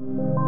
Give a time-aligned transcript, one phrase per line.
[0.00, 0.47] you.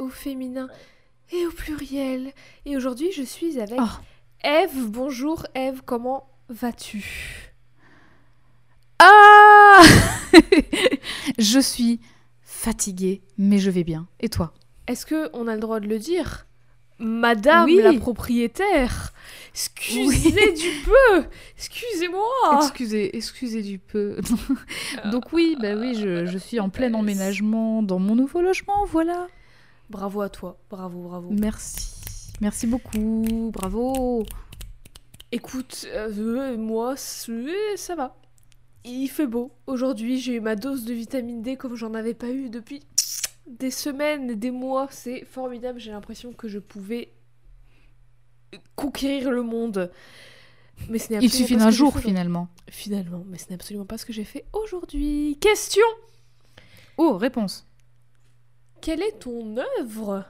[0.00, 0.68] Au féminin
[1.32, 2.32] et au pluriel.
[2.66, 4.00] Et aujourd'hui, je suis avec Oh.
[4.42, 4.86] Eve.
[4.88, 7.52] Bonjour Eve, comment vas-tu?
[8.98, 9.80] Ah
[11.38, 12.00] Je suis
[12.42, 14.08] fatiguée, mais je vais bien.
[14.18, 14.52] Et toi?
[14.88, 16.46] Est-ce que on a le droit de le dire?
[16.98, 17.80] Madame Oui.
[17.82, 19.14] la propriétaire,
[19.54, 21.24] excusez du peu,
[21.56, 22.58] excusez-moi.
[22.60, 24.16] Excusez, excusez du peu.
[25.10, 29.28] Donc oui, bah oui, je, je suis en plein emménagement dans mon nouveau logement, voilà.
[29.90, 31.30] Bravo à toi, bravo, bravo.
[31.32, 32.32] Merci.
[32.40, 34.24] Merci beaucoup, bravo.
[35.32, 38.16] Écoute, euh, moi, ça va.
[38.84, 39.50] Il fait beau.
[39.66, 42.82] Aujourd'hui, j'ai eu ma dose de vitamine D comme j'en avais pas eu depuis
[43.46, 44.86] des semaines, des mois.
[44.90, 45.80] C'est formidable.
[45.80, 47.12] J'ai l'impression que je pouvais
[48.76, 49.90] conquérir le monde.
[50.88, 52.48] Mais ce n'est Il suffit d'un jour finalement.
[52.68, 55.36] Finalement, mais ce n'est absolument pas ce que j'ai fait aujourd'hui.
[55.40, 55.86] Question
[56.96, 57.66] Oh, réponse.
[58.80, 60.24] Quelle est ton œuvre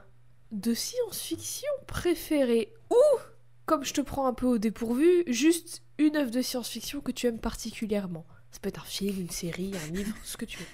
[0.51, 3.19] de science-fiction préférée Ou,
[3.65, 7.27] comme je te prends un peu au dépourvu, juste une œuvre de science-fiction que tu
[7.27, 10.65] aimes particulièrement Ça peut être un film, une série, un livre, ce que tu veux.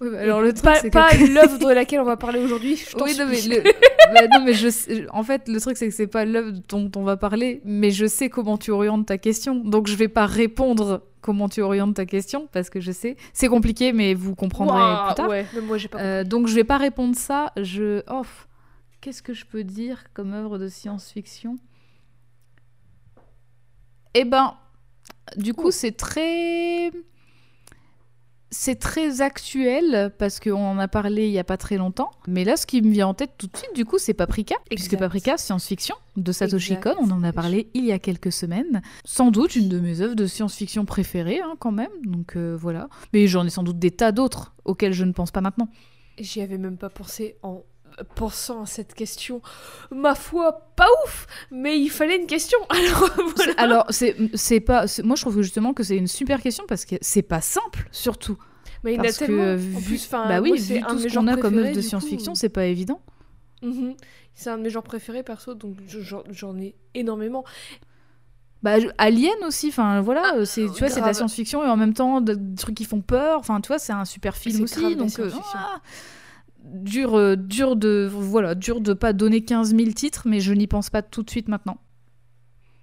[0.00, 2.76] Oui, bah, alors le truc, pas que- l'œuvre de laquelle on va parler aujourd'hui.
[2.76, 3.62] je Oui, non, mais, le-
[4.14, 6.90] bah, non, mais je sais- en fait, le truc, c'est que c'est pas l'œuvre dont
[6.96, 9.56] on va parler, mais je sais comment tu orientes ta question.
[9.56, 13.16] Donc, je vais pas répondre comment tu orientes ta question, parce que je sais.
[13.32, 15.28] C'est compliqué, mais vous comprendrez plus tard.
[15.28, 15.98] Ouais, même moi pas.
[16.00, 17.52] Euh, donc, je vais pas répondre ça.
[17.56, 18.02] Je.
[18.08, 18.22] Oh,
[19.00, 21.56] Qu'est-ce que je peux dire comme œuvre de science-fiction?
[24.14, 24.54] Eh ben,
[25.36, 26.90] du coup, c'est très.
[28.50, 32.10] C'est très actuel parce qu'on en a parlé il y a pas très longtemps.
[32.26, 34.54] Mais là, ce qui me vient en tête tout de suite, du coup, c'est Paprika.
[34.70, 34.98] Puisque Exact.
[35.00, 36.94] Paprika, science-fiction de Satoshi Exact.
[36.94, 38.80] Kon, on en a parlé il y a quelques semaines.
[39.04, 41.90] Sans doute une de mes œuvres de science-fiction préférées, hein, quand même.
[42.04, 42.88] Donc euh, voilà.
[43.12, 45.68] Mais j'en ai sans doute des tas d'autres auxquels je ne pense pas maintenant.
[46.18, 47.62] J'y avais même pas pensé en
[48.14, 49.40] pensant à cette question.
[49.90, 52.58] Ma foi, pas ouf, mais il fallait une question.
[52.70, 53.52] Alors voilà.
[53.56, 54.84] Alors, c'est pas.
[55.04, 57.88] Moi, je trouve que justement que c'est une super question parce que c'est pas simple,
[57.92, 58.36] surtout.
[58.84, 60.98] Mais il en a Parce que, vu, en plus, enfin, bah oui, moi, vu tout
[61.00, 63.00] ce qu'on a comme œuvre de science-fiction, c'est pas évident.
[63.62, 63.94] Mhm.
[64.34, 65.98] C'est un de mes genres préférés perso, donc je-
[66.30, 67.44] j'en ai énormément.
[68.62, 71.68] Bah, Alien aussi, enfin voilà, Ah, euh, c'est tu vois, c'est de la science-fiction et
[71.68, 73.38] en même temps de- des trucs qui font peur.
[73.38, 75.80] Enfin, tu vois, c'est un super film aussi, donc euh, ah,
[76.72, 80.66] dur, euh, dur de voilà, dur de pas donner 15 000 titres, mais je n'y
[80.66, 81.78] pense pas tout de suite maintenant.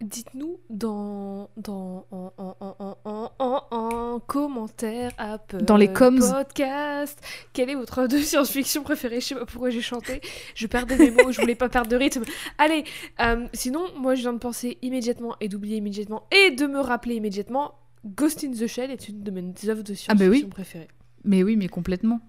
[0.02, 6.20] Dites-nous dans, dans en, en, en, en, en, en, en commentaire Apple Dans les coms.
[6.20, 7.18] podcast
[7.54, 10.20] quelle est votre œuvre de science-fiction préférée je sais pas pourquoi j'ai chanté
[10.54, 12.24] je perdais mes mots je voulais pas perdre de rythme
[12.58, 12.84] allez
[13.22, 17.16] euh, sinon moi je viens de penser immédiatement et d'oublier immédiatement et de me rappeler
[17.16, 17.76] immédiatement
[18.06, 20.40] Ghost in the Shell est une de mes œuvres de Ah bah oui.
[20.40, 20.88] science-fiction préférées
[21.24, 22.20] Mais oui, mais complètement.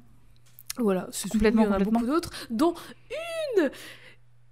[0.79, 2.01] Voilà, c'est Complètement, complètement, il y en a complètement.
[2.01, 2.75] beaucoup d'autres, dont
[3.59, 3.71] une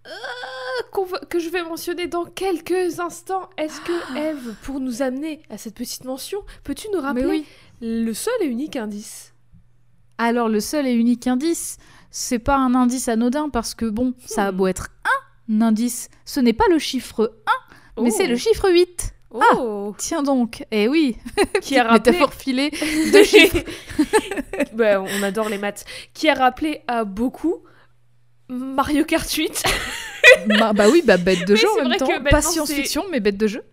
[0.07, 3.49] euh, que je vais mentionner dans quelques instants.
[3.57, 7.47] Est-ce que Eve, pour nous amener à cette petite mention, peux-tu nous rappeler oui.
[7.81, 9.33] le seul et unique indice?
[10.19, 11.79] Alors, le seul et unique indice,
[12.11, 14.57] c'est pas un indice anodin parce que bon, ça a Hmm.
[14.57, 14.89] beau être
[15.51, 17.35] un indice, ce n'est pas le chiffre
[17.97, 19.15] 1, mais c'est le chiffre 8.
[19.35, 21.17] Oh, Tiens donc, eh oui,
[21.61, 23.59] qui a rappelé métaphore filée de chiffres.
[24.73, 25.85] Bah, on adore les maths.
[26.15, 27.63] Qui a rappelé à beaucoup
[28.49, 29.65] Mario Kart 8.
[30.47, 32.09] bah, bah oui, bah bête de Mais jeu en c'est même temps.
[32.31, 33.65] Pas science-fiction, mais bête de jeu.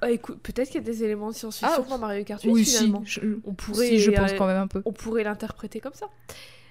[0.00, 2.50] Ah, écoute, peut-être qu'il y a des éléments de science-fiction Ah, dans Mario Kart 8
[2.50, 4.82] Oui, si, je, On pourrait, si, je pense euh, quand même un peu.
[4.84, 6.06] on pourrait l'interpréter comme ça.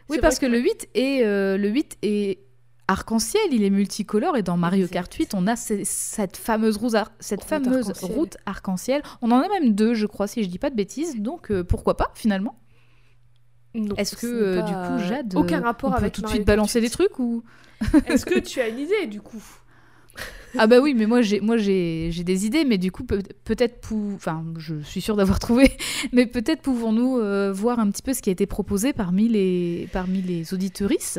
[0.09, 2.39] Oui, parce que le 8 est, euh, le 8 est
[2.88, 4.88] arc-en-ciel, il est multicolore, et dans Mario.
[4.88, 8.12] Kart 8, on a ce- cette fameuse, route ar- cette Route fameuse arc-en-ciel.
[8.18, 9.01] route arc-en-ciel.
[9.21, 11.63] On en a même deux, je crois, si je dis pas de bêtises, donc euh,
[11.63, 12.56] pourquoi pas, finalement?
[13.97, 16.45] Est-ce que, euh, du coup, Jade, Aucun euh, rapport on peut avec tout de suite
[16.45, 16.85] balancer 8.
[16.85, 17.44] des trucs ou?
[18.06, 19.41] Est-ce que tu as une idée du coup?
[20.59, 23.81] Ah bah oui, mais moi j'ai moi j'ai des idées, mais du coup peut- peut-être
[23.81, 25.71] pou- enfin je suis sûre d'avoir trouvé,
[26.12, 29.89] mais peut-être pouvons-nous euh, voir un petit peu ce qui a été proposé parmi les
[29.91, 31.18] parmi les auditorices.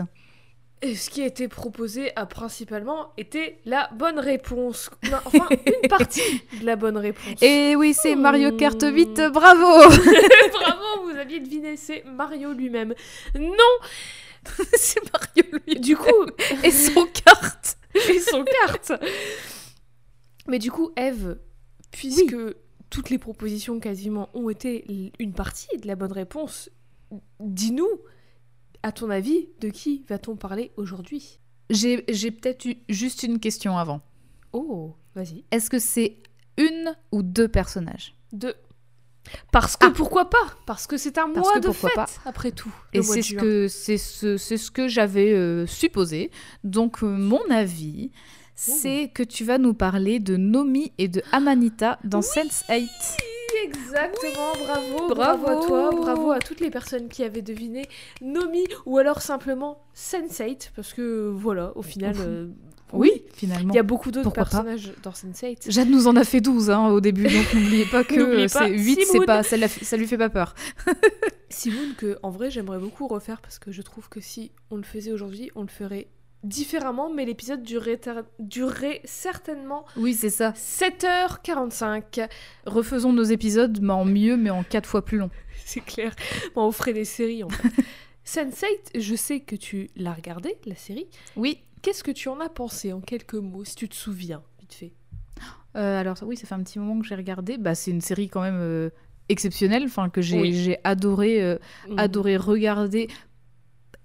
[0.83, 4.91] Et ce qui a été proposé a principalement été la bonne réponse.
[5.11, 7.41] Non, enfin, une partie de la bonne réponse.
[7.43, 9.29] Et oui, c'est Mario Kart 8, Hmm.
[9.31, 9.89] bravo
[10.53, 12.95] Bravo, vous aviez deviné, c'est Mario lui-même.
[13.35, 13.75] Non
[14.75, 16.27] C'est Mario lui Du coup,
[16.63, 17.79] et son carte
[18.11, 18.93] et son carte.
[20.49, 21.39] Mais du coup, Eve,
[21.93, 22.37] puisque
[22.91, 26.69] toutes les propositions quasiment ont été une partie de la bonne réponse,
[27.41, 27.89] dis-nous,
[28.85, 31.41] à ton avis, de qui va-t-on parler aujourd'hui?
[31.71, 34.03] J'ai peut-être eu juste une question avant.
[34.53, 35.45] Oh, vas-y.
[35.51, 36.19] Est-ce que c'est
[36.59, 38.15] une ou deux personnages?
[38.33, 38.55] De...
[39.51, 39.91] Parce que Ah.
[39.91, 40.55] pourquoi pas?
[40.67, 42.07] Parce que c'est un Parce mois de fête, pas.
[42.27, 42.73] après tout.
[42.93, 46.31] Et c'est ce que c'est ce, ce que j'avais euh, supposé.
[46.63, 48.11] Donc euh, mon avis,
[48.55, 52.87] c'est que tu vas nous parler de Nomi et de Amanita dans Sense 8.
[53.65, 55.15] Exactement, bravo, Bravo.
[55.15, 57.87] bravo à toi, bravo à toutes les personnes qui avaient deviné
[58.21, 62.49] Nomi ou alors simplement Sense8 parce que voilà, au final, euh,
[62.93, 63.73] Oui, finalement.
[63.73, 64.45] il y a beaucoup d'autres pas.
[64.45, 65.71] personnages dans Sense8.
[65.71, 68.69] Jade nous en a fait 12 hein, au début, donc n'oubliez pas que euh, c'est
[68.71, 70.55] 8, c'est pas, ça, ça lui fait pas peur.
[71.49, 74.83] Simone que en vrai j'aimerais beaucoup refaire parce que je trouve que si on le
[74.83, 76.09] faisait aujourd'hui, on le ferait
[76.45, 80.53] différemment, mais l'épisode durerait certainement Oui, c'est ça.
[80.53, 82.29] 7h45.
[82.67, 85.31] Refaisons nos épisodes, mais en mieux, mais en 4 fois plus long.
[85.65, 86.15] C'est clair.
[86.55, 87.69] Bon, on ferait des séries en fait.
[88.27, 91.07] Sense8, je sais que tu l'as regardé, la série.
[91.37, 91.61] Oui.
[91.83, 94.93] Qu'est-ce que tu en as pensé en quelques mots, si tu te souviens, vite fait?
[95.77, 97.59] Euh, alors oui, ça fait un petit moment que j'ai regardé.
[97.59, 98.91] Bah, c'est une série quand même euh,
[99.29, 100.75] exceptionnelle, enfin que j'ai Oui.
[100.85, 101.59] adoré, euh,
[101.89, 101.99] Mhm.
[101.99, 103.09] adoré regarder.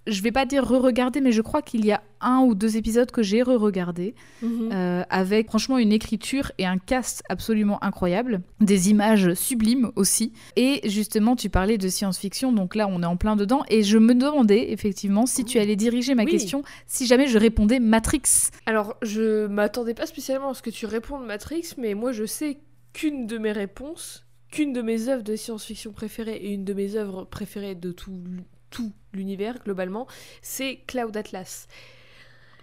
[0.07, 3.09] Je vais pas dire re-regarder, mais je crois qu'il y a un ou deux épisodes
[3.11, 4.69] que j'ai re-regardé Mhm.
[4.73, 10.33] euh, avec franchement une écriture et un cast absolument incroyable, des images sublimes aussi.
[10.55, 13.63] Et justement, tu parlais de science-fiction, donc là on est en plein dedans.
[13.69, 16.31] Et je me demandais effectivement si tu allais diriger ma Oui.
[16.31, 18.21] question, si jamais je répondais Matrix.
[18.65, 22.59] Alors, je m'attendais pas spécialement à ce que tu répondes Matrix, mais moi je sais
[22.93, 26.95] qu'une de mes réponses, qu'une de mes œuvres de science-fiction préférées et une de mes
[26.95, 28.11] œuvres préférées de tout,
[28.71, 30.07] tout l'univers globalement,
[30.41, 31.67] c'est Cloud Atlas.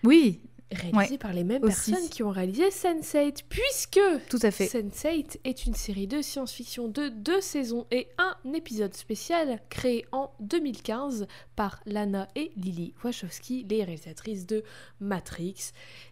[0.04, 0.40] Oui,
[0.72, 1.92] Réalisé par les mêmes aussi.
[1.92, 4.66] personnes qui ont réalisé Sense8, puisque tout à fait.
[4.66, 10.32] Sense8 est une série de science-fiction de deux saisons et un épisode spécial créé en
[10.40, 14.64] 2015 par Lana et Lily Wachowski, les réalisatrices de
[14.98, 15.70] Matrix,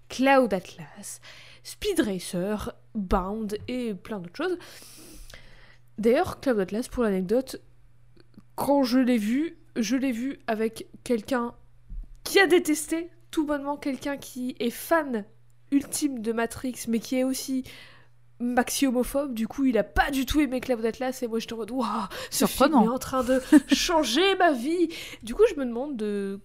[0.08, 1.20] Cloud Atlas,
[1.64, 4.58] Speed Racer, Bound et plein d'autres choses.
[5.98, 7.60] D'ailleurs, Cloud Atlas, pour l'anecdote,
[8.54, 11.54] quand je l'ai vu, je l'ai vu avec quelqu'un
[12.22, 15.24] qui a détesté tout bonnement quelqu'un qui est fan
[15.72, 17.64] ultime de Matrix, mais qui est aussi
[18.38, 19.34] maxi homophobe.
[19.34, 21.72] Du coup, il a pas du tout aimé Cloud Atlas et moi j'étais en mode
[21.72, 21.88] waouh,
[22.30, 22.82] ce Surprenant.
[22.82, 23.42] film est en train de
[23.74, 24.88] changer ma vie.
[25.24, 26.38] Du coup, je me demande de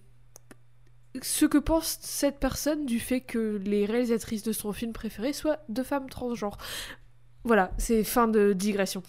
[1.22, 5.60] ce que pense cette personne du fait que les réalisatrices de son film préféré soient
[5.68, 6.58] deux femmes transgenres.
[7.44, 9.02] Voilà, c'est fin de digression.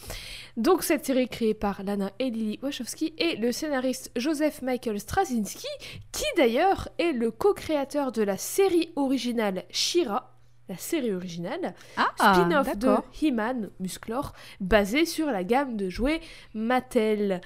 [0.57, 5.67] Donc cette série créée par Lana et Lily Wachowski et le scénariste Joseph Michael Straczynski,
[6.13, 10.33] qui d'ailleurs est le co-créateur de la série originale Shira,
[10.69, 12.95] la série originale, Ah, spin-off de.
[13.21, 14.31] He-Man Musclor,
[14.61, 16.21] basé sur la gamme de jouets
[16.53, 17.41] Mattel.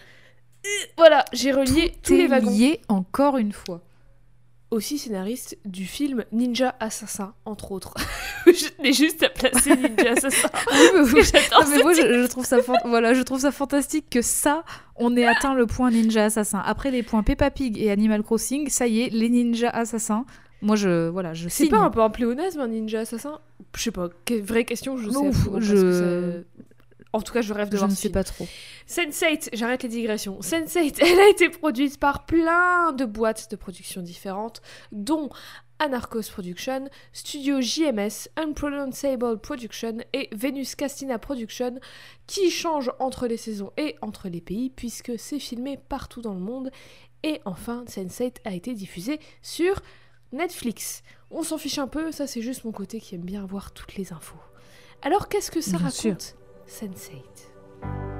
[0.65, 2.51] Euh, Voilà, j'ai relié tous les wagons.
[2.51, 3.81] lié encore une fois.
[4.71, 7.93] Aussi scénariste du film Ninja Assassin, entre autres.
[8.47, 10.49] je tenais juste à placer Ninja Assassin.
[10.71, 14.09] j'adore Non, mais ce moi, je, je trouve ça fan- voilà, je trouve ça fantastique
[14.09, 14.63] que ça,
[14.95, 16.61] on ait atteint le point ninja assassin.
[16.65, 20.25] Après les points Peppa Pig et Animal Crossing, ça y est, les ninjas assassins.
[20.61, 23.39] Moi, je voilà, je C'est pas un peu un pléonasme, un ninja assassin?
[23.77, 24.09] Je sais pas.
[24.25, 26.41] Que- vraie question, je sais Ouf, je-
[27.15, 28.45] En tout cas, je rêve de Je voir ne ce sais pas trop.
[28.89, 30.37] Sense8, j'arrête les digressions.
[30.41, 35.29] Sense8, elle a été produite par plein de boîtes de production différentes, dont
[35.79, 41.79] Anarchos Production, Studio JMS, Unpronounceable Production et Venus Castina Production,
[42.27, 46.41] qui changent entre les saisons et entre les pays, puisque c'est filmé partout dans le
[46.41, 46.69] monde.
[47.23, 49.81] Et enfin, Sense8 a été diffusé sur
[50.33, 51.01] Netflix.
[51.31, 53.95] On s'en fiche un peu, ça c'est juste mon côté qui aime bien avoir toutes
[53.95, 54.35] les infos.
[55.01, 58.14] Alors qu'est-ce que ça Bien raconte, Sense8 Si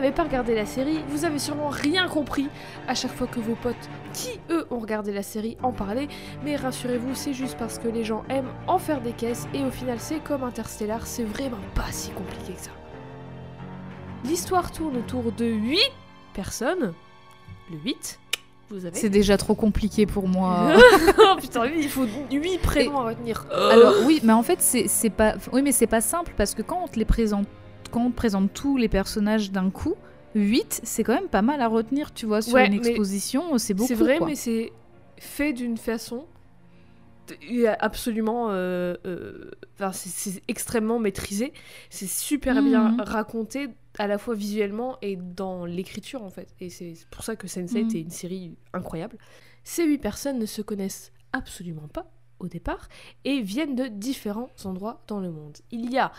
[0.00, 2.48] n'avez pas regardé la série, vous avez sûrement rien compris
[2.86, 3.74] à chaque fois que vos potes,
[4.12, 6.08] qui eux ont regardé la série, en parlaient.
[6.44, 9.70] Mais rassurez-vous, c'est juste parce que les gens aiment en faire des caisses et au
[9.70, 12.70] final, c'est comme Interstellar, c'est vraiment pas si compliqué que ça.
[14.24, 15.78] L'histoire tourne autour de 8
[16.32, 16.92] personnes.
[17.70, 18.20] Le 8,
[18.70, 18.96] vous avez.
[18.96, 20.72] C'est déjà trop compliqué pour moi.
[21.18, 23.46] oh putain, lui, il faut 8 prénoms à retenir.
[23.52, 26.62] Alors oui, mais en fait c'est c'est pas oui mais c'est pas simple parce que
[26.62, 27.46] quand on te les présente
[27.90, 29.94] quand on te présente tous les personnages d'un coup,
[30.34, 33.74] 8 c'est quand même pas mal à retenir, tu vois, sur Ouais, une exposition, c'est
[33.74, 34.26] beaucoup C'est vrai, quoi.
[34.26, 34.72] mais c'est
[35.18, 36.26] fait d'une façon
[37.80, 41.52] absolument euh, euh, enfin, c'est- extrêmement maîtrisé
[41.90, 43.00] c'est super bien Mhm.
[43.02, 43.68] raconté
[43.98, 47.84] à la fois visuellement et dans l'écriture en fait et c'est pour ça que Sense8
[47.84, 47.96] Mhm.
[47.96, 49.18] est une série incroyable
[49.62, 52.88] ces huit personnes ne se connaissent absolument pas au départ
[53.26, 56.12] et viennent de différents endroits dans le monde il y a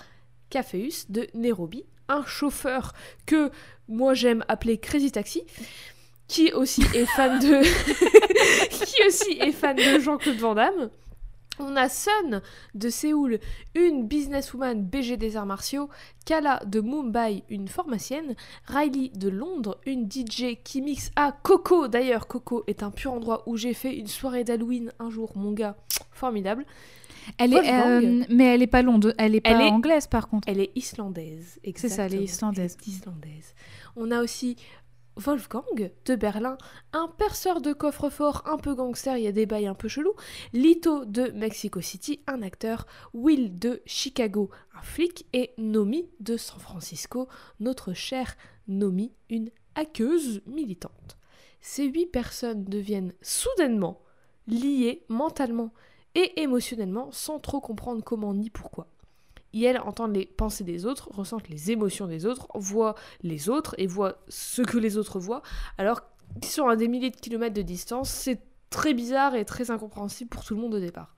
[0.50, 2.94] Cafeus de Nairobi un chauffeur
[3.26, 3.52] que
[3.88, 5.44] moi j'aime appeler Crazy Taxi
[6.28, 7.62] qui aussi est fan de
[8.70, 10.90] qui aussi est fan de Jean-Claude Van Damme.
[11.62, 12.42] On a Sun
[12.74, 13.40] de Séoul,
[13.76, 15.90] une businesswoman BG des arts martiaux,
[16.26, 21.90] Kala de Mumbai, une pharmacienne, Riley de Londres, une DJ qui mixe à Coco.
[21.90, 25.52] D'ailleurs, Coco est un pur endroit où j'ai fait une soirée d'Halloween un jour, mon
[25.52, 25.76] gars,
[26.12, 26.66] formidable.
[27.38, 28.80] Elle est euh, mais elle est pas
[29.18, 30.48] elle est pas Elle est- anglaise par contre.
[30.48, 31.60] Elle est islandaise.
[31.76, 32.78] C'est ça, elle est islandaise.
[32.82, 33.54] Elle est islandaise.
[33.96, 34.56] On a aussi
[35.16, 36.58] Wolfgang de Berlin,
[36.94, 40.14] un perceur de coffre-fort un peu gangster, il y a des bails un peu chelous.
[40.54, 42.86] Lito de Mexico City, un acteur.
[43.14, 45.26] Will de Chicago, un flic.
[45.34, 47.28] Et Nomi de San Francisco,
[47.60, 48.36] notre chère
[48.70, 51.18] Nomi, une hackeuse militante.
[51.62, 54.00] Ces huit personnes deviennent soudainement
[54.48, 55.74] liées mentalement
[56.16, 58.88] et émotionnellement sans trop comprendre comment ni pourquoi.
[59.54, 63.76] Et elles entendent les pensées des autres, ressentent les émotions des autres, voient les autres
[63.78, 65.42] et voient ce que les autres voient,
[65.78, 66.02] alors
[66.42, 68.10] qu'ils sont à des milliers de kilomètres de distance.
[68.10, 71.16] C'est très bizarre et très incompréhensible pour tout le monde au départ.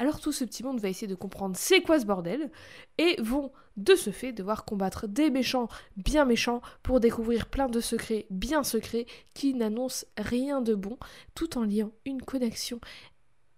[0.00, 2.50] Alors tout ce petit monde va essayer de comprendre c'est quoi ce bordel
[2.96, 7.80] et vont de ce fait devoir combattre des méchants bien méchants pour découvrir plein de
[7.80, 10.96] secrets bien secrets qui n'annoncent rien de bon
[11.34, 12.80] tout en liant une connexion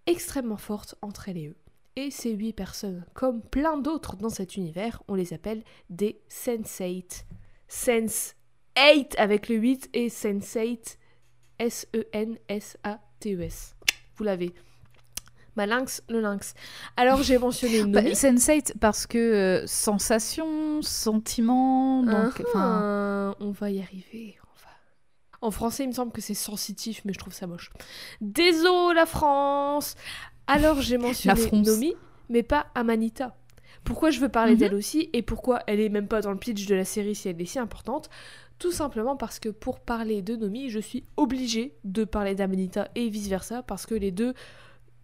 [0.07, 1.57] extrêmement forte entre elles et eux.
[1.97, 7.25] Et ces huit personnes, comme plein d'autres dans cet univers, on les appelle des Sense8.
[7.69, 8.35] Sense
[8.79, 10.97] 8 avec le 8 et Sense8,
[11.59, 13.75] S-E-N-S-A-T-E-S.
[14.17, 14.55] Vous l'avez.
[15.55, 16.55] Ma lynx, le lynx.
[16.97, 18.15] Alors j'ai mentionné Bah, Nomi.
[18.15, 24.39] Sense8 parce que euh, sensation, sentiment, donc Ah, on va y arriver.
[25.43, 27.71] En français, il me semble que c'est sensitif, mais je trouve ça moche.
[28.21, 29.97] Désolé la France.
[30.47, 31.51] Alors j'ai mentionné.
[31.53, 31.95] Nomi,
[32.29, 33.37] mais pas Amanita.
[33.85, 34.59] Pourquoi je veux parler Mhm.
[34.59, 37.29] d'elle aussi et pourquoi elle est même pas dans le pitch de la série si
[37.29, 38.09] elle est si importante?
[38.61, 43.09] Tout simplement parce que pour parler de Nomi, je suis obligée de parler d'Amanita et
[43.09, 44.35] vice versa parce que les deux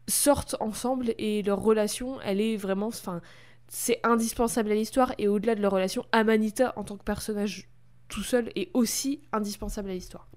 [0.06, 3.20] sortent ensemble et leur relation, elle est vraiment, enfin,
[3.66, 7.68] c'est indispensable à l'histoire et au-delà de leur relation, Amanita en tant que personnage
[8.08, 10.28] tout seul est aussi indispensable à l'histoire.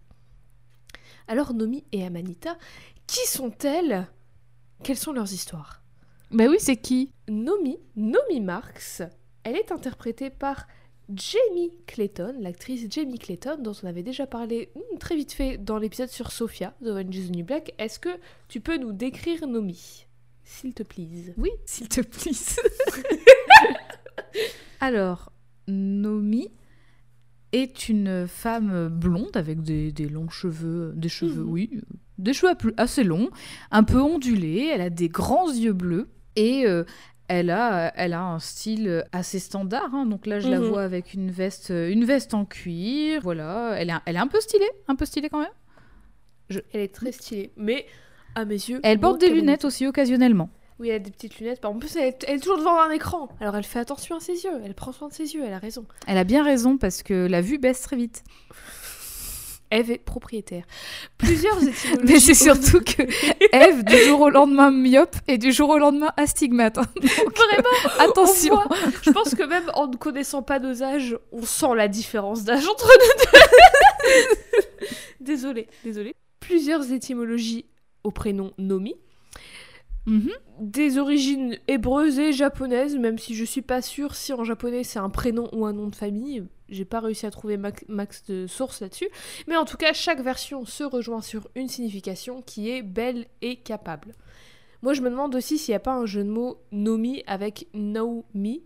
[1.27, 2.57] Alors Nomi et Amanita,
[3.07, 4.07] qui sont-elles?
[4.83, 5.81] Quelles sont leurs histoires?
[6.31, 7.11] Bah oui, c'est qui?
[7.27, 9.01] Nomi, Nomi Marx,
[9.43, 10.67] elle est interprétée par
[11.13, 15.77] Jamie Clayton, l'actrice Jamie Clayton, dont on avait déjà parlé hmm, très vite fait dans
[15.77, 17.73] l'épisode sur Sophia de Orange is the New Black.
[17.77, 18.09] Est-ce que
[18.47, 20.05] tu peux nous décrire Nomi?
[20.43, 21.07] S'il te plaît.
[21.37, 22.31] Oui, s'il te plaît.
[24.79, 25.31] Alors,
[25.67, 26.51] Nomi
[27.51, 31.49] est une femme blonde avec des, des longs cheveux, des cheveux, Mhm.
[31.51, 31.81] oui,
[32.17, 33.29] des cheveux assez longs,
[33.71, 34.69] un peu ondulés.
[34.73, 36.83] Elle a des grands yeux bleus et euh,
[37.27, 39.93] elle a, elle a un style assez standard.
[39.93, 40.05] hein.
[40.05, 40.67] Donc là, je la Mhm.
[40.67, 43.21] vois avec une veste, une veste en cuir.
[43.21, 46.59] Voilà, elle est, elle est un peu stylée, un peu stylée quand même.
[46.73, 47.85] Elle est très stylée, mais
[48.35, 48.79] à mes yeux.
[48.83, 50.49] Elle porte des lunettes aussi occasionnellement.
[50.81, 51.63] Oui, elle a des petites lunettes.
[51.63, 53.29] En plus, elle est, elle est toujours devant un écran.
[53.39, 54.61] Alors elle fait attention à ses yeux.
[54.65, 55.43] Elle prend soin de ses yeux.
[55.45, 55.85] Elle a raison.
[56.07, 58.23] Elle a bien raison parce que la vue baisse très vite.
[59.69, 60.63] Eve est propriétaire.
[61.19, 62.11] Plusieurs étymologies.
[62.13, 63.03] Mais c'est surtout que
[63.55, 66.79] Eve, du jour au lendemain myope et du jour au lendemain astigmate.
[66.79, 66.85] hein.
[66.95, 67.05] Donc,
[67.37, 68.55] Vraiment, attention.
[68.55, 72.43] voit- je pense que même en ne connaissant pas nos âges, on sent la différence
[72.43, 74.35] d'âge entre nous deux.
[75.21, 76.15] désolé, désolé.
[76.39, 77.65] Plusieurs étymologies
[78.03, 78.95] au prénom Nomi.
[80.05, 80.31] Mhm.
[80.59, 84.99] Des origines hébreuses et japonaises, même si je suis pas sûre si en japonais c'est
[84.99, 86.43] un prénom ou un nom de famille.
[86.69, 89.09] J'ai pas réussi à trouver max, de sources là-dessus.
[89.47, 93.57] Mais en tout cas, chaque version se rejoint sur une signification qui est belle et
[93.57, 94.15] capable.
[94.81, 97.67] Moi, je me demande aussi s'il n'y a pas un jeu de mots Nomi avec
[97.73, 98.61] No Me,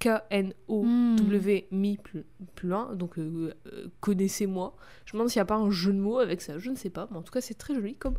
[0.00, 2.24] K-N-O-W mis plus,
[2.54, 4.74] plus loin, donc euh, euh, connaissez-moi.
[5.04, 6.76] Je me demande s'il n'y a pas un jeu de mots avec ça, je ne
[6.76, 8.16] sais pas, mais en tout cas c'est très joli comme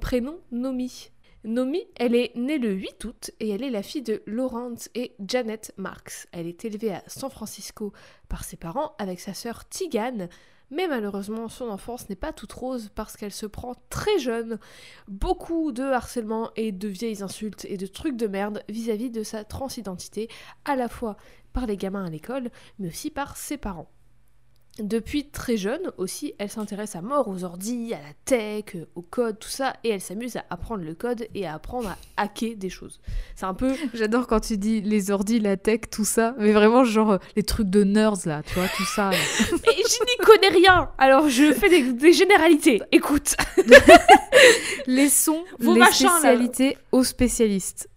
[0.00, 1.10] prénom Nomi.
[1.44, 5.16] Nomi, elle est née le 8 août et elle est la fille de Lawrence et
[5.26, 6.28] Janet Marks.
[6.30, 7.92] Elle est élevée à San Francisco
[8.28, 10.28] par ses parents avec sa sœur Tigane,
[10.70, 14.60] mais malheureusement son enfance n'est pas toute rose parce qu'elle se prend très jeune
[15.08, 19.42] beaucoup de harcèlement et de vieilles insultes et de trucs de merde vis-à-vis de sa
[19.42, 20.28] transidentité,
[20.64, 21.16] à la fois
[21.52, 23.90] par les gamins à l'école, mais aussi par ses parents.
[24.78, 29.38] Depuis très jeune aussi, elle s'intéresse à mort aux ordis, à la tech, au code,
[29.38, 32.70] tout ça, et elle s'amuse à apprendre le code et à apprendre à hacker des
[32.70, 32.98] choses.
[33.36, 33.74] C'est un peu.
[33.94, 37.42] J'adore quand tu dis les ordis, la tech, tout ça, mais vraiment genre euh, les
[37.42, 39.10] trucs de nerds là, tu vois, tout ça.
[39.50, 42.80] Mais je n'y connais rien Alors je fais des, des généralités.
[42.92, 43.36] Écoute
[44.86, 46.12] les sons, Vos les machins, là.
[46.18, 47.90] spécialités aux spécialistes.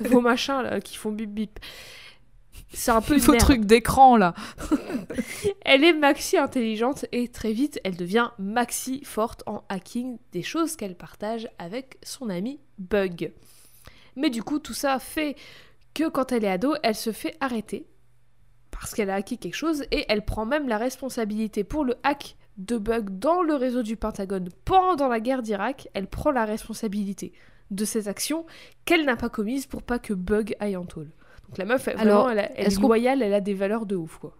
[0.00, 1.58] Vos machins là qui font bip bip.
[2.74, 3.38] C'est un peu merde.
[3.38, 4.34] trucs d'écran là.
[5.64, 10.76] Elle est maxi intelligente et très vite elle devient maxi forte en hacking des choses
[10.76, 13.32] qu'elle partage avec son ami Bug.
[14.16, 15.36] Mais du coup tout ça fait
[15.94, 17.86] que quand elle est ado, elle se fait arrêter
[18.70, 22.36] parce qu'elle a hacké quelque chose et elle prend même la responsabilité pour le hack
[22.58, 25.88] de Bug dans le réseau du Pentagone pendant la guerre d'Irak.
[25.94, 27.32] Elle prend la responsabilité
[27.70, 28.46] de ces actions
[28.84, 31.10] qu'elle n'a pas commises pour pas que Bug aille en tôle.
[31.54, 34.36] Donc la meuf, Alors, vraiment, elle, est loyale, elle a des valeurs de ouf quoi.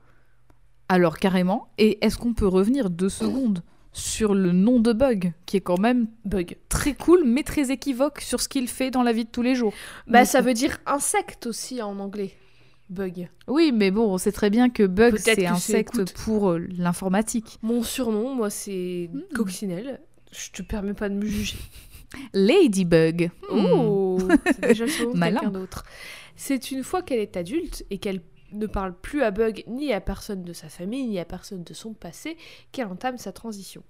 [0.88, 1.68] Alors carrément.
[1.78, 5.78] Et est-ce qu'on peut revenir deux secondes sur le nom de Bug, qui est quand
[5.78, 6.56] même Bug.
[6.68, 9.54] très cool, mais très équivoque sur ce qu'il fait dans la vie de tous les
[9.54, 9.72] jours.
[10.08, 12.32] Bah, ça veut dire insecte aussi en anglais.
[12.90, 13.28] Bug.
[13.46, 17.58] Oui, mais bon, on sait très bien que Bug, c'est insecte pour euh, l'informatique.
[17.62, 19.20] Mon surnom, moi, c'est Hmm.
[19.34, 20.00] Coccinelle.
[20.32, 21.56] Je te permets pas de me juger.
[22.32, 23.30] Ladybug.
[23.50, 23.64] Hmm.
[23.64, 25.40] Oh C'est déjà le surnom de Malin.
[25.40, 25.84] quelqu'un d'autre.
[26.36, 28.22] C'est une fois qu'elle est adulte et qu'elle
[28.52, 31.74] ne parle plus à Bug ni à personne de sa famille ni à personne de
[31.74, 32.36] son passé
[32.72, 33.82] qu'elle entame sa transition.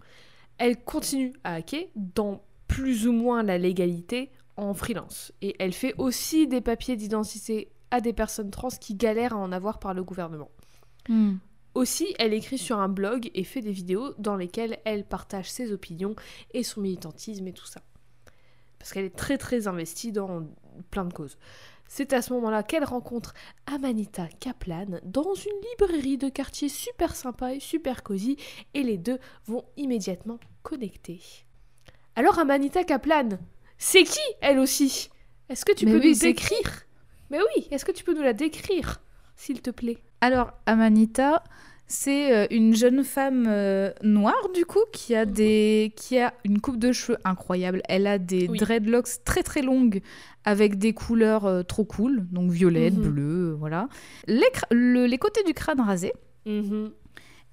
[0.59, 5.33] Elle continue à hacker dans plus ou moins la légalité en freelance.
[5.43, 9.53] Et elle fait aussi des papiers d'identité à des personnes trans qui galèrent à en
[9.53, 10.51] avoir par le gouvernement.
[11.09, 11.35] Hmm.
[11.75, 15.73] Aussi, elle écrit sur un blog et fait des vidéos dans lesquelles elle partage ses
[15.73, 16.15] opinions
[16.53, 17.83] et son militantisme et tout ça.
[18.79, 20.47] Parce qu'elle est très très investie dans
[20.91, 21.37] plein de causes.
[21.87, 23.35] C'est à ce moment-là qu'elle rencontre
[23.67, 28.37] Amanita Kaplan dans une librairie de quartier super sympa et super cosy
[28.73, 31.21] et les deux vont immédiatement connecter.
[32.17, 33.31] Alors Amanita Kaplan,
[33.79, 35.11] c'est qui elle aussi?
[35.49, 36.87] Est-ce que tu Mais peux oui, nous décrire?
[37.31, 39.01] Mais oui, est-ce que tu peux nous la décrire,
[39.37, 39.99] s'il te plaît?
[40.21, 41.45] Alors, Amanita,
[41.87, 45.93] c'est euh, une jeune femme euh, noire, du coup, qui a, des...
[45.97, 47.83] qui a une coupe de cheveux incroyable.
[47.89, 48.59] Elle a des Oui.
[48.59, 50.01] dreadlocks très très longues
[50.45, 53.09] avec des couleurs euh, trop cool, donc violette, Mhm.
[53.09, 53.89] bleu, voilà.
[54.27, 56.13] Les, le- les côtés du crâne rasé.
[56.47, 56.91] Mhm.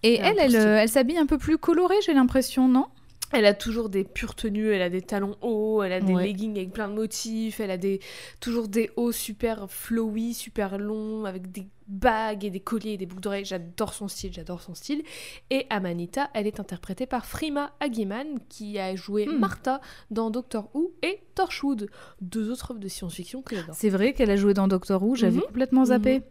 [0.04, 2.88] Et Elle elle, elle s'habille un peu plus colorée, j'ai l'impression, non?
[3.34, 6.24] Elle a toujours des pures tenues, elle a des talons hauts, elle a des Ouais.
[6.26, 8.00] leggings avec plein de motifs, elle a des,
[8.40, 13.06] toujours des hauts super flowy, super longs, avec des bagues et des colliers et des
[13.06, 13.46] boucles d'oreilles.
[13.46, 15.04] J'adore son style, j'adore son style.
[15.50, 19.38] Et Amanita, elle est interprétée par Frima Hagiman, qui a joué Hmm.
[19.40, 21.90] Martha dans Doctor Who et Torchwood,
[22.22, 23.76] deux autres œuvres de science-fiction que j'adore.
[23.76, 25.44] C'est vrai qu'elle a joué dans Doctor Who, j'avais Mhm.
[25.44, 26.20] complètement zappé.
[26.20, 26.24] Mhm.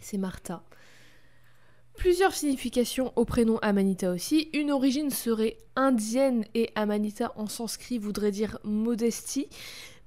[0.00, 0.62] C'est Martha.
[2.02, 4.48] Plusieurs significations au prénom Amanita aussi.
[4.54, 9.48] Une origine serait indienne et Amanita en sanskrit voudrait dire modestie.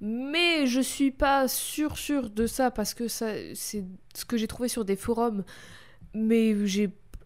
[0.02, 4.68] Mais je suis pas sûre sûre de ça parce que c'est ce que j'ai trouvé
[4.68, 5.42] sur des forums.
[6.12, 6.54] Mais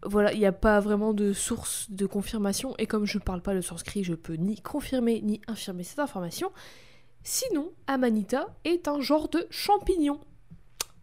[0.03, 3.53] voilà, il n'y a pas vraiment de source de confirmation et comme je parle pas
[3.53, 6.49] le sanskrit, je peux ni confirmer ni infirmer cette information.
[7.23, 10.21] Sinon, Amanita est un genre de champignon.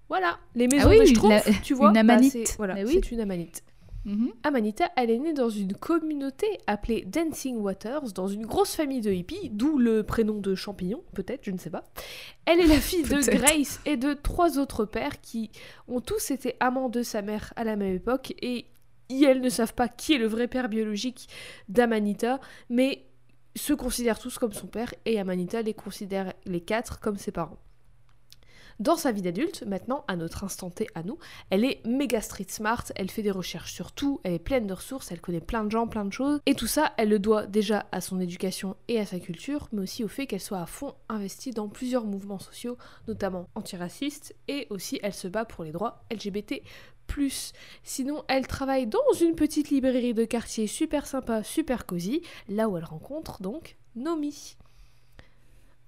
[0.09, 2.33] Voilà, les maisons Ah oui, la- tu vois, une bah, amanite.
[2.33, 2.93] c'est- voilà, Mais oui.
[2.95, 3.63] c'est une amanite.
[4.05, 4.33] Mhm.
[4.43, 9.13] Amanita, elle est née dans une communauté appelée Dancing Waters, dans une grosse famille de
[9.13, 11.85] hippies, d'où le prénom de champignon, peut-être, je ne sais pas.
[12.47, 13.21] Elle est la fille de.
[13.37, 15.51] Grace et de trois autres pères qui
[15.89, 18.67] ont tous été amants de sa mère à la même époque, et
[19.11, 21.29] ils, elles ne savent pas qui est le vrai père biologique
[21.69, 22.41] d'Amanita,
[22.71, 23.05] mais
[23.57, 27.59] se considèrent tous comme son père, et Amanita les considère les quatre comme ses parents.
[28.81, 31.19] Dans sa vie d'adulte, maintenant, à notre instant T à nous,
[31.51, 34.73] elle est méga street smart, elle fait des recherches sur tout, elle est pleine de
[34.75, 36.41] ressources, elle connaît plein de gens, plein de choses.
[36.47, 39.83] Et tout ça, elle le doit déjà à son éducation et à sa culture, mais
[39.83, 44.69] aussi au fait qu'elle soit à fond investie dans plusieurs mouvements sociaux, notamment antiracistes, et
[44.71, 46.63] aussi elle se bat pour les droits LGBT.
[47.83, 52.77] Sinon, elle travaille dans une petite librairie de quartier super sympa, super cosy, là où
[52.77, 54.57] elle rencontre donc Nomi.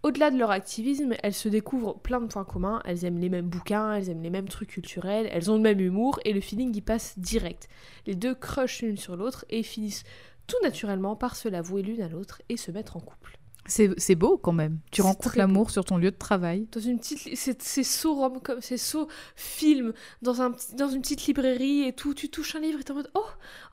[0.03, 3.49] Au-delà de leur activisme, elles se découvrent plein de points communs, elles aiment les mêmes
[3.49, 6.75] bouquins, elles aiment les mêmes trucs culturels, elles ont le même humour et le feeling
[6.75, 7.69] y passe direct.
[8.07, 10.05] Les deux crushent l'une sur l'autre et finissent
[10.47, 13.37] tout naturellement par se l'avouer l'une à l'autre et se mettre en couple.
[13.67, 14.81] C'est beau quand même.
[14.91, 16.67] Tu rencontres l'amour sur ton lieu de travail.
[16.73, 21.27] Dans une petite, c'est so rom comme c'est so film dans un dans une petite
[21.27, 22.15] librairie et tout.
[22.15, 23.27] Tu touches un livre et t'es en mode oh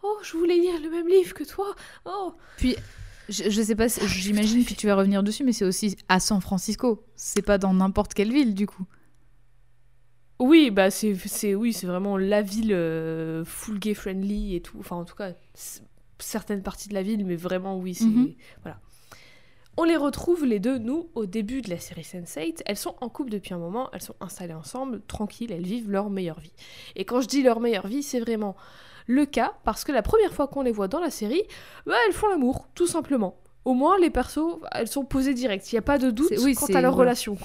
[0.03, 1.73] oh je voulais lire le même livre que toi
[2.05, 2.75] oh Puis,
[3.29, 6.19] je, je sais pas, si- j'imagine que tu vas revenir dessus, mais c'est aussi à
[6.19, 7.03] San Francisco.
[7.15, 8.85] C'est pas dans n'importe quelle ville, du coup.
[10.39, 14.77] Oui, bah c'est c'est oui, c'est vraiment la ville euh, full gay friendly et tout.
[14.79, 15.31] Enfin en tout cas,
[16.19, 18.33] certaines parties de la ville, mais vraiment oui, c'est Mhm.
[18.61, 18.79] voilà.
[19.79, 22.61] On les retrouve les deux nous au début de la série Sense8.
[22.65, 26.09] Elles sont en couple depuis un moment, elles sont installées ensemble, tranquilles, elles vivent leur
[26.11, 26.53] meilleure vie.
[26.95, 28.55] Et quand je dis leur meilleure vie, c'est vraiment
[29.07, 31.43] le cas parce que la première fois qu'on les voit dans la série,
[31.85, 33.39] bah, elles font l'amour, tout simplement.
[33.65, 35.69] Au moins, les persos, elles sont posées direct.
[35.71, 37.37] Il n'y a pas de doute oui, quant à leur relation.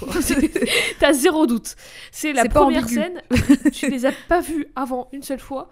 [1.00, 1.74] T'as zéro doute.
[2.12, 3.22] C'est la première scène,
[3.72, 5.70] tu les as pas vues avant une seule fois,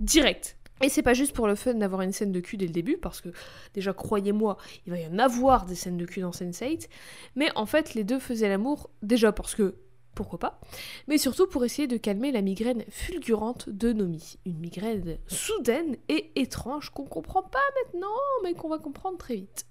[0.00, 0.56] direct.
[0.82, 2.96] Et c'est pas juste pour le fun d'avoir une scène de cul dès le début,
[2.96, 3.28] parce que
[3.74, 6.88] déjà, croyez-moi, il va y en avoir des scènes de cul dans Sense8,
[7.36, 9.74] mais en fait, les deux faisaient l'amour déjà parce que,
[10.20, 10.60] pourquoi pas,
[11.08, 14.36] mais surtout pour essayer de calmer la migraine fulgurante de Nomi.
[14.44, 18.08] Une migraine soudaine et étrange qu'on comprend pas maintenant,
[18.42, 19.64] mais qu'on va comprendre très vite.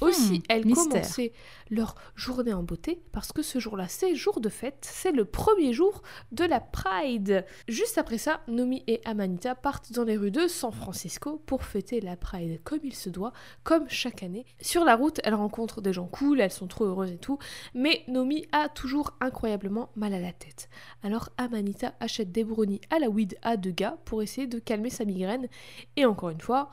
[0.00, 0.92] Aussi, Hmm, elles mystère.
[1.02, 1.32] commençaient
[1.70, 5.72] leur journée en beauté parce que ce jour-là, c'est jour de fête, c'est le premier
[5.72, 7.44] jour de la Pride.
[7.68, 12.00] Juste après ça, Nomi et Amanita partent dans les rues de San Francisco pour fêter
[12.00, 13.32] la Pride comme il se doit,
[13.62, 14.44] comme chaque année.
[14.60, 17.38] Sur la route, elles rencontrent des gens cool, elles sont trop heureuses et tout,
[17.74, 20.68] mais Nomi a toujours incroyablement mal à la tête.
[21.02, 24.90] Alors Amanita achète des brownies à la weed à deux gars pour essayer de calmer
[24.90, 25.46] sa migraine,
[25.96, 26.70] et encore une fois,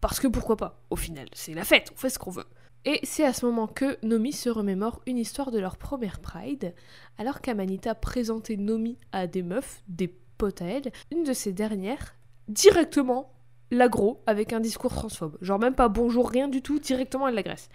[0.00, 2.44] parce que pourquoi pas Au final, c'est la fête, on fait ce qu'on veut.
[2.86, 6.74] Et c'est à ce moment que Nomi se remémore une histoire de leur première Pride,
[7.18, 12.14] alors qu'Amanita présentait Nomi à des meufs, des potes à elle, une de ces dernières,
[12.48, 13.32] directement
[13.70, 15.38] l'agro avec un discours transphobe.
[15.40, 17.70] Genre même pas bonjour, rien du tout, directement elle l'agresse.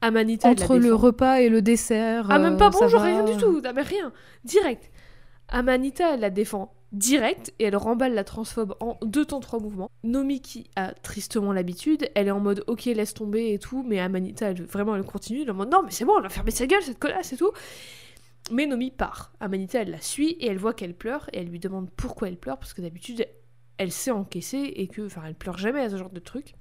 [0.00, 2.26] Amanita elle la Entre le repas et le dessert.
[2.28, 3.06] Ah, même euh, pas ça bonjour, va.
[3.06, 3.60] rien du tout.
[3.64, 4.12] Ah, mais rien.
[4.44, 4.90] Direct.
[5.48, 9.90] Amanita, elle la défend direct et elle remballe la transphobe en deux temps trois mouvements.
[10.02, 14.00] Nomi qui a tristement l'habitude, elle est en mode ok laisse tomber et tout, mais
[14.00, 16.28] Amanita elle, vraiment elle continue, elle est en mode non mais c'est bon, elle va
[16.28, 17.52] fermer sa gueule cette connasse et tout.
[18.50, 19.32] Mais Nomi part.
[19.38, 22.38] Amanita elle la suit et elle voit qu'elle pleure et elle lui demande pourquoi elle
[22.38, 23.26] pleure parce que d'habitude
[23.78, 26.54] elle sait encaisser et que enfin elle pleure jamais à ce genre de truc.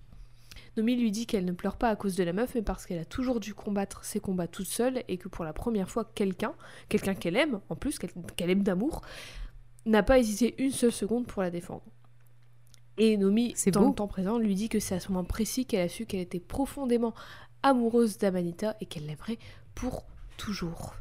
[0.78, 3.00] Nomi lui dit qu'elle ne pleure pas à cause de la meuf, mais parce qu'elle
[3.00, 6.54] a toujours dû combattre ses combats toute seule et que pour la première fois, quelqu'un,
[6.88, 9.02] quelqu'un qu'elle aime, en plus, qu'elle qu'elle aime d'amour,
[9.90, 11.84] n'a pas hésité une seule seconde pour la défendre.
[12.98, 13.88] Et Nomi, dans beau.
[13.90, 16.20] le temps présent, lui dit que c'est à ce moment précis qu'elle a su qu'elle
[16.20, 17.14] était profondément
[17.64, 19.38] amoureuse d'Amanita et qu'elle l'aimerait
[19.74, 20.06] pour
[20.38, 20.96] toujours.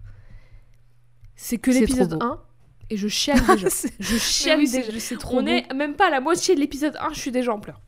[1.34, 2.24] C'est que l'épisode trop beau.
[2.26, 2.42] 1
[2.90, 3.68] et je chiale déjà.
[4.00, 4.98] Je chiale oui, déjà.
[4.98, 5.48] c'est trop On beau.
[5.48, 7.80] est même pas à la moitié de l'épisode 1, je suis déjà en pleurs.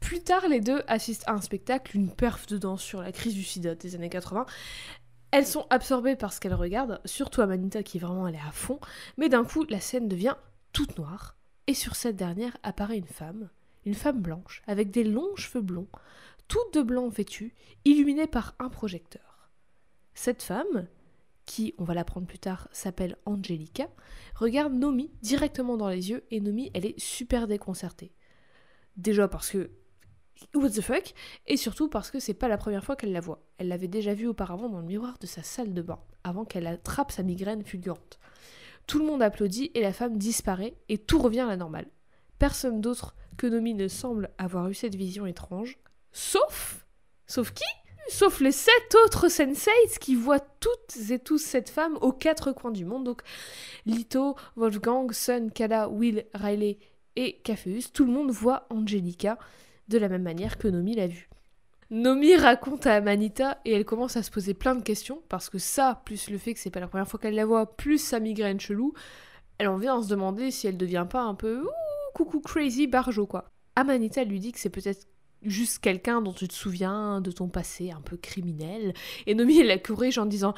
[0.00, 3.34] Plus tard, les deux assistent à un spectacle, une perf de danse sur la crise
[3.34, 4.44] du sida des années 80.
[5.32, 8.80] Elles sont absorbées par ce qu'elles regardent, surtout Amanita qui vraiment est à fond,
[9.16, 10.36] mais d'un coup la scène devient
[10.72, 13.48] toute noire, et sur cette dernière apparaît une femme,
[13.84, 15.88] une femme blanche, avec des longs cheveux blonds,
[16.48, 19.50] toute de blanc vêtue, illuminée par un projecteur.
[20.14, 20.88] Cette femme,
[21.46, 23.88] qui, on va l'apprendre plus tard, s'appelle Angelica,
[24.34, 28.12] regarde Nomi directement dans les yeux, et Nomi, elle est super déconcertée.
[28.96, 29.70] Déjà parce que
[30.54, 31.12] what the fuck
[31.46, 33.42] et surtout parce que c'est pas la première fois qu'elle la voit.
[33.58, 36.66] Elle l'avait déjà vue auparavant dans le miroir de sa salle de bain avant qu'elle
[36.66, 38.18] attrape sa migraine fulgurante.
[38.86, 41.86] Tout le monde applaudit et la femme disparaît et tout revient à la normale.
[42.38, 45.78] Personne d'autre que Nomi ne semble avoir eu cette vision étrange,
[46.12, 46.84] sauf
[47.26, 47.64] sauf qui?
[48.08, 52.72] Sauf les sept autres senseis qui voient toutes et tous cette femme aux quatre coins
[52.72, 53.04] du monde.
[53.04, 53.22] Donc
[53.86, 56.78] Lito, Wolfgang, Sun, Kala, Will, Riley
[57.14, 59.38] et Cafeus, tout le monde voit Angelica
[59.90, 61.28] de la même manière que Nomi l'a vue.
[61.90, 65.58] Nomi raconte à Amanita et elle commence à se poser plein de questions parce que
[65.58, 68.20] ça, plus le fait que c'est pas la première fois qu'elle la voit, plus sa
[68.20, 68.94] migraine chelou,
[69.58, 71.68] elle en vient à se demander si elle devient pas un peu ouh,
[72.14, 73.50] coucou crazy barjo quoi.
[73.74, 75.08] Amanita lui dit que c'est peut-être
[75.42, 78.94] juste quelqu'un dont tu te souviens de ton passé un peu criminel
[79.26, 80.54] et Nomi elle la corrige en disant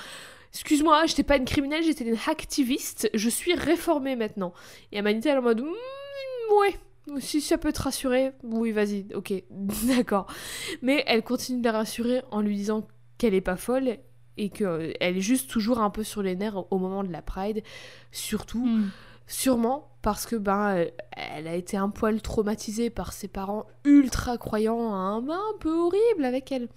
[0.53, 4.53] Excuse-moi, j'étais pas une criminelle, j'étais une hacktiviste, je suis réformée maintenant.
[4.93, 5.73] Et Amanita elle est en mode Mm,
[6.61, 6.75] Ouais,
[7.19, 9.33] si ça peut te rassurer, oui, vas-y, ok,
[9.87, 10.27] d'accord.
[10.83, 12.87] Mais elle continue de la rassurer en lui disant
[13.19, 13.99] qu'elle est pas folle
[14.37, 17.63] et qu'elle est juste toujours un peu sur les nerfs au moment de la Pride.
[18.13, 18.89] Surtout, Hmm.
[19.27, 24.39] sûrement parce que ben, euh, elle a été un poil traumatisée par ses parents ultra
[24.39, 26.69] croyants, hein, ben, un peu horrible avec elle.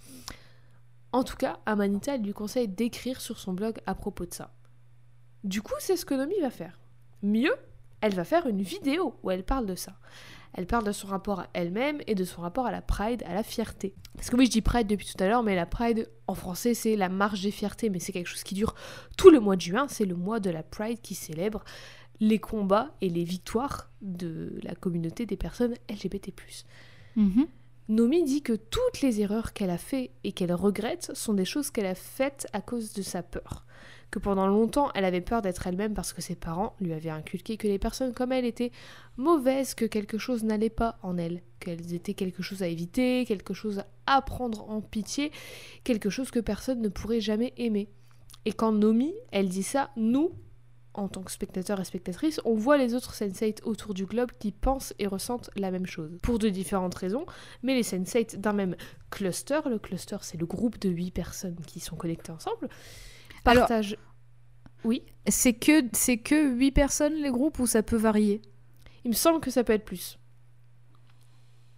[1.12, 4.54] En tout cas, Amanita elle lui conseille d'écrire sur son blog à propos de ça.
[5.44, 6.80] Du coup, c'est ce que Nomi va faire.
[7.24, 7.54] Mieux,
[8.06, 9.94] elle va faire une vidéo où elle parle de ça.
[10.54, 13.34] Elle parle de son rapport à elle-même et de son rapport à la pride, à
[13.34, 13.96] la fierté.
[14.14, 16.76] Parce que oui, je dis pride depuis tout à l'heure, mais la pride, en français,
[16.76, 18.76] c'est la marche des fiertés, mais c'est quelque chose qui dure
[19.18, 19.88] tout le mois de juin.
[19.90, 21.64] C'est le mois de la pride qui célèbre
[22.20, 26.32] les combats et les victoires de la communauté des personnes LGBT+.
[27.88, 31.70] Nomi dit que toutes les erreurs qu'elle a fait et qu'elle regrette sont des choses
[31.70, 33.64] qu'elle a faites à cause de sa peur.
[34.10, 37.58] Que pendant longtemps, elle avait peur d'être elle-même parce que ses parents lui avaient inculqué
[37.58, 38.72] que les personnes comme elle étaient
[39.18, 43.54] mauvaises, que quelque chose n'allait pas en elles, qu'elles étaient quelque chose à éviter, quelque
[43.54, 45.32] chose à prendre en pitié,
[45.84, 47.90] quelque chose que personne ne pourrait jamais aimer.
[48.46, 50.32] Et quand Nomi, elle dit ça, nous,
[50.98, 54.52] en tant que spectateurs et spectatrices, on voit les autres sensates autour du globe qui
[54.52, 56.12] pensent et ressentent la même chose.
[56.24, 57.26] Pour de différentes raisons,
[57.64, 58.76] mais les sensates d'un même
[59.10, 62.70] cluster, le cluster c'est le groupe de 8 personnes qui sont connectées ensemble,
[63.46, 63.98] Alors- partagent...
[64.84, 68.42] Oui, C'est que c'est que 8 personnes les groupes ou ça peut varier?
[69.04, 70.20] Il me semble que ça peut être plus.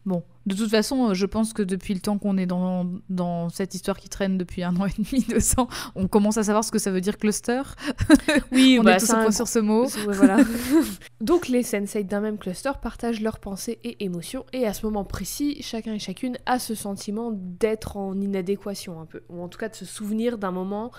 [0.08, 3.50] Bon, de toute façon, euh, je pense que depuis le temps qu'on est dans, dans
[3.50, 6.64] cette histoire qui traîne depuis un an et demi, deux ans, on commence à savoir
[6.64, 7.62] ce que ça veut dire cluster.
[8.54, 9.84] Oui, on bah, est tous un sur ce mot.
[9.84, 10.38] Ouais, voilà.
[11.22, 15.04] Donc les sensates d'un même cluster partagent leurs pensées et émotions et à ce moment
[15.04, 19.60] précis, chacun et chacune a ce sentiment d'être en inadéquation un peu, ou en tout
[19.60, 20.92] cas de se souvenir d'un moment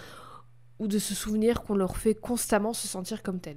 [0.78, 3.56] ou de se souvenir qu'on leur fait constamment se sentir comme tel.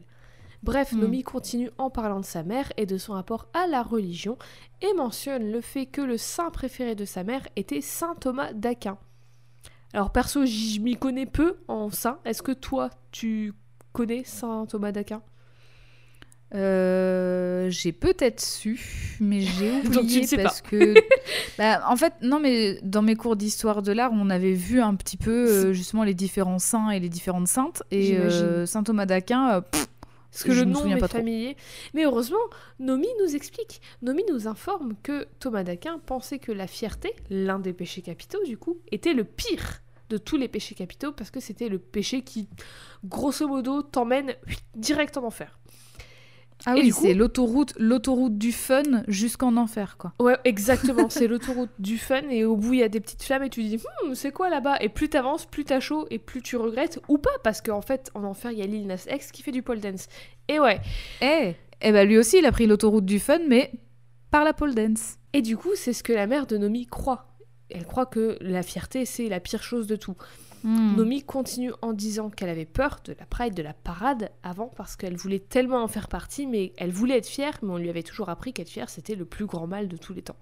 [0.64, 1.00] Bref, Mm.
[1.00, 4.38] Nomi continue en parlant de sa mère et de son rapport à la religion
[4.82, 8.98] et mentionne le fait que le saint préféré de sa mère était saint Thomas d'Aquin.
[9.94, 12.20] Alors perso, je m'y connais peu en saint.
[12.26, 13.54] Est-ce que toi, tu
[13.92, 15.22] connais saint Thomas d'Aquin?
[16.54, 20.44] Euh, j'ai peut-être su, mais j'ai oublié pas.
[20.44, 20.94] parce que.
[21.58, 24.96] Bah, en fait, non, mais dans mes cours d'histoire de l'art, on avait vu un
[24.96, 27.84] petit peu euh, justement les différents saints et les différentes saintes.
[27.92, 29.88] Et euh, saint Thomas d'Aquin, pff,
[30.32, 31.08] Parce que Je le nom est trop.
[31.08, 31.58] familier.
[31.94, 32.38] Mais heureusement,
[32.80, 33.82] Nomi nous explique.
[34.02, 38.58] Nomi nous informe que Thomas d'Aquin pensait que la fierté, l'un des péchés capitaux du
[38.58, 42.50] coup, était le pire de tous les péchés capitaux parce que c'était le péché qui,
[43.06, 44.36] grosso modo, t'emmène
[44.76, 45.58] direct en enfer.
[46.66, 50.14] Ah Et oui, c'est l'autoroute, l'autoroute du fun jusqu'en enfer, quoi.
[50.20, 51.10] Ouais, exactement.
[51.10, 53.64] c'est l'autoroute du fun et au bout il y a des petites flammes et tu
[53.64, 54.78] dis Hum, c'est quoi là-bas?
[54.82, 58.12] Et plus t'avances, plus t'as chaud et plus tu regrettes ou pas parce qu'en fait
[58.14, 60.08] en enfer il y a Lil Nas X qui fait du pole dance.
[60.48, 60.80] Et ouais.
[61.22, 63.72] Eh, eh ben lui aussi, il a pris l'autoroute du fun, mais
[64.30, 65.16] par la pole dance.
[65.34, 67.28] Et du coup c'est ce que la mère de Nomi croit.
[67.70, 70.16] Elle croit que la fierté c'est la pire chose de tout.
[70.64, 70.96] Hmm.
[70.96, 74.96] Nomi continue en disant qu'elle avait peur de la pride, de la parade avant parce
[74.96, 78.04] qu'elle voulait tellement en faire partie, mais elle voulait être fière, mais on lui avait
[78.04, 80.38] toujours appris qu'être fière c'était le plus grand mal de tous les temps.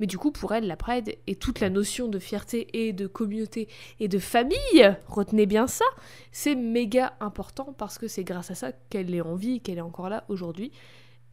[0.00, 3.06] Mais du coup, pour elle, la pride et toute la notion de fierté et de
[3.06, 5.84] communauté et de famille, retenez bien ça,
[6.30, 9.82] c'est méga important parce que c'est grâce à ça qu'elle est en vie, qu'elle est
[9.82, 10.70] encore là aujourd'hui.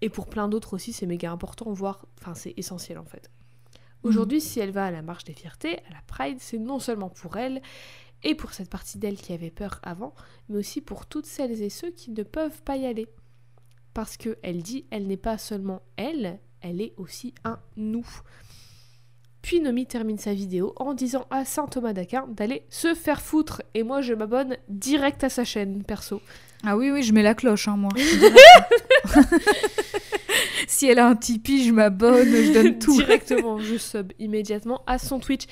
[0.01, 3.29] Et pour plein d'autres aussi, c'est méga important, voire, enfin, c'est essentiel en fait.
[4.03, 7.09] Aujourd'hui, si elle va à la marche des fiertés, à la Pride, c'est non seulement
[7.09, 7.59] pour elle
[8.25, 10.13] et pour cette partie d'elle qui avait peur avant,
[10.49, 13.07] mais aussi pour toutes celles et ceux qui ne peuvent pas y aller.
[13.93, 18.05] Parce que elle dit, elle n'est pas seulement elle, elle est aussi un nous.
[19.43, 23.61] Puis Nomi termine sa vidéo en disant à Saint Thomas d'Aquin d'aller se faire foutre.
[23.75, 26.19] Et moi, je m'abonne direct à sa chaîne, perso.
[26.63, 27.91] Ah oui, oui, je mets la cloche, hein, moi.
[30.67, 32.97] si elle a un Tipeee, je m'abonne, je donne tout.
[32.97, 35.45] Directement, je sub immédiatement à son Twitch.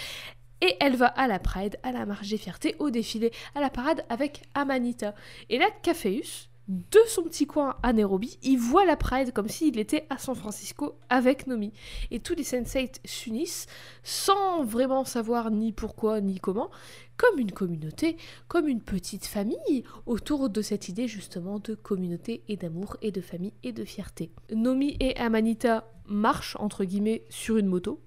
[0.64, 3.70] Et elle va à la Pride, à la marche des fiertés, au défilé, à la
[3.70, 5.14] parade avec Amanita.
[5.50, 9.78] Et là, Caféus, de son petit coin à Nairobi, il voit la Pride comme s'il
[9.78, 11.74] était à San Francisco avec Nomi.
[12.12, 13.68] Et tous les sensates s'unissent
[14.04, 16.72] sans vraiment savoir ni pourquoi ni comment,
[17.18, 18.16] comme une communauté,
[18.48, 23.20] comme une petite famille, autour de cette idée justement de communauté et d'amour et de
[23.20, 24.32] famille et de fierté.
[24.50, 28.00] Nomi et Amanita marchent entre guillemets sur une moto.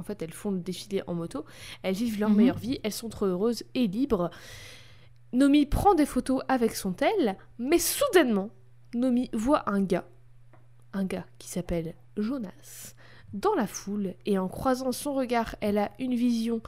[0.00, 1.44] En fait, elles font le défilé en moto.
[1.82, 2.36] Elles vivent leur Mhm.
[2.36, 2.80] meilleure vie.
[2.82, 4.30] Elles sont trop heureuses et libres.
[5.34, 8.48] Nomi prend des photos avec son tel, mais soudainement,
[8.94, 10.06] Nomi voit un gars,
[10.94, 12.94] un gars qui s'appelle Jonas,
[13.34, 16.62] dans la foule, et en croisant son regard, elle a une vision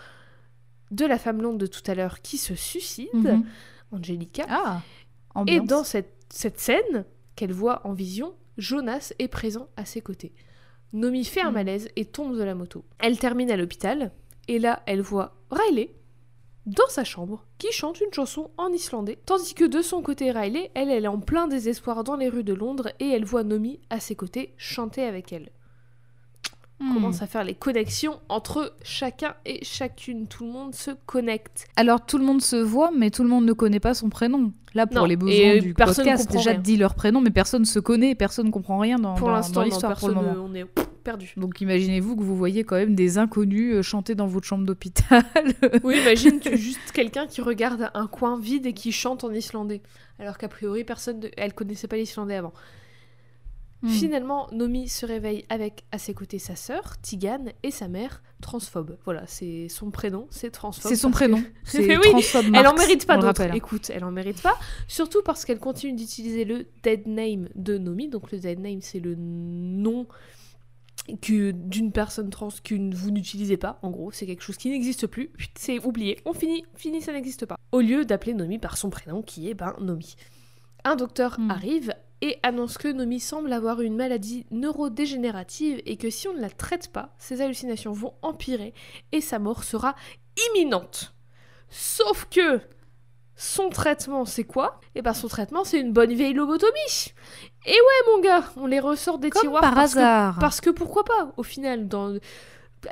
[0.91, 3.45] de la femme blonde de tout à l'heure qui se suicide, Mhm.
[3.93, 4.83] Angelica, Ah,
[5.47, 10.33] et dans cette, cette scène qu'elle voit en vision, Jonas est présent à ses côtés.
[10.93, 11.55] Nomi fait un Mm.
[11.55, 12.85] malaise et tombe de la moto.
[12.99, 14.13] Elle termine à l'hôpital,
[14.49, 15.95] et là, elle voit Riley
[16.67, 20.71] dans sa chambre qui chante une chanson en islandais, tandis que de son côté, Riley,
[20.75, 23.81] elle, elle est en plein désespoir dans les rues de Londres et elle voit Nomi
[23.91, 25.51] à ses côtés chanter avec elle.
[26.83, 26.95] Hmm.
[26.95, 30.27] commence à faire les connexions entre chacun et chacune.
[30.27, 31.67] Tout le monde se connecte.
[31.77, 34.53] Alors tout le monde se voit, mais tout le monde ne connaît pas son prénom.
[34.75, 36.59] Là, pour Non, les besoins et du personne podcast, déjà rien.
[36.61, 40.09] dit leur prénom, mais personne se connaît, personne comprend rien dans, pour l'instant, l'histoire pour
[40.09, 40.35] le moment.
[40.39, 40.65] on est
[41.05, 41.33] perdu.
[41.37, 45.23] Donc imaginez-vous que vous voyez quand même des inconnus euh, chanter dans votre chambre d'hôpital.
[45.85, 49.83] Oui, imagine tu juste quelqu'un qui regarde un coin vide et qui chante en islandais.
[50.19, 52.53] Alors qu'a priori, personne, ne- elle connaissait pas l'islandais avant.
[53.83, 53.89] Hmm.
[53.89, 58.97] Finalement, Nomi se réveille avec à ses côtés sa sœur, Tigane, et sa mère, transphobe.
[59.05, 60.89] Voilà, c'est son prénom, c'est transphobe.
[60.91, 61.43] C'est son que- prénom.
[61.65, 63.55] C'est oui, transphobe Elle en mérite pas d'autres.
[63.55, 64.57] Écoute, elle en mérite pas.
[64.87, 68.09] Surtout parce qu'elle continue d'utiliser le dead name de Nomi.
[68.09, 70.07] Donc le dead name, c'est le nom
[71.21, 73.81] que d'une personne trans que vous n'utilisez pas.
[73.83, 75.31] En gros, c'est quelque chose qui n'existe plus.
[75.57, 76.21] C'est oublié.
[76.25, 77.57] On finit, fini, ça n'existe pas.
[77.73, 80.15] Au lieu d'appeler Nomi par son prénom, qui est ben Nomi.
[80.85, 81.51] Un docteur Hmm.
[81.51, 86.41] arrive et annonce que Nomi semble avoir une maladie neurodégénérative et que si on ne
[86.41, 88.73] la traite pas, ses hallucinations vont empirer
[89.11, 89.95] et sa mort sera
[90.49, 91.15] imminente.
[91.69, 92.61] Sauf que
[93.35, 94.81] son traitement, c'est quoi?
[94.95, 97.13] Et ben son traitement, c'est une bonne vieille lobotomie.
[97.67, 100.39] Et ouais, mon gars, on les ressort des Comme tiroirs par parce que- hasard.
[100.39, 102.15] parce que pourquoi pas, au final, dans...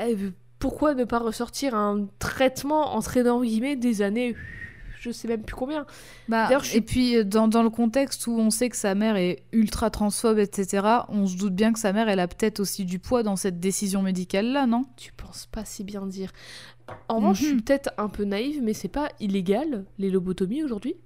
[0.01, 4.35] euh, pourquoi ne pas ressortir un traitement énormes guillemets des années,
[5.01, 5.87] je sais même plus combien.
[6.29, 9.17] Bah, je Et puis, euh, dans, dans le contexte où on sait que sa mère
[9.17, 12.85] est ultra transphobe, etc., on se doute bien que sa mère, elle a peut-être aussi
[12.85, 14.85] du poids dans cette décision médicale-là, non?
[14.97, 16.31] Tu penses pas si bien dire.
[17.09, 17.63] En revanche, je suis Mhm.
[17.63, 20.97] peut-être un peu naïve, mais c'est pas illégal les lobotomies aujourd'hui?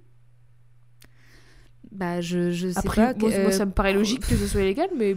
[1.95, 3.19] Bah, je, je sais Après, pas.
[3.19, 5.11] moi, moi, ça me paraît logique que ce soit illégal, mais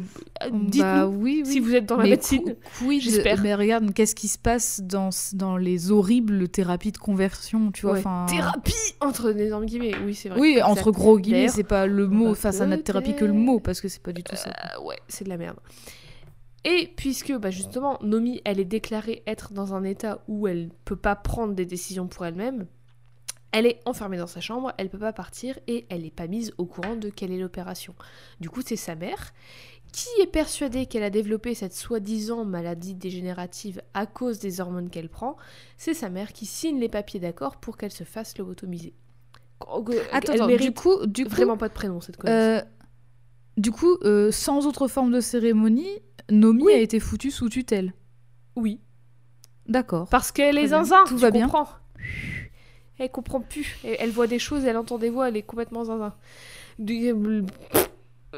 [0.44, 1.52] euh, dites-nous Bah oui, oui.
[1.52, 2.54] si vous êtes dans la Mais médecine.
[2.78, 3.42] quid- j'espère.
[3.42, 7.94] Mais regarde, qu'est-ce qui se passe dans, dans les horribles thérapies de conversion, tu vois
[7.96, 8.02] Ouais.
[8.28, 10.38] Thérapie entre énormes guillemets, oui c'est vrai.
[10.38, 13.32] Oui, entre gros guillemets, c'est pas le mot, enfin ça n'a de thérapie que le
[13.32, 14.50] mot, parce que c'est pas du tout ça.
[14.50, 15.56] Euh, ouais, c'est de la merde.
[16.64, 20.96] Et puisque bah, justement Nomi, elle est déclarée être dans un état où elle peut
[20.96, 22.66] pas prendre des décisions pour elle-même,
[23.52, 26.52] elle est enfermée dans sa chambre, elle peut pas partir et elle est pas mise
[26.58, 27.94] au courant de quelle est l'opération.
[28.40, 29.32] Du coup, c'est sa mère
[29.92, 35.08] qui est persuadée qu'elle a développé cette soi-disant maladie dégénérative à cause des hormones qu'elle
[35.08, 35.36] prend.
[35.78, 38.94] C'est sa mère qui signe les papiers d'accord pour qu'elle se fasse lobotomiser.
[40.12, 42.62] Attends, elle mérite du coup, du coup, vraiment pas de prénom cette euh,
[43.56, 45.98] du coup, euh, sans autre forme de cérémonie,
[46.30, 46.72] Nomi Oui.
[46.74, 47.92] a été foutue sous tutelle.
[48.54, 48.80] Oui.
[49.66, 50.08] D'accord.
[50.10, 51.50] Parce qu'elle est zinzin, Tout tu va bien.
[52.98, 53.78] Elle comprend plus.
[53.84, 56.14] Elle, elle voit des choses, elle entend des voix, elle est complètement zinzin.
[56.78, 57.42] Du- euh,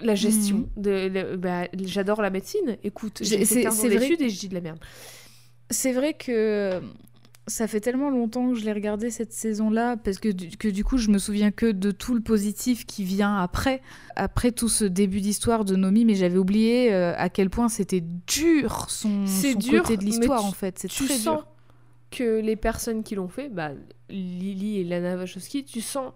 [0.03, 0.69] La gestion.
[0.77, 2.77] De, le- bah, J'adore la médecine.
[2.85, 4.79] Écoute, J'ai- fait 15 ans c'est vrai d'études et je dis de la merde.
[5.71, 6.81] C'est vrai que
[7.47, 10.85] ça fait tellement longtemps que je l'ai regardé cette saison-là, parce que du, que du
[10.85, 13.83] coup, je me souviens que de tout le positif qui vient après,
[14.15, 18.03] après tout ce début d'histoire de Nomi, mais j'avais oublié euh, à quel point c'était
[18.03, 20.79] dur son, C'est son dur, côté de l'histoire en fait.
[20.79, 21.47] C'est très sens dur.
[22.11, 23.71] Que les personnes qui l'ont fait, bah,
[24.09, 26.13] Lily et Lana Wachowski, tu sens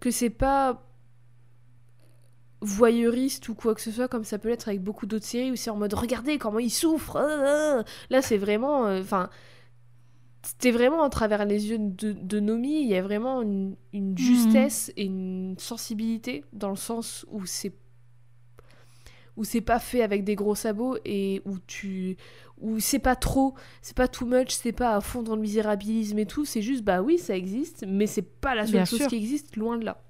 [0.00, 0.82] que c'est pas
[2.60, 5.56] voyeuriste ou quoi que ce soit comme ça peut l'être avec beaucoup d'autres séries où
[5.56, 7.84] c'est en mode regardez comment il souffre ah, ah.
[8.08, 9.30] là c'est vraiment euh, enfin
[10.44, 14.16] c'était vraiment à travers les yeux de, de Nomi il y a vraiment une, une
[14.16, 17.74] justesse et une sensibilité dans le sens où c'est
[19.36, 22.16] où c'est pas fait avec des gros sabots et où tu
[22.60, 26.18] où c'est pas trop c'est pas too much c'est pas à fond dans le misérabilisme
[26.18, 28.98] et tout c'est juste bah oui ça existe mais c'est pas la seule Bien chose
[29.00, 29.08] sûr.
[29.08, 30.02] qui existe loin de là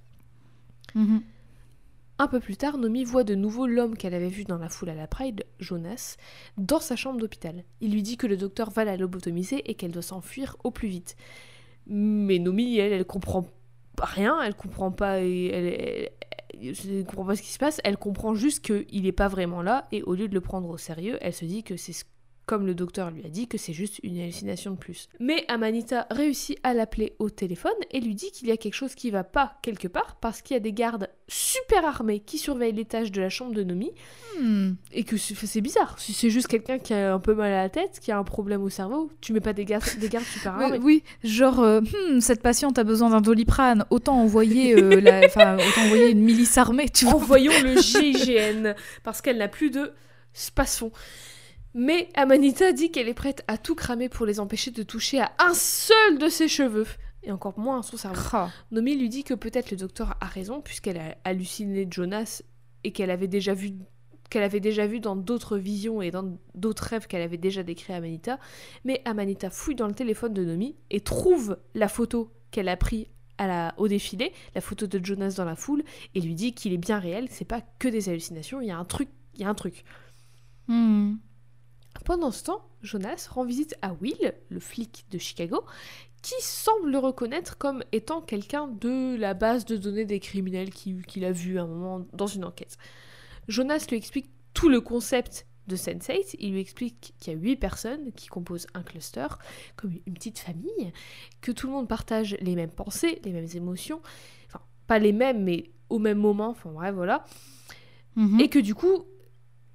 [0.95, 1.23] Mhm.
[2.19, 4.91] un peu plus tard, Nomi voit de nouveau l'homme qu'elle avait vu dans la foule
[4.91, 6.17] à la Pride, Jonas,
[6.59, 7.65] dans sa chambre d'hôpital.
[7.81, 10.89] Il lui dit que le docteur va la lobotomiser et qu'elle doit s'enfuir au plus
[10.89, 11.17] vite.
[11.87, 13.47] Mais Nomi, elle, elle comprend
[14.01, 16.11] rien, elle comprend pas, et elle, elle-
[16.69, 19.63] elle- elle comprend pas ce qui se passe, elle comprend juste qu'il est pas vraiment
[19.63, 22.05] là, et au lieu de le prendre au sérieux, elle se dit que c'est ce-
[22.47, 25.09] comme le docteur lui a dit, que c'est juste une hallucination de plus.
[25.21, 28.95] Mais Amanita réussit à l'appeler au téléphone et lui dit qu'il y a quelque chose
[28.97, 32.73] qui va pas quelque part, parce qu'il y a des gardes super armés qui surveillent
[32.73, 33.93] l'étage de la chambre de Nomi,
[34.41, 34.73] Hmm.
[34.93, 35.99] et que c'est bizarre.
[35.99, 38.25] Si c'est juste quelqu'un qui a un peu mal à la tête, qui a un
[38.25, 40.79] problème au cerveau, tu mets pas des gardes, des gardes super armés.
[40.83, 45.83] oui, genre, euh, Hmm, cette patiente a besoin d'un doliprane, autant envoyer, euh, la- autant
[45.85, 47.15] envoyer une milice armée, tu vois.
[47.17, 48.75] Envoyons le GIGN,
[49.05, 49.93] parce qu'elle n'a plus de
[50.33, 50.91] spasson.
[51.75, 55.33] Mais Amanita dit qu'elle est prête à tout cramer pour les empêcher de toucher à
[55.39, 56.87] un seul de ses cheveux,
[57.23, 58.21] et encore moins à son cerveau.
[58.71, 62.43] Nomi lui dit que peut-être le docteur a raison, puisqu'elle a halluciné Jonas
[62.85, 63.73] et qu'elle avait déjà vu
[64.29, 67.93] qu'elle avait déjà vu dans d'autres visions et dans d'autres rêves qu'elle avait déjà décrits
[67.93, 68.39] à Amanita.
[68.87, 73.05] Mais Amanita fouille dans le téléphone de Nomi et trouve la photo qu'elle a prise
[73.37, 75.83] à la, au défilé, la photo de Jonas dans la foule,
[76.15, 78.79] et lui dit qu'il est bien réel, c'est pas que des hallucinations, il y a
[78.79, 79.85] un truc, il y a un truc.
[80.67, 81.17] Hmm.
[82.05, 85.63] Pendant ce temps, Jonas rend visite à Will, le flic de Chicago,
[86.23, 91.25] qui semble le reconnaître comme étant quelqu'un de la base de données des criminels qu'il
[91.25, 92.77] a vu à un moment dans une enquête.
[93.49, 97.57] Jonas lui explique tout le concept de Sense8, il lui explique qu'il y a huit
[97.57, 99.27] personnes qui composent un cluster,
[99.77, 100.93] comme une petite famille,
[101.41, 104.01] que tout le monde partage les mêmes pensées, les mêmes émotions,
[104.49, 107.25] enfin pas les mêmes mais au même moment, enfin bref voilà,
[108.17, 108.41] Mhm.
[108.41, 109.05] et que du coup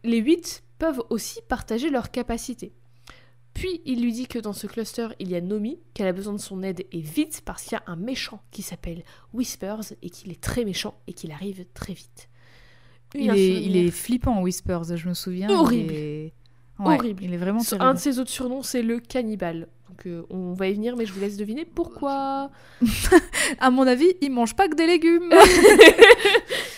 [0.04, 2.74] les huit peuvent aussi partager leurs capacités.
[3.54, 6.34] Puis il lui dit que dans ce cluster, il y a Nomi, qu'elle a besoin
[6.34, 9.04] de son aide et vite parce qu'il y a un méchant qui s'appelle
[9.34, 12.30] Whispers et qu'il est très méchant et qu'il arrive très vite.
[13.16, 15.50] Il est, il infirmière- est flippant, Whispers, je me souviens.
[15.50, 15.92] Horrible.
[15.92, 16.34] Il est...
[16.78, 17.24] Ouais, Horrible.
[17.24, 17.94] Il est vraiment Un terrible.
[17.96, 19.68] de ses autres surnoms, c'est le cannibale.
[19.90, 22.52] Donc euh, on va y venir, mais je vous laisse deviner pourquoi.
[23.60, 25.34] À mon avis, il mange pas que des légumes.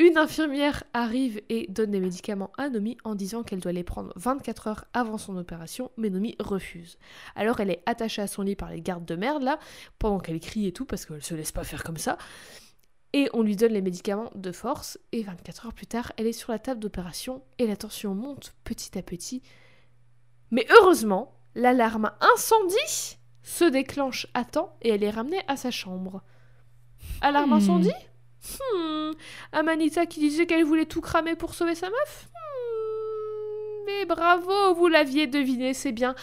[0.00, 4.12] Une infirmière arrive et donne des médicaments à Nomi en disant qu'elle doit les prendre
[4.14, 6.98] 24 heures avant son opération, mais Nomi refuse.
[7.34, 9.58] Alors elle est attachée à son lit par les gardes de merde là,
[9.98, 12.16] pendant qu'elle crie et tout, parce qu'elle se laisse pas faire comme ça.
[13.12, 16.32] Et on lui donne les médicaments de force, et 24 heures plus tard, elle est
[16.32, 19.42] sur la table d'opération, et la tension monte petit à petit.
[20.52, 26.22] Mais heureusement, l'alarme incendie se déclenche à temps, et elle est ramenée à sa chambre.
[27.20, 27.54] Alarme Hmm.
[27.54, 27.92] incendie?
[28.60, 29.12] Hmm.
[29.52, 33.84] Amanita qui disait qu'elle voulait tout cramer pour sauver sa meuf Hmm.
[33.86, 36.14] Mais bravo, vous l'aviez deviné, c'est bien.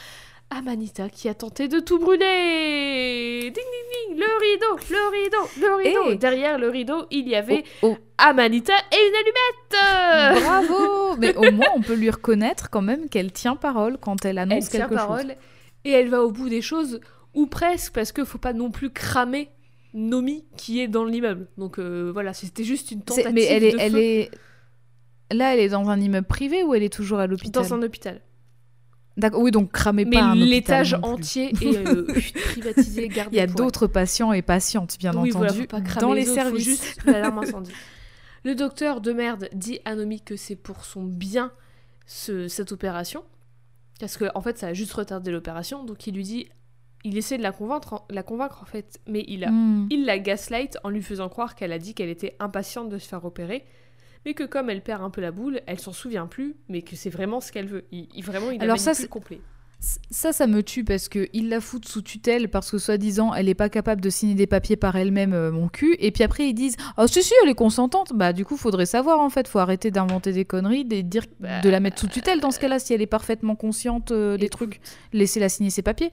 [0.51, 5.75] Amanita qui a tenté de tout brûler Ding ding ding Le rideau Le rideau Le
[5.75, 6.15] rideau Eh.
[6.17, 11.51] Derrière le rideau, il y avait Oh, oh, Amanita et une allumette bravo Mais au
[11.51, 14.81] moins, on peut lui reconnaître quand même qu'elle tient parole quand elle Elle annonce tient
[14.81, 15.07] quelque chose.
[15.07, 15.35] parole
[15.83, 16.99] et elle va au bout des choses,
[17.33, 19.49] ou presque, parce qu'il faut pas non plus cramer
[19.95, 21.47] Nomi qui est dans l'immeuble.
[21.57, 24.29] Donc euh, voilà, c'était juste une tentative Mais elle est, de elle est...
[25.31, 27.63] Là, elle est dans un immeuble privé ou elle est toujours à l'hôpital?
[27.63, 28.21] Dans un hôpital.
[29.17, 32.05] D'accord, oui, donc cramez Mais pas l'étage entier est euh,
[32.51, 35.99] privatisé, gardé Il y a d'autres patients et patientes, bien oui, voilà, entendu, faut pas
[36.01, 36.63] dans les autres, services.
[36.65, 37.71] juste l'alarme incendie.
[38.43, 41.51] Le docteur de merde dit à Nomi que c'est pour son bien
[42.05, 43.23] ce- cette opération,
[44.01, 46.49] parce que en fait ça a juste retardé l'opération, donc il lui dit,
[47.05, 49.87] il essaie de la convaincre, la convaincre en fait, mais il a, Hmm.
[49.89, 53.07] il la gaslight en lui faisant croire qu'elle a dit qu'elle était impatiente de se
[53.07, 53.63] faire opérer,
[54.25, 56.95] mais que comme elle perd un peu la boule, elle s'en souvient plus, mais que
[56.97, 57.85] c'est vraiment ce qu'elle veut.
[57.91, 59.39] Il, il- vraiment il a Alors ça, c'est- complet.
[60.09, 63.49] Ça, ça me tue parce que il la foutent sous tutelle parce que soi-disant elle
[63.49, 65.95] est pas capable de signer des papiers par elle-même, euh, mon cul.
[65.99, 68.13] Et puis après ils disent ah si si elle est consentante.
[68.15, 71.61] Bah du coup faudrait savoir en fait, faut arrêter d'inventer des conneries, de dire Bah,
[71.61, 74.49] de la mettre sous tutelle dans ce cas-là si elle est parfaitement consciente euh, des
[74.49, 74.79] trucs.
[75.13, 76.11] Laissez-la signer ses papiers.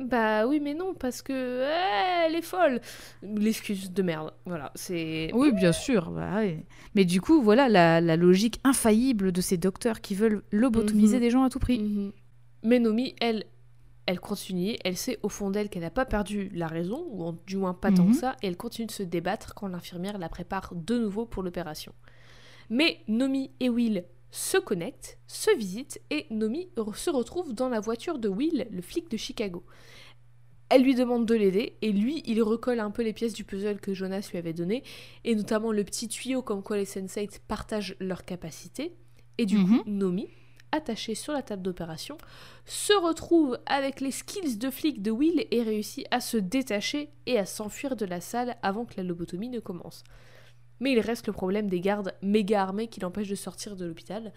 [0.00, 2.80] Bah oui, mais non, parce que euh, elle est folle.
[3.22, 4.32] L'excuse de merde.
[4.44, 5.30] Voilà, c'est.
[5.34, 6.10] Oui bien sûr.
[6.10, 6.40] bah.
[6.96, 11.22] Mais du coup voilà la, la logique infaillible de ces docteurs qui veulent lobotomiser Mhm.
[11.22, 11.78] des gens à tout prix.
[11.80, 12.12] Mhm.
[12.64, 13.44] Mais Nomi, elle,
[14.06, 14.74] elle continue.
[14.84, 17.74] Elle sait au fond d'elle qu'elle n'a pas perdu la raison, ou en- du moins
[17.74, 18.10] pas tant Mhm.
[18.12, 21.42] que ça, et elle continue de se débattre quand l'infirmière la prépare de nouveau pour
[21.42, 21.92] l'opération.
[22.70, 24.04] Mais Nomi et Will
[24.34, 29.08] se connectent, se visitent, et Nomi se retrouve dans la voiture de Will, le flic
[29.08, 29.62] de Chicago.
[30.70, 33.78] Elle lui demande de l'aider, et lui, il recolle un peu les pièces du puzzle
[33.78, 34.82] que Jonas lui avait donné,
[35.22, 38.96] et notamment le petit tuyau comme quoi les Sensates partagent leurs capacités.
[39.38, 40.26] Et du coup, Nomi,
[40.72, 42.18] attachée sur la table d'opération,
[42.64, 47.38] se retrouve avec les skills de flic de Will et réussit à se détacher et
[47.38, 50.02] à s'enfuir de la salle avant que la lobotomie ne commence.
[50.80, 54.32] Mais il reste le problème des gardes méga armés qui l'empêchent de sortir de l'hôpital.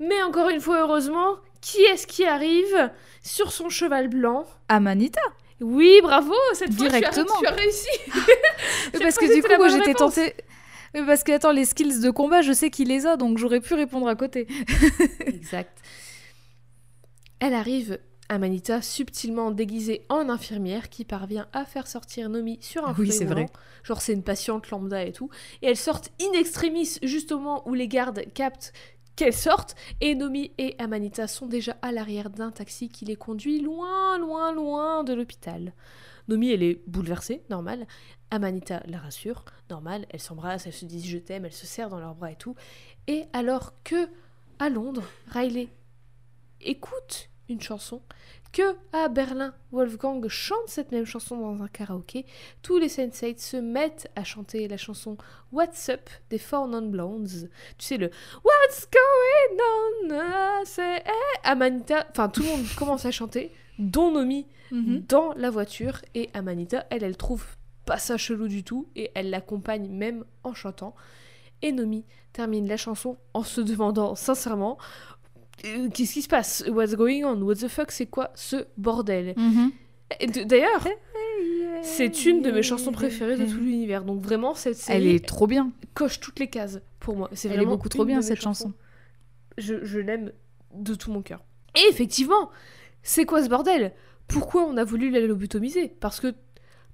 [0.00, 2.90] Mais encore une fois, heureusement, qui est-ce qui arrive
[3.22, 4.44] sur son cheval blanc?
[4.68, 5.20] Amanita.
[5.60, 7.38] Oui, bravo, cette fois tu as- Directement.
[7.40, 7.88] tu as, réussi.
[9.00, 10.34] Parce que du coup, moi j'étais tentée.
[10.94, 13.60] Oui, parce que attends, les skills de combat, je sais qu'il les a, donc j'aurais
[13.60, 14.46] pu répondre à côté.
[15.26, 15.76] Exact.
[17.40, 17.98] Elle arrive,
[18.28, 23.12] Amanita, subtilement déguisée en infirmière qui parvient à faire sortir Nomi sur un Oui, fauteuil
[23.12, 23.46] c'est vrai.
[23.82, 25.28] Genre c'est une patiente lambda et tout.
[25.62, 28.72] Et elle sort in extremis juste au moment où les gardes captent
[29.16, 29.74] qu'elle sorte.
[30.00, 34.52] Et Nomi et Amanita sont déjà à l'arrière d'un taxi qui les conduit loin, loin,
[34.52, 35.72] loin de l'hôpital.
[36.28, 37.86] Nomi, elle est bouleversée, normal.
[38.30, 40.06] Amanita la rassure, normal.
[40.10, 42.54] Elles s'embrassent, elles se disent je t'aime, elles se serrent dans leurs bras et tout.
[43.06, 44.08] Et alors que,
[44.58, 45.68] à Londres, Riley
[46.62, 48.00] écoute une chanson,
[48.52, 52.24] que à Berlin, Wolfgang chante cette même chanson dans un karaoké,
[52.62, 55.16] tous les Sensates se mettent à chanter la chanson
[55.52, 57.50] What's Up des Four Non Blondes.
[57.78, 58.10] Tu sais, le
[58.44, 60.18] What's going on?
[60.20, 62.06] Ah, C'est eh, Amanita.
[62.10, 66.00] Enfin, tout le monde commence à chanter, dont Nomi dans la voiture.
[66.14, 67.44] Et Amanita, elle, elle trouve
[67.84, 70.94] pas ça chelou du tout et elle l'accompagne même en chantant.
[71.62, 74.78] Et Nomi termine la chanson en se demandant sincèrement
[75.64, 76.64] euh, qu'est-ce qui se passe?
[76.68, 77.40] What's going on?
[77.42, 77.90] What the fuck?
[77.90, 79.34] C'est quoi ce bordel?
[79.36, 79.70] Mhm.
[80.46, 80.86] D'ailleurs,
[81.82, 84.04] c'est une de mes chansons préférées de tout l'univers.
[84.04, 85.72] Donc vraiment, cette série Elle est trop bien.
[85.94, 87.30] coche toutes les cases pour moi.
[87.32, 88.66] C'est Elle est vraiment beaucoup trop bien cette chansons.
[88.68, 88.74] chanson.
[89.58, 90.32] Je, je l'aime
[90.74, 91.42] de tout mon cœur.
[91.76, 92.50] Et effectivement,
[93.02, 93.92] c'est quoi ce bordel?
[94.28, 95.88] Pourquoi on a voulu la lobotomiser?
[96.00, 96.34] Parce que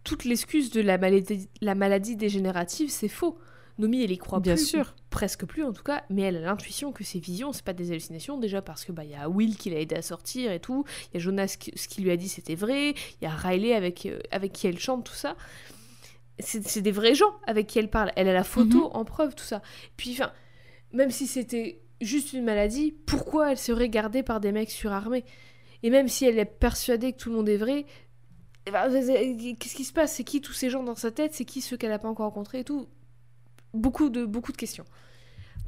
[0.05, 3.39] toute l'excuse de la maladie, la maladie dégénérative, c'est faux.
[3.79, 4.95] Nomi, elle y croit Bien plus, sûr.
[5.11, 7.91] presque plus en tout cas, mais elle a l'intuition que ces visions, c'est pas des
[7.91, 10.61] hallucinations, déjà parce que bah il y a Will qui l'a aidé à sortir et
[10.61, 13.27] tout, il y a Jonas qui- ce qu'il lui a dit c'était vrai, il y
[13.27, 15.37] a Riley avec, euh, avec qui elle chante tout ça.
[16.39, 18.13] C'est c'est des vrais gens avec qui elle parle.
[18.17, 18.97] Elle a la photo Mhm.
[18.97, 19.61] en preuve, tout ça.
[19.97, 20.33] Puis enfin,
[20.93, 25.25] même si c'était juste une maladie, pourquoi elle serait gardée par des mecs surarmés?
[25.83, 27.85] Et même si elle est persuadée que tout le monde est vrai,
[28.67, 28.89] eh ben,
[29.59, 30.15] qu'est-ce qui se passe?
[30.15, 31.35] C'est qui tous ces gens dans sa tête?
[31.35, 32.87] C'est qui ceux qu'elle n'a pas encore rencontrés et tout?
[33.75, 34.85] Beaucoup de, beaucoup de questions.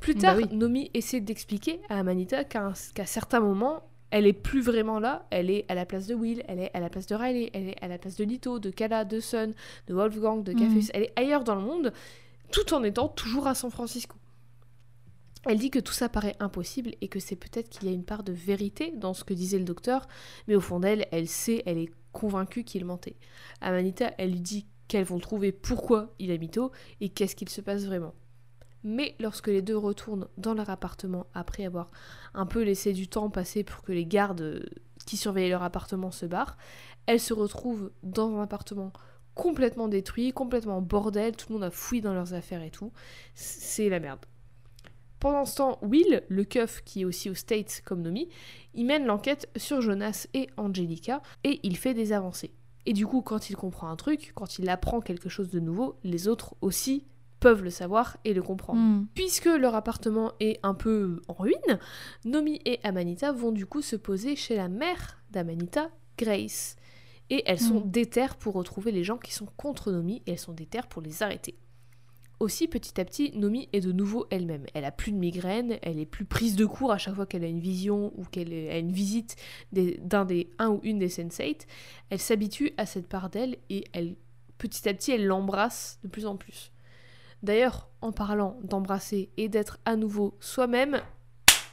[0.01, 0.49] Plus Bah tard, oui.
[0.53, 2.73] Nomi essaie d'expliquer à Amanita qu'à
[3.07, 6.59] certains moments, elle est plus vraiment là, elle est à la place de Will, elle
[6.59, 9.05] est à la place de Riley, elle est à la place de Lito, de Kala,
[9.05, 9.55] de Sun,
[9.87, 10.83] de Wolfgang, de Café, Mhm.
[10.95, 11.93] elle est ailleurs dans le monde,
[12.51, 14.17] tout en étant toujours à San Francisco.
[15.45, 18.05] Elle dit que tout ça paraît impossible et que c'est peut-être qu'il y a une
[18.05, 20.07] part de vérité dans ce que disait le docteur,
[20.47, 23.17] mais au fond d'elle, elle sait, elle est convaincue qu'il mentait.
[23.61, 26.71] Amanita, elle lui dit qu'elles vont trouver pourquoi il a mytho
[27.01, 28.13] et qu'est-ce qu'il se passe vraiment.
[28.85, 31.91] Mais lorsque les deux retournent dans leur appartement après avoir
[32.35, 34.69] un peu laissé du temps passer pour que les gardes
[35.07, 36.59] qui surveillaient leur appartement se barrent,
[37.07, 38.93] elles se retrouvent dans un appartement
[39.35, 42.93] complètement détruit, complètement bordel, tout le monde a fouillé dans leurs affaires et tout.
[43.35, 44.27] C'est la merde.
[45.21, 48.29] Pendant ce temps, Will, le keuf qui est aussi aux States comme Nomi,
[48.75, 52.53] il mène l'enquête sur Jonas et Angelica et il fait des avancées.
[52.87, 55.97] Et du coup, quand il comprend un truc, quand il apprend quelque chose de nouveau,
[56.05, 57.05] les autres aussi
[57.41, 58.81] peuvent le savoir et le comprendre.
[58.81, 59.07] Mm.
[59.15, 61.79] Puisque leur appartement est un peu en ruine,
[62.25, 66.77] Nomi et Amanita vont du coup se poser chez la mère d'Amanita, Grace.
[67.31, 67.91] Et elles sont Mm.
[67.91, 71.23] déterres pour retrouver les gens qui sont contre Nomi et elles sont déterres pour les
[71.23, 71.57] arrêter.
[72.43, 74.67] Aussi, petit à petit, Nomi est de nouveau elle-même.
[74.75, 77.45] Elle a plus de migraine, elle est plus prise de court à chaque fois qu'elle
[77.45, 79.37] a une vision ou qu'elle a une visite
[79.71, 81.69] d'un des un ou une des sensates.
[82.11, 84.17] Elle s'habitue à cette part d'elle et elle,
[84.59, 86.73] petit à petit, elle l'embrasse de plus en plus.
[87.45, 91.01] D'ailleurs, en parlant d'embrasser et d'être à nouveau soi-même,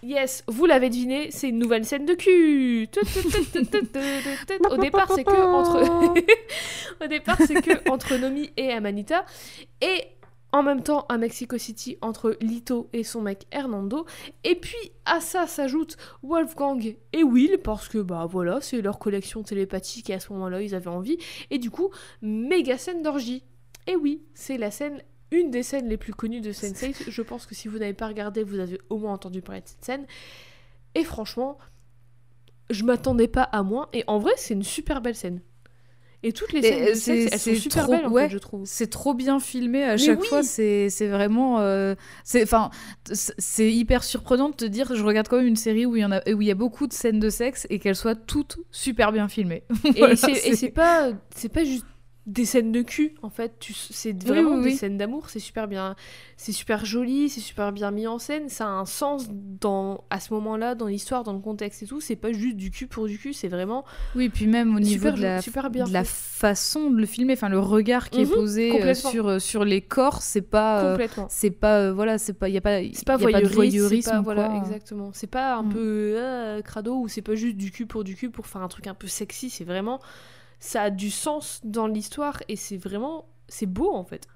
[0.03, 2.87] yes, vous l'avez deviné, c'est une nouvelle scène de cul.
[4.69, 9.25] Au départ, c'est que entre, au départ, c'est que entre Nomi et Amanita,
[9.81, 10.03] et
[10.51, 14.05] en même temps à Mexico City entre Lito et son mec Hernando.
[14.43, 19.43] Et puis à ça s'ajoute Wolfgang et Will parce que bah voilà, c'est leur collection
[19.43, 21.17] télépathique et à ce moment-là ils avaient envie.
[21.49, 21.89] Et du coup,
[22.21, 23.43] méga scène d'orgie.
[23.87, 27.09] Et oui, c'est la scène une des scènes les plus connues de Sense8.
[27.09, 29.67] Je pense que si vous n'avez pas regardé, vous avez au moins entendu parler de
[29.67, 30.05] cette scène.
[30.95, 31.59] Et franchement,
[32.69, 33.89] je m'attendais pas à moins.
[33.93, 35.41] Et en vrai, c'est une super belle scène.
[36.21, 38.23] Et toutes les scènes de euh, sexe, c'est- elles sont super trop- belles, en ouais.
[38.27, 38.61] fait, je trouve.
[38.65, 40.27] C'est trop bien filmé à Mais chaque oui.
[40.27, 40.43] fois.
[40.43, 41.61] C'est c'est vraiment.
[41.61, 41.95] euh,
[42.25, 42.71] c'est enfin,
[43.13, 44.93] c'est- hyper surprenant de te dire.
[44.95, 46.55] Je regarde quand même une série où il y en a où il y a
[46.55, 49.63] beaucoup de scènes de sexe et qu'elles soient toutes super bien filmées.
[49.95, 51.85] Et c'est pas, c'est pas juste
[52.29, 53.53] des scènes de cul, en fait.
[53.59, 55.29] Tu- C'est Oui, vraiment oui, des scènes d'amour.
[55.31, 55.95] C'est super bien,
[56.37, 58.49] c'est super joli, c'est super bien mis en scène.
[58.49, 61.99] Ça a un sens dans, à ce moment-là, dans l'histoire, dans le contexte et tout.
[62.01, 63.33] C'est pas juste du cul pour du cul.
[63.33, 63.83] C'est vraiment
[64.15, 66.09] Oui, puis même au niveau super, de la, super bien de la fait.
[66.39, 69.65] façon de le filmer, enfin le regard qui Mhm, est posé euh, sur euh, sur
[69.65, 70.97] les corps, c'est pas euh,
[71.29, 74.47] c'est pas euh, voilà, c'est pas il y a pas C'est pas voyeurisme, pas, voilà,
[74.47, 74.57] quoi.
[74.57, 75.09] exactement.
[75.13, 75.69] C'est pas un Mm.
[75.73, 78.67] peu euh, crado ou c'est pas juste du cul pour du cul pour faire un
[78.67, 79.49] truc un peu sexy.
[79.49, 79.99] C'est vraiment,
[80.59, 84.27] ça a du sens dans l'histoire et c'est vraiment, c'est beau en fait.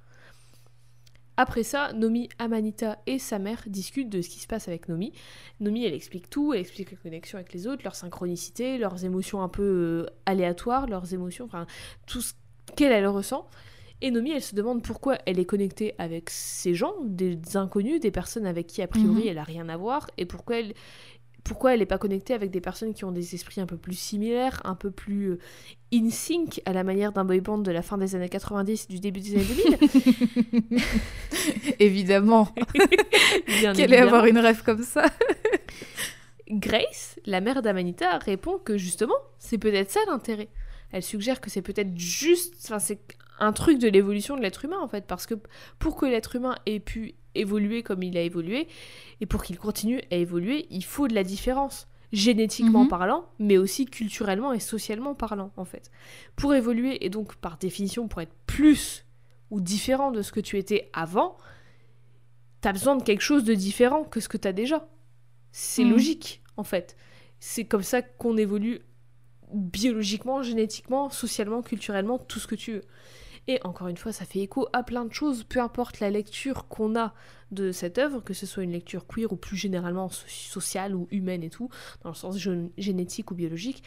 [1.35, 5.13] Après ça, Nomi, Amanita et sa mère discutent de ce qui se passe avec Nomi.
[5.59, 9.41] Nomi, elle explique tout, elle explique la connexion avec les autres, leur synchronicité, leurs émotions
[9.41, 11.65] un peu euh, aléatoires, leurs émotions, enfin
[12.05, 12.33] tout ce
[12.75, 13.47] qu'elle elle ressent.
[14.01, 18.11] Et Nomi, elle se demande pourquoi elle est connectée avec ces gens, des inconnus, des
[18.11, 19.27] personnes avec qui a priori Mhm.
[19.29, 20.73] elle a rien à voir, et pourquoi elle,
[21.43, 23.97] pourquoi elle n'est pas connectée avec des personnes qui ont des esprits un peu plus
[23.97, 25.39] similaires, un peu plus euh,
[25.93, 28.99] in sync à la manière d'un boy band de la fin des années 90 du
[28.99, 29.77] début des années
[30.69, 30.79] 2000.
[31.79, 32.47] Évidemment,
[33.75, 35.05] qu'elle avoir une rêve comme ça.
[36.49, 40.49] Grace, la mère d'Amanita, répond que justement, c'est peut-être ça l'intérêt.
[40.91, 42.99] Elle suggère que c'est peut-être juste, enfin c'est
[43.39, 45.33] un truc de l'évolution de l'être humain en fait, parce que
[45.79, 48.67] pour que l'être humain ait pu évoluer comme il a évolué,
[49.21, 52.89] et pour qu'il continue à évoluer, il faut de la différence, génétiquement Mhm.
[52.89, 55.89] parlant, mais aussi culturellement et socialement parlant en fait.
[56.35, 59.05] Pour évoluer, et donc par définition pour être plus
[59.49, 61.37] ou différent de ce que tu étais avant,
[62.61, 64.87] t'as besoin de quelque chose de différent que ce que t'as déjà.
[65.51, 65.89] C'est Mm.
[65.91, 66.95] logique, en fait.
[67.39, 68.79] C'est comme ça qu'on évolue
[69.53, 72.83] biologiquement, génétiquement, socialement, culturellement, tout ce que tu veux.
[73.47, 76.67] Et encore une fois, ça fait écho à plein de choses, peu importe la lecture
[76.69, 77.13] qu'on a
[77.51, 81.07] de cette œuvre, que ce soit une lecture queer ou plus généralement so- sociale ou
[81.11, 81.69] humaine et tout,
[82.03, 83.83] dans le sens gé- génétique ou biologique,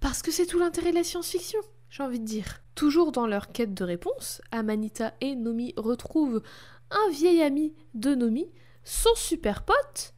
[0.00, 1.60] parce que c'est tout l'intérêt de la science-fiction,
[1.90, 2.62] j'ai envie de dire.
[2.74, 6.42] Toujours dans leur quête de réponse, Amanita et Nomi retrouvent
[6.90, 8.50] un vieil ami de Nomi,
[8.82, 10.14] son super pote,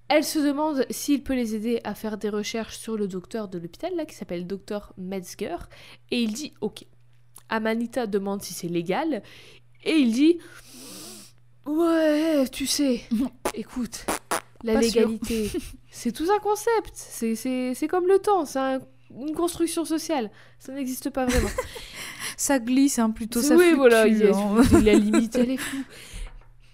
[0.08, 3.58] Elle se demande s'il peut les aider à faire des recherches sur le docteur de
[3.58, 5.56] l'hôpital, là, qui s'appelle Docteur Metzger,
[6.10, 6.84] et il dit ok.
[7.50, 9.22] Amanita demande si c'est légal,
[9.84, 10.38] et il dit
[11.66, 13.02] Ouais, tu sais,
[13.54, 14.06] écoute,
[14.64, 15.50] la Pas légalité,
[15.90, 18.80] c'est tout un concept, c'est- comme le temps, c'est un-
[19.18, 21.48] une construction sociale, ça n'existe pas vraiment.
[22.36, 24.62] Ça glisse, hein, plutôt ça oui, fluctue, voilà, il y a- hein.
[24.84, 25.82] la limite, elle est floue.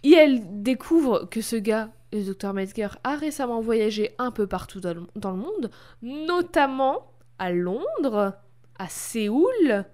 [0.03, 4.81] Et elle découvre que ce gars, le docteur Metzger, a récemment voyagé un peu partout
[4.81, 5.71] dans le, monde,
[6.03, 8.35] notamment à Londres,
[8.79, 9.85] à Séoul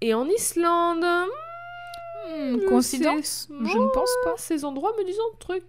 [0.00, 1.04] et en Islande.
[1.04, 3.48] Hmm, Je coïncidence?
[3.50, 4.34] Je ne pense pas.
[4.36, 5.64] Ces endroits me disent un truc.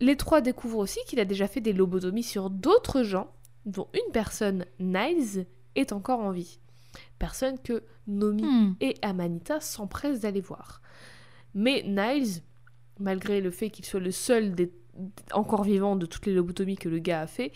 [0.00, 3.30] Les trois découvrent aussi qu'il a déjà fait des lobotomies sur d'autres gens,
[3.64, 6.58] dont une personne, Niles, est encore en vie.
[7.18, 8.74] Personne que Nomi Hmm.
[8.80, 10.80] et Amanita s'empressent d'aller voir.
[11.54, 12.42] Mais Niles,
[12.98, 14.72] malgré le fait qu'il soit le seul des
[15.32, 17.52] encore vivant de toutes les lobotomies que le gars a fait,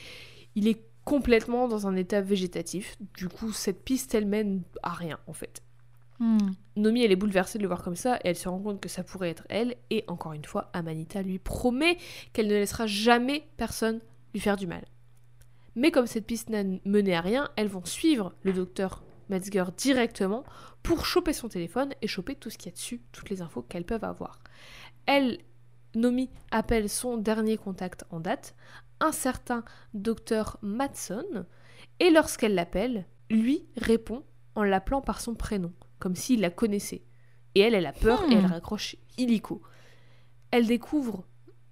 [0.54, 2.96] il est complètement dans un état végétatif.
[3.16, 5.62] Du coup, cette piste, elle mène à rien, en fait.
[6.18, 6.50] Hmm.
[6.76, 8.88] Nomi, elle est bouleversée de le voir comme ça, et elle se rend compte que
[8.88, 11.96] ça pourrait être elle, et encore une fois, Amanita lui promet
[12.32, 14.00] qu'elle ne laissera jamais personne
[14.34, 14.84] lui faire du mal.
[15.76, 20.44] Mais comme cette piste n'a mené à rien, elles vont suivre le docteur Metzger directement
[20.82, 23.62] pour choper son téléphone et choper tout ce qu'il y a dessus, toutes les infos
[23.62, 24.40] qu'elles peuvent avoir.
[25.06, 25.38] Elle,
[25.94, 28.54] Nomi, appelle son dernier contact en date,
[29.00, 31.46] un certain docteur Matson,
[31.98, 34.24] et lorsqu'elle l'appelle, lui répond
[34.54, 37.02] en l'appelant par son prénom, comme s'il la connaissait.
[37.54, 38.32] Et elle, elle a peur et Hmm.
[38.38, 39.62] elle raccroche illico.
[40.50, 41.24] Elle découvre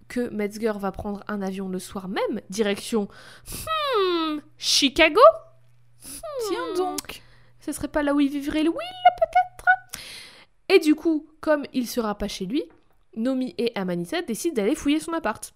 [0.09, 3.09] que Metzger va prendre un avion le soir même, direction
[3.47, 5.21] hmm, Chicago?
[6.49, 7.23] Tiens donc.
[7.61, 8.79] ce serait pas là où il vivrait le Will,
[9.19, 9.67] peut-être?
[10.71, 12.63] Et du coup, comme il sera pas chez lui,
[13.19, 15.53] Nomi et Amanita décident d'aller fouiller son appart.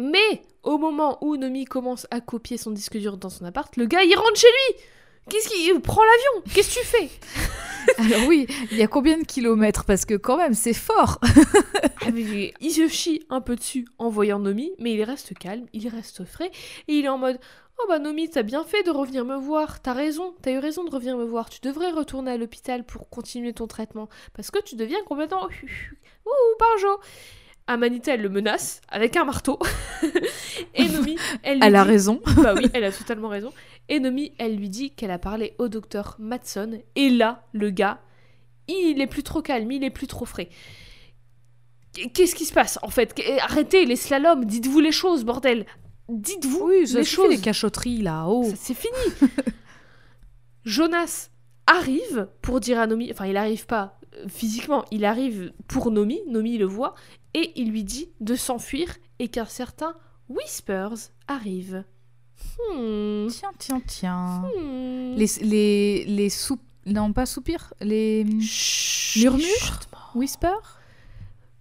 [0.00, 3.86] Mais au moment où Nomi commence à copier son disque dur dans son appart, le
[3.86, 4.80] gars il rentre chez lui
[5.28, 7.10] Qu'est-ce qu'il prend l'avion Qu'est-ce que tu fais
[7.98, 9.84] Alors oui, il y a combien de kilomètres?
[9.84, 11.18] Parce que quand même, c'est fort.
[12.02, 15.66] Ah, mais Il se chie un peu dessus en voyant Nomi, mais il reste calme,
[15.72, 16.50] il reste frais,
[16.88, 17.38] et il est en mode
[17.78, 20.84] Oh bah Nomi, t'as bien fait de revenir me voir, t'as raison, t'as eu raison
[20.84, 24.62] de revenir me voir, tu devrais retourner à l'hôpital pour continuer ton traitement, parce que
[24.62, 25.48] tu deviens complètement.
[26.26, 27.00] Ouh, barjo
[27.66, 29.58] Amanita, elle le menace avec un marteau.
[30.74, 32.20] et Nomi, elle a dit- raison.
[32.36, 33.52] Bah oui, elle a totalement raison.
[33.88, 36.80] Et Nomi, elle lui dit qu'elle a parlé au docteur Matson.
[36.94, 38.00] Et là, le gars,
[38.68, 40.50] il est plus trop calme, il est plus trop frais.
[42.12, 43.14] Qu'est-ce qui se passe en fait?
[43.40, 45.64] Arrêtez les slaloms, dites-vous les choses, bordel.
[46.08, 47.30] Dites-vous Oui, les choses.
[47.30, 48.26] les cachotteries là.
[48.28, 48.50] Oh.
[48.56, 48.92] C'est fini.
[50.64, 51.30] Jonas
[51.66, 56.58] arrive pour dire à Nomi, enfin il arrive pas physiquement, il arrive pour Nomi, Nomi
[56.58, 56.94] le voit,
[57.34, 59.94] et il lui dit de s'enfuir et qu'un certain
[60.28, 61.84] Whispers arrive.
[62.70, 63.26] Hmm.
[63.28, 64.42] Tiens, tiens, tiens.
[64.56, 65.14] Hmm.
[65.16, 66.58] Les, les, les sou...
[66.86, 67.72] Non, pas soupirs.
[67.80, 69.42] Les Chut, Murmures?
[69.44, 70.10] Les chuchotements.
[70.14, 70.48] whisper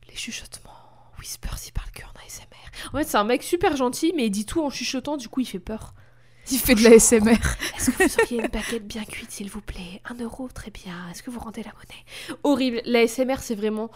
[0.09, 0.71] Les chuchotements.
[1.19, 2.89] Whispers, il parle que en ASMR.
[2.93, 5.39] En fait, c'est un mec super gentil, mais il dit tout en chuchotant, du coup,
[5.39, 5.93] il fait peur.
[6.51, 7.31] Il fait de la SMR.
[7.77, 10.01] Est-ce que vous auriez une baguette bien cuite, s'il vous plaît?
[10.05, 10.93] Un euro, très bien.
[11.11, 12.39] Est-ce que vous rendez la monnaie?
[12.43, 12.81] Horrible.
[12.85, 13.89] La SMR, c'est vraiment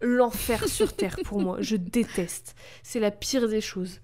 [0.00, 1.58] l'enfer sur Terre pour moi.
[1.60, 2.54] Je déteste.
[2.82, 4.00] C'est la pire des choses.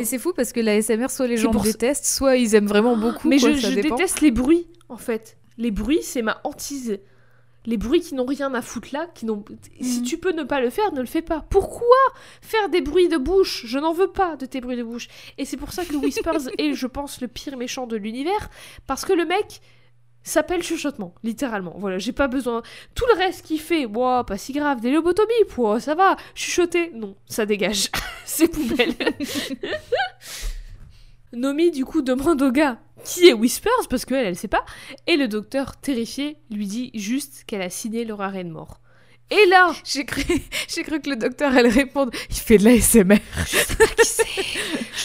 [0.00, 2.66] Et c'est fou parce que la SMR, soit les gens pour détestent, soit ils aiment
[2.66, 3.28] vraiment beaucoup.
[3.28, 5.38] Mais quoi, je, ça je déteste les bruits, en fait.
[5.58, 6.98] Les bruits, c'est ma hantise.
[7.66, 9.44] Les bruits qui n'ont rien à foutre là, qui n'ont.
[9.80, 10.04] Si Mhm.
[10.06, 11.44] tu peux ne pas le faire, ne le fais pas.
[11.50, 11.86] Pourquoi
[12.40, 13.66] faire des bruits de bouche?
[13.66, 15.08] Je n'en veux pas de tes bruits de bouche.
[15.36, 18.48] Et c'est pour ça que Whispers est, je pense, le pire méchant de l'univers,
[18.86, 19.60] parce que le mec
[20.22, 21.74] s'appelle chuchotement, littéralement.
[21.78, 22.62] Voilà, j'ai pas besoin.
[22.94, 24.80] Tout le reste qu'il fait, wow, pas si grave.
[24.80, 26.16] Des lobotomies, ça va.
[26.34, 27.88] Chuchoter, non, ça dégage.
[28.24, 28.94] c'est poubelle.
[31.32, 34.64] Nomi, du coup, demande au gars qui est Whispers, parce qu'elle, elle sait pas.
[35.06, 38.80] Et le docteur, terrifié, lui dit juste qu'elle a signé leur arrêt de mort.
[39.30, 40.22] Et là, J'ai cru,
[40.68, 43.16] j'ai cru que le docteur allait répondre il fait de la SMR.
[43.46, 44.26] je sais pas qui c'est.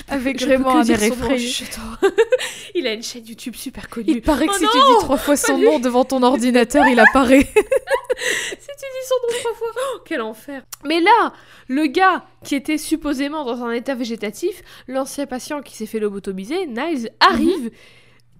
[0.08, 1.52] Avec Je vraiment un air effrayé.
[2.76, 4.22] Il a une chaîne YouTube super Il connue.
[4.22, 5.66] paraît que Oh si tu dis trois fois son lui.
[5.66, 7.44] nom devant ton ordinateur, il apparaît.
[7.46, 10.64] si tu dis son nom trois fois, oh, quel enfer.
[10.84, 11.34] Mais là,
[11.68, 16.66] le gars qui était supposément dans un état végétatif, l'ancien patient qui s'est fait lobotomiser,
[16.68, 17.72] Niles, arrive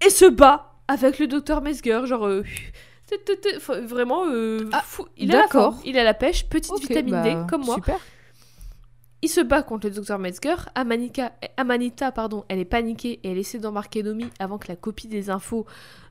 [0.04, 2.26] et se bat avec le docteur Mesger, genre...
[2.26, 2.44] euh,
[3.84, 5.06] Vraiment, euh, Ah, fou.
[5.16, 7.76] il a la forme, il a la pêche, petite vitamine D, bah, comme moi.
[7.76, 7.98] Super.
[9.22, 10.54] Il se bat contre le docteur Metzger.
[10.74, 15.08] Amanika, Amanita, pardon, elle est paniquée et elle essaie d'embarquer Nomi avant que la copie
[15.08, 15.66] des infos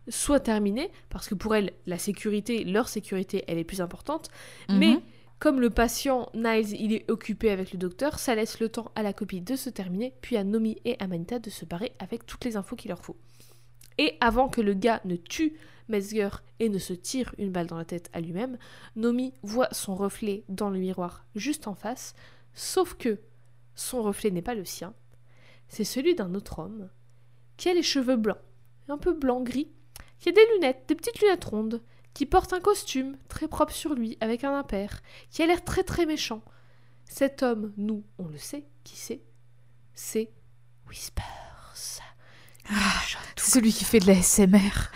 [0.09, 4.29] soit terminée, parce que pour elle, la sécurité, leur sécurité, elle est plus importante.
[4.69, 5.01] Mais Mhm.
[5.39, 9.03] comme le patient Niles, il est occupé avec le docteur, ça laisse le temps à
[9.03, 12.43] la copie de se terminer, puis à Nomi et Amanita de se barrer avec toutes
[12.45, 13.17] les infos qu'il leur faut.
[13.97, 15.53] Et avant que le gars ne tue
[15.88, 16.29] Metzger
[16.59, 18.57] et ne se tire une balle dans la tête à lui-même,
[18.95, 22.15] Nomi voit son reflet dans le miroir juste en face,
[22.53, 23.19] sauf que
[23.75, 24.93] son reflet n'est pas le sien,
[25.67, 26.89] c'est celui d'un autre homme
[27.57, 28.38] qui a les cheveux blancs,
[28.88, 29.71] un peu blanc-gris,
[30.19, 31.81] qui a des lunettes, des petites lunettes rondes,
[32.13, 35.83] qui porte un costume très propre sur lui avec un impair, qui a l'air très
[35.83, 36.41] très méchant.
[37.05, 39.21] Cet homme, nous, on le sait, qui c'est?
[39.93, 40.31] C'est
[40.88, 42.05] Whispers.
[43.36, 44.91] C'est celui qui fait de la SMR.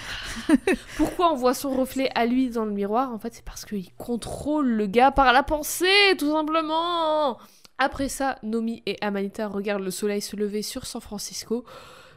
[0.98, 3.14] Pourquoi on voit son reflet à lui dans le miroir?
[3.14, 7.38] En fait, c'est parce qu'il contrôle le gars par la pensée, tout simplement.
[7.78, 11.64] Après ça, Nomi et Amanita regardent le soleil se lever sur San Francisco.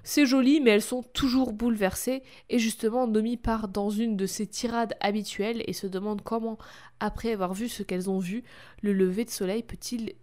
[0.05, 2.23] C'est joli, mais elles sont toujours bouleversées.
[2.51, 6.59] Et justement, Nomi part dans une de ses tirades habituelles et se demande comment,
[6.99, 8.43] après avoir vu ce qu'elles ont vu,
[8.83, 10.15] le lever de soleil peut-il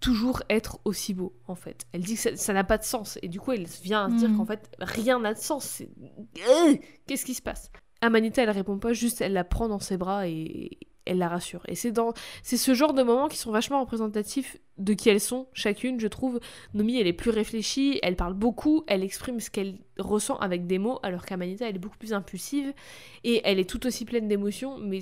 [0.00, 1.84] toujours être aussi beau, en fait.
[1.92, 3.18] Elle dit que ça- n'a pas de sens.
[3.22, 4.36] Et du coup, elle vient dire Mhm.
[4.38, 5.82] qu'en fait, rien n'a de sens.
[6.48, 6.74] Euh,
[7.06, 7.70] Qu'est-ce qui se passe?
[8.00, 11.62] Amanita, elle répond pas, juste elle la prend dans ses bras et elle la rassure.
[11.68, 15.20] Et c'est dans, c'est ce genre de moments qui sont vachement représentatifs de qui elles
[15.20, 16.40] sont chacune, je trouve.
[16.74, 20.78] Nomi, elle est plus réfléchie, elle parle beaucoup, elle exprime ce qu'elle ressent avec des
[20.78, 22.72] mots, alors qu'Amanita, elle est beaucoup plus impulsive
[23.22, 25.00] et elle est tout aussi pleine d'émotions, mais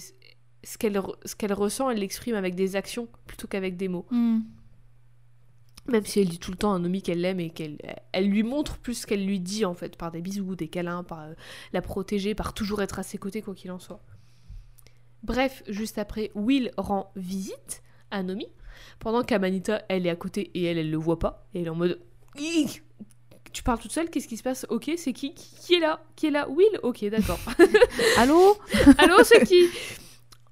[0.64, 4.06] ce qu'elle, re- ce qu'elle ressent, elle l'exprime avec des actions plutôt qu'avec des mots.
[4.10, 4.40] Hmm.
[5.86, 7.78] Même si elle dit tout le temps à Nomi qu'elle l'aime et qu'elle
[8.12, 11.22] elle lui montre plus qu'elle lui dit en fait, par des bisous, des câlins, par
[11.22, 11.32] euh,
[11.72, 14.00] la protéger, par toujours être à ses côtés quoi qu'il en soit.
[15.22, 18.46] Bref, juste après, Will rend visite à Nomi,
[18.98, 21.70] pendant qu'Amanita, elle est à côté et elle, elle le voit pas, et elle est
[21.70, 22.00] en mode...
[23.52, 24.66] Tu parles toute seule, qu'est-ce qui se passe?
[24.70, 25.54] Ok, c'est qui Qui?
[25.56, 26.02] Qui est là?
[26.16, 26.48] Qui est là?
[26.48, 26.80] Will?
[26.82, 27.38] Ok, d'accord.
[28.16, 28.56] Allô?
[28.98, 29.68] Allô, c'est qui?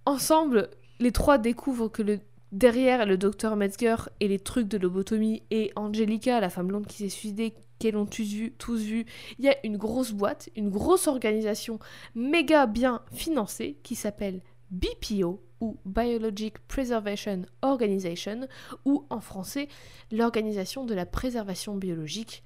[0.04, 0.68] Ensemble,
[0.98, 2.20] les trois découvrent que le
[2.53, 6.98] derrière le docteur Metzger et les trucs de lobotomie et Angelica, la femme blonde qui
[6.98, 9.07] s'est suicidée, qu'elles ont tous vu, tous vu,
[9.38, 11.78] il y a une grosse boîte, une grosse organisation
[12.14, 18.48] méga bien financée qui s'appelle BPO ou Biologic Preservation Organization
[18.84, 19.68] ou en français
[20.11, 22.42] l'organisation de la préservation biologique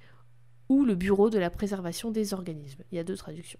[0.69, 2.83] ou le bureau de la préservation des organismes.
[2.91, 3.59] Il y a deux traductions.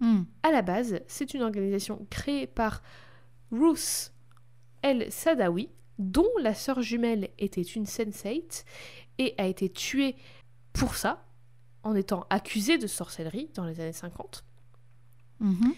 [0.00, 0.22] Hmm.
[0.42, 2.82] À la base, c'est une organisation créée par
[3.50, 4.13] Ruth
[4.84, 8.66] El Sadawi, dont la sœur jumelle était une sensate
[9.16, 10.14] et a été tuée
[10.74, 11.24] pour ça,
[11.84, 14.44] en étant accusée de sorcellerie dans les années 50.
[15.40, 15.72] Mhm.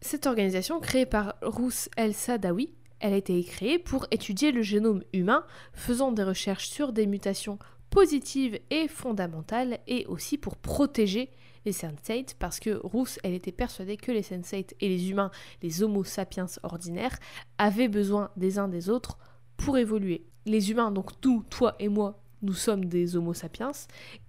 [0.00, 5.02] Cette organisation, créée par Ruth El Sadawi, elle a été créée pour étudier le génome
[5.12, 7.58] humain, faisant des recherches sur des mutations
[7.90, 11.30] positives et fondamentales, et aussi pour protéger
[11.64, 15.30] les sensates, parce que Ruth, elle était persuadée que les sensates et les humains,
[15.62, 17.18] les homo sapiens ordinaires,
[17.58, 19.18] avaient besoin des uns des autres
[19.56, 20.24] pour évoluer.
[20.46, 23.72] Les humains, donc nous, toi et moi, nous sommes des homo sapiens,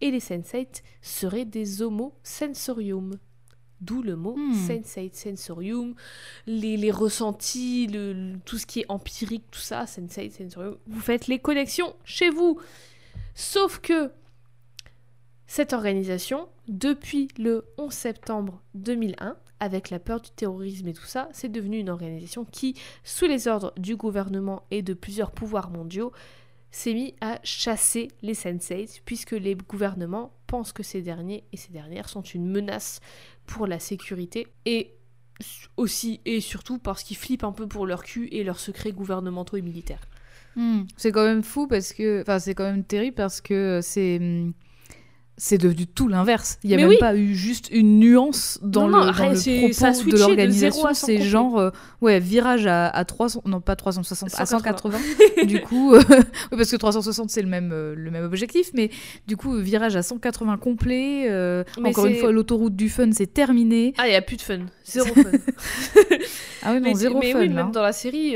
[0.02, 3.18] et les sensates seraient des homo sensorium.
[3.82, 4.54] D'où le mot Hmm.
[4.68, 5.96] sensate, sensorium,
[6.46, 10.76] les, les ressentis, le, le- tout ce qui est empirique, tout ça, sensate, sensorium.
[10.88, 12.60] Vous faites les connexions chez vous.
[13.36, 14.12] Sauf que
[15.50, 21.28] cette organisation, depuis le 11 septembre 2001, avec la peur du terrorisme et tout ça,
[21.34, 26.12] c'est devenu une organisation qui, sous les ordres du gouvernement et de plusieurs pouvoirs mondiaux,
[26.70, 31.74] s'est mis à chasser les sensates, puisque les gouvernements pensent que ces derniers et ces
[31.74, 33.00] dernières sont une menace
[33.47, 34.93] pour la sécurité et
[35.78, 39.58] aussi et surtout parce qu'ils flippent un peu pour leur cul et leurs secrets gouvernementaux
[39.58, 40.08] et militaires.
[40.56, 40.84] Hmm.
[40.95, 42.22] C'est quand même fou parce que.
[42.22, 44.20] Enfin, c'est quand même terrible parce que c'est.
[45.42, 46.60] C'est devenu tout l'inverse.
[46.64, 46.98] Il n'y a Mais même oui.
[47.00, 50.18] pas eu juste une nuance dans Non, non, le, dans rien, le ça propos de
[50.18, 50.82] l'organisation.
[50.82, 51.70] 0 à 100 C'est genre, euh,
[52.02, 54.98] ouais, virage à, à 300, non pas 360, à 180.
[55.00, 55.46] 180.
[55.46, 58.90] du coup, euh, oui, parce que 360 c'est le même, euh, le même objectif, mais
[59.28, 61.28] du coup, virage à 180 complet.
[61.30, 63.94] euh, Mais encore une fois, l'autoroute du fun, c'est terminé.
[63.98, 64.60] Ah, il n'y a plus de fun.
[64.84, 65.32] Zéro fun.
[66.64, 67.40] Ah oui, non, mais zéro mais fun.
[67.40, 67.64] oui, là.
[67.64, 68.36] même dans la série,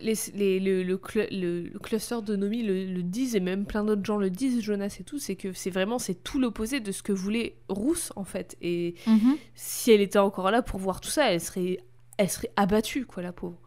[0.00, 3.66] les, les- le, le, cl- le- le cluster de Nomi le, le disent, et même
[3.66, 6.80] plein d'autres gens le disent, Jonas et tout, c'est que c'est vraiment c'est tout l'opposé
[6.80, 8.56] de ce que voulait Rousse, en fait.
[8.62, 9.36] Et Mhm.
[9.54, 11.78] si elle était encore là pour voir tout ça, elle serait
[12.16, 13.60] elle serait abattue, quoi, la pauvre.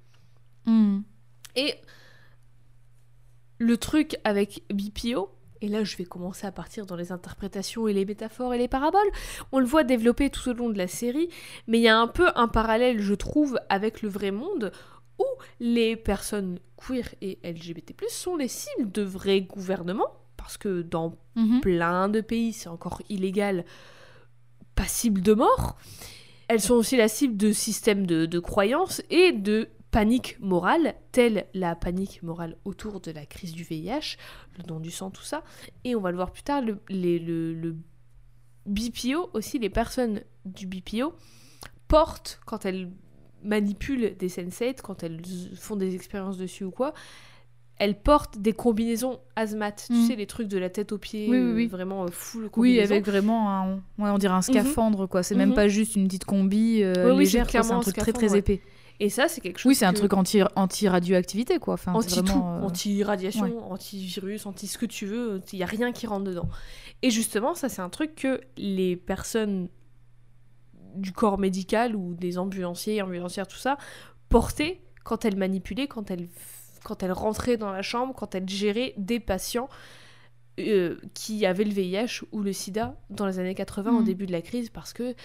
[0.66, 1.00] Hmm.
[1.56, 1.74] Et
[3.60, 5.30] le truc avec BPO,
[5.62, 8.68] et là je vais commencer à partir dans les interprétations et les métaphores et les
[8.68, 9.10] paraboles,
[9.52, 11.30] on le voit développer tout au long de la série,
[11.68, 14.72] mais il y a un peu un parallèle, je trouve, avec le vrai monde,
[15.22, 21.16] où les personnes queer et LGBT+, sont les cibles de vrais gouvernements, parce que dans
[21.36, 21.62] Mhm.
[21.62, 23.64] plein de pays, c'est encore illégal,
[24.76, 25.78] pas cible de mort.
[26.48, 31.48] Elles sont aussi la cible de systèmes de, de croyances et de panique morale, telle
[31.54, 34.18] la panique morale autour de la crise du VIH,
[34.58, 35.44] le don du sang, tout ça.
[35.84, 37.76] Et on va le voir plus tard, le, les- le- le
[38.66, 41.14] BPO, aussi les personnes du BPO,
[41.88, 42.90] portent, quand elles
[43.44, 45.22] manipulent des sensates, quand elles
[45.56, 46.94] font des expériences dessus ou quoi,
[47.78, 50.08] elles portent des combinaisons hazmat, tu Mhm.
[50.08, 51.68] sais, les trucs de la tête aux pieds, Oui, oui, euh, oui.
[51.68, 55.24] vraiment euh, full Oui, avec vraiment un, ouais, on dirait un scaphandre, quoi.
[55.24, 55.40] C'est Mhm.
[55.40, 58.40] même pas juste une petite combi euh, légère, c'est un truc très très ouais.
[58.40, 58.62] épais.
[59.00, 61.74] Et ça, c'est quelque chose Oui, c'est un que- truc anti, anti-radioactivité, quoi.
[61.74, 63.54] Enfin, anti tout, euh, anti-radiation, ouais.
[63.72, 66.50] anti-virus, anti ce que tu veux, il y a rien qui rentre dedans.
[67.02, 69.70] Et justement, ça c'est un truc que les personnes
[70.96, 73.78] du corps médical ou des ambulanciers, ambulancières, tout ça,
[74.30, 76.28] portaient quand elles manipulaient, quand elles,
[76.84, 79.70] quand elles rentraient dans la chambre, quand elles géraient des patients
[80.60, 84.04] euh, qui avaient le VIH ou le sida dans les années 80 au Mhm.
[84.04, 85.16] début de la crise parce que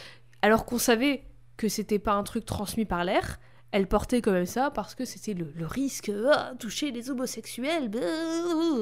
[0.42, 1.24] alors qu'on savait
[1.56, 3.38] que c'était pas un truc transmis par l'air,
[3.72, 7.88] elle portait quand même ça parce que c'était le, le risque, ah, toucher les homosexuels,
[7.88, 7.98] bah,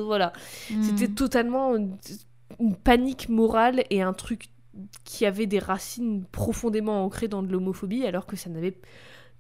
[0.05, 0.33] voilà.
[0.71, 0.83] hmm.
[0.83, 1.97] C'était totalement une,
[2.61, 4.49] une panique morale et un truc
[5.05, 8.79] qui avait des racines profondément ancrées dans de l'homophobie alors que ça n'avait...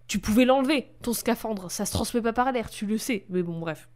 [0.07, 3.43] Tu pouvais l'enlever, ton scaphandre, ça se transmet pas par l'air, tu le sais, mais
[3.43, 3.89] bon bref.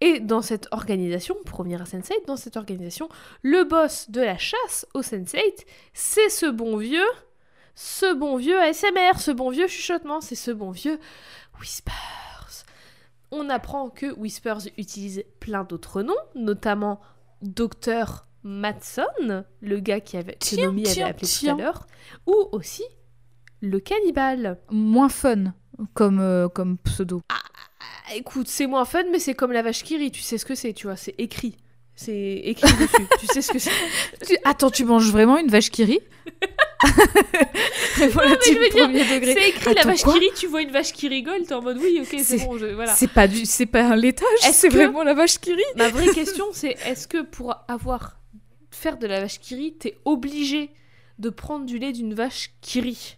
[0.00, 3.10] Et dans cette organisation, pour revenir à Sense8, dans cette organisation,
[3.42, 7.08] le boss de la chasse au Sense8, c'est ce bon vieux,
[7.74, 10.98] ce bon vieux ASMR, ce bon vieux chuchotement, c'est ce bon vieux
[11.60, 12.64] Whispers.
[13.30, 17.00] On apprend que Whispers utilise plein d'autres noms, notamment
[17.42, 21.54] Docteur Matson, le gars qui avait, que Nomi avait appelé tiens.
[21.56, 21.86] tout à l'heure,
[22.26, 22.84] ou aussi
[23.60, 24.58] le cannibale.
[24.70, 25.52] Moins fun
[25.94, 27.20] comme, euh, comme pseudo.
[27.28, 30.44] Ah, écoute, c'est moins fun, mais c'est comme la vache qui rit, tu sais ce
[30.44, 31.56] que c'est, tu vois, c'est écrit.
[31.94, 33.70] C'est écrit dessus, tu sais ce que c'est.
[34.26, 36.00] Tu- Attends, tu manges vraiment une vache qui rit?
[38.12, 39.34] Voilà, mais type je veux dire, degré.
[39.34, 41.76] C'est écrit la vache qui rit, tu vois une vache qui rigole, t'es en mode
[41.78, 42.94] oui, ok, c'est bon, je- voilà.
[42.94, 45.62] C'est pas du, pas un laitage, c'est que- vraiment la vache qui rit?
[45.76, 48.16] Ma vraie question, c'est est-ce que pour avoir
[48.80, 50.70] faire de la vache qui rit, t'es obligé
[51.18, 53.16] de prendre du lait d'une vache qui rit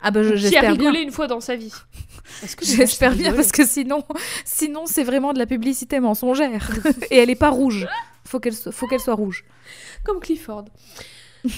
[0.00, 0.70] Ah bah je- Qui a j'espère bien.
[0.72, 1.72] rigolé une fois dans sa vie
[2.42, 4.04] Est-ce que J'espère bien parce que sinon,
[4.44, 6.68] sinon c'est vraiment de la publicité mensongère
[7.10, 7.86] et elle est pas rouge.
[8.24, 9.44] Faut qu'elle soit, faut qu'elle soit rouge.
[10.04, 10.64] Comme Clifford.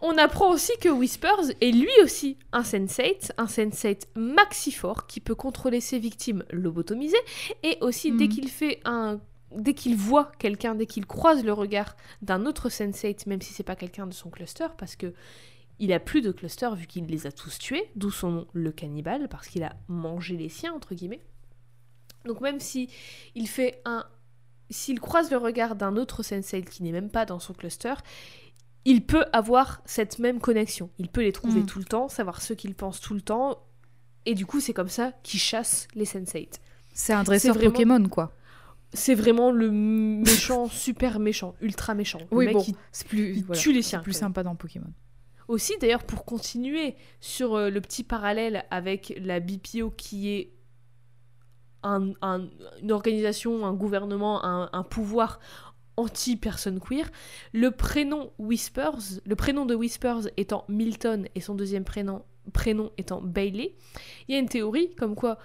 [0.00, 5.34] On apprend aussi que Whispers est lui aussi un sensate, un sensate maxifort qui peut
[5.34, 7.16] contrôler ses victimes lobotomisées
[7.62, 8.30] et aussi dès Mhm.
[8.30, 9.18] qu'il fait un
[9.56, 13.62] dès qu'il voit quelqu'un, dès qu'il croise le regard d'un autre sensate, même si c'est
[13.62, 15.12] pas quelqu'un de son cluster, parce que
[15.78, 18.72] il a plus de cluster vu qu'il les a tous tués, d'où son nom le
[18.72, 21.20] cannibale, parce qu'il a mangé les siens entre guillemets.
[22.24, 22.88] Donc même si
[23.34, 24.04] il fait un
[24.68, 27.94] s'il croise le regard d'un autre sensei qui n'est même pas dans son cluster,
[28.84, 30.90] il peut avoir cette même connexion.
[30.98, 31.66] Il peut les trouver Mm.
[31.66, 33.62] tout le temps, savoir ce qu'ils pensent tout le temps,
[34.24, 36.48] et du coup c'est comme ça qu'il chasse les sensei.
[36.92, 38.32] C'est un dresseur vraiment- Pokémon quoi.
[38.96, 42.18] C'est vraiment le méchant, super méchant, ultra méchant.
[42.30, 42.64] Le Oui mec bon,
[43.08, 44.00] plus, il voilà, tue les c'est siens.
[44.00, 44.92] plus sympa dans Pokémon.
[45.48, 50.52] Aussi, d'ailleurs, pour continuer sur euh, le petit parallèle avec la BPO qui est
[51.82, 52.48] un- un-
[52.82, 55.38] une organisation, un gouvernement, un, un pouvoir
[55.96, 57.08] anti-personne queer,
[57.52, 63.20] le prénom Whispers, le prénom de Whispers étant Milton et son deuxième prénom, prénom étant
[63.22, 63.76] Bailey,
[64.28, 65.38] il y a une théorie comme quoi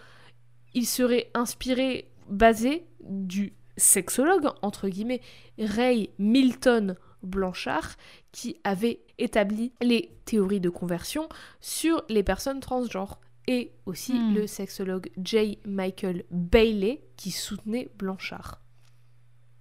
[0.73, 5.21] il serait inspiré, basé du sexologue, entre guillemets,
[5.57, 7.95] Ray Milton Blanchard,
[8.31, 11.29] qui avait établi les théories de conversion
[11.59, 13.19] sur les personnes transgenres.
[13.47, 14.35] Et aussi Hmm.
[14.35, 15.57] le sexologue J.
[15.65, 18.61] Michael Bailey qui soutenait Blanchard.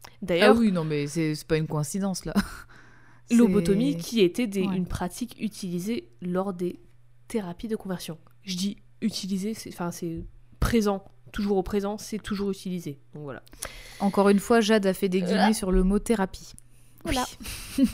[0.05, 2.35] Ah D'ailleurs, oui non mais c'est pas une coïncidence là.
[3.31, 4.77] lobotomie qui était des- Ouais.
[4.77, 6.79] une pratique utilisée lors des
[7.29, 8.19] thérapies de conversion.
[8.43, 10.25] Je dis utilisée, c'est enfin c'est
[10.59, 12.99] présent, toujours au présent, c'est toujours utilisé.
[13.15, 13.43] Donc voilà.
[14.01, 16.53] Encore une fois, Jade a fait des guillemets sur le mot thérapie.
[17.05, 17.25] Voilà.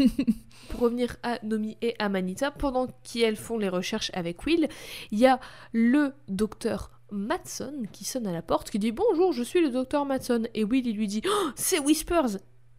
[0.68, 4.68] Pour revenir à Nomi et à Manita, pendant qu'elles font les recherches avec Will,
[5.12, 5.38] il y a
[5.72, 10.04] le docteur Matson qui sonne à la porte, qui dit Bonjour, je suis le docteur
[10.04, 10.48] Matson.
[10.54, 12.38] Et Will, il lui dit Oh, C'est Whispers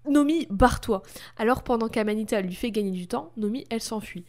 [0.10, 1.02] Nomi, barre-toi
[1.38, 4.26] Alors, pendant qu'Amanita lui fait gagner du temps, Nomi, elle s'enfuit.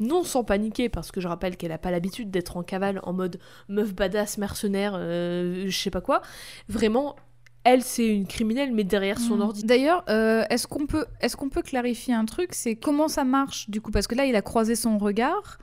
[0.00, 3.12] Non sans paniquer, parce que je rappelle qu'elle n'a pas l'habitude d'être en cavale en
[3.12, 3.38] mode
[3.68, 6.22] meuf badass, mercenaire, euh, je sais pas quoi.
[6.68, 7.16] Vraiment,
[7.64, 9.40] elle, c'est une criminelle, mais derrière son Mm.
[9.42, 9.64] ordi.
[9.64, 13.68] D'ailleurs, euh, est-ce qu'on peut, est qu'on peut clarifier un truc C'est comment ça marche
[13.70, 13.90] du coup?
[13.90, 15.58] Parce que là, il a croisé son regard.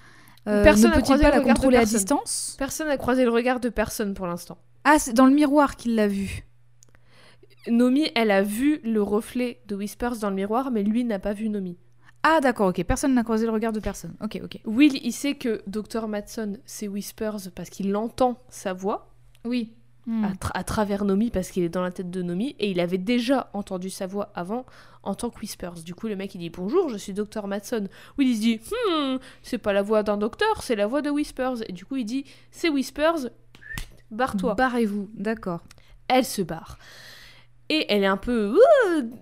[0.50, 1.98] Euh, Personne ne n'a croisé pas le la regard de contrôler à personne.
[2.00, 2.56] distance?
[2.60, 4.58] Personne n'a croisé le regard de personne pour l'instant.
[4.84, 6.44] Ah, c'est dans le miroir qu'il l'a vu.
[7.70, 11.32] Nomi, elle a vu le reflet de Whispers dans le miroir, mais lui n'a pas
[11.32, 11.78] vu Nomi.
[12.24, 12.84] Ah, d'accord, ok.
[12.86, 14.15] Personne n'a croisé le regard de personne.
[14.24, 14.59] Ok, ok.
[14.65, 16.07] Will, il sait que Dr.
[16.07, 19.13] Matson, c'est Whispers parce qu'il entend sa voix
[19.45, 19.74] Oui.
[20.05, 20.26] Hmm.
[20.26, 22.82] à, tra- à travers Nomi, parce qu'il est dans la tête de Nomi, et il
[22.82, 24.65] avait déjà entendu sa voix avant
[25.03, 25.76] en tant que Whispers.
[25.84, 27.47] Du coup, le mec, il dit Bonjour, je suis Dr.
[27.47, 27.88] Matson.
[28.17, 28.59] Will, il se dit
[28.89, 31.69] Hmm, c'est pas la voix d'un docteur, c'est la voix de Whispers.
[31.69, 33.30] Et du coup, il dit C'est Whispers,
[34.11, 34.55] barre-toi.
[34.55, 35.61] Barrez-vous, d'accord.
[36.09, 36.78] elle se barre.
[37.70, 38.55] Et elle est un peu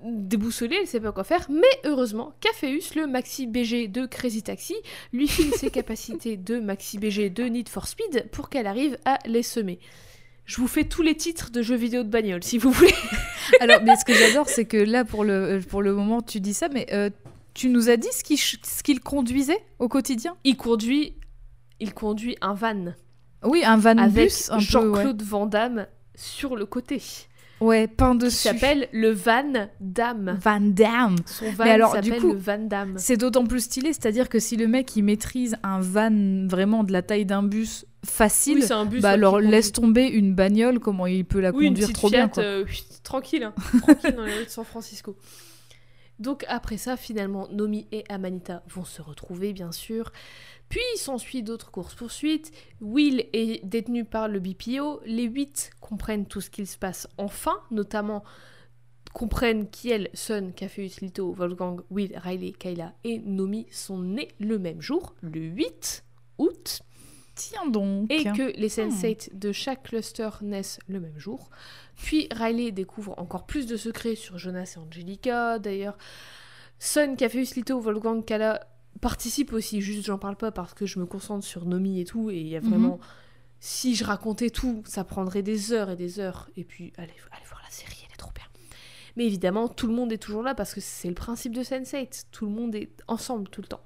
[0.03, 4.75] déboussolée, elle sait pas quoi faire, mais heureusement, Caféus, le maxi BG de Crazy Taxi,
[5.13, 9.19] lui file ses capacités de maxi BG de Need for Speed pour qu'elle arrive à
[9.25, 9.79] les semer.
[10.45, 12.93] Je vous fais tous les titres de jeux vidéo de bagnole, si vous voulez.
[13.61, 16.53] Alors, mais ce que j'adore, c'est que là, pour le, pour le moment, tu dis
[16.55, 17.09] ça, mais euh,
[17.53, 20.35] tu nous as dit ce qu'il ch- ce qu'il conduisait au quotidien?
[20.43, 21.15] Il conduit,
[21.79, 22.95] il conduit un van
[23.43, 24.61] Oui, un van avec bus un peu, ouais.
[24.65, 25.85] Jean-Claude Van Damme
[26.15, 27.01] sur le côté,
[27.61, 28.37] Ouais, peint qui dessus.
[28.49, 30.37] s'appelle le Van Damme.
[30.41, 31.15] Van Damme.
[31.25, 32.95] Son van Mais alors, du coup, le Van Damme.
[32.97, 36.91] C'est d'autant plus stylé, c'est-à-dire que si le mec il maîtrise un van vraiment de
[36.91, 39.01] la taille d'un bus facile, Oui, c'est un bus.
[39.01, 42.17] bah alors qui laisse tomber une bagnole, comment il peut la Oui, conduire trop Fiat,
[42.17, 42.43] bien quoi.
[42.43, 42.65] euh,
[43.03, 45.15] tranquille, hein, tranquille dans les rues de San Francisco.
[46.19, 50.11] Donc après ça, finalement, Nomi et Amanita vont se retrouver, bien sûr.
[50.71, 52.51] Puis s'ensuit d'autres courses-poursuites.
[52.79, 55.01] Will est détenu par le BPO.
[55.05, 58.23] Les huit comprennent tout ce qu'il se passe enfin, notamment
[59.13, 64.81] comprennent qu'elle, Sun, Cafeus, Lito, Wolfgang, Will, Riley, Kayla et Nomi sont nés le même
[64.81, 66.05] jour, le 8
[66.37, 66.81] août
[67.35, 68.09] Tiens donc.
[68.09, 71.49] et que les sensates de chaque cluster naissent le même jour.
[71.97, 75.59] Puis Riley découvre encore plus de secrets sur Jonas et Angelica.
[75.59, 75.97] D'ailleurs,
[76.79, 78.65] Sun, Cafeus, Lito, Wolfgang, Kala
[78.99, 79.81] participent aussi.
[79.81, 82.29] Juste, j'en parle pas parce que je me concentre sur Nomi et tout.
[82.29, 82.69] Et il y a Mhm.
[82.69, 82.99] vraiment.
[83.59, 86.49] Si je racontais tout, ça prendrait des heures et des heures.
[86.57, 88.43] Et puis, allez, allez voir la série, elle est trop bien.
[89.15, 92.25] Mais évidemment, tout le monde est toujours là parce que c'est le principe de Sense8.
[92.31, 93.83] Tout le monde est ensemble tout le temps.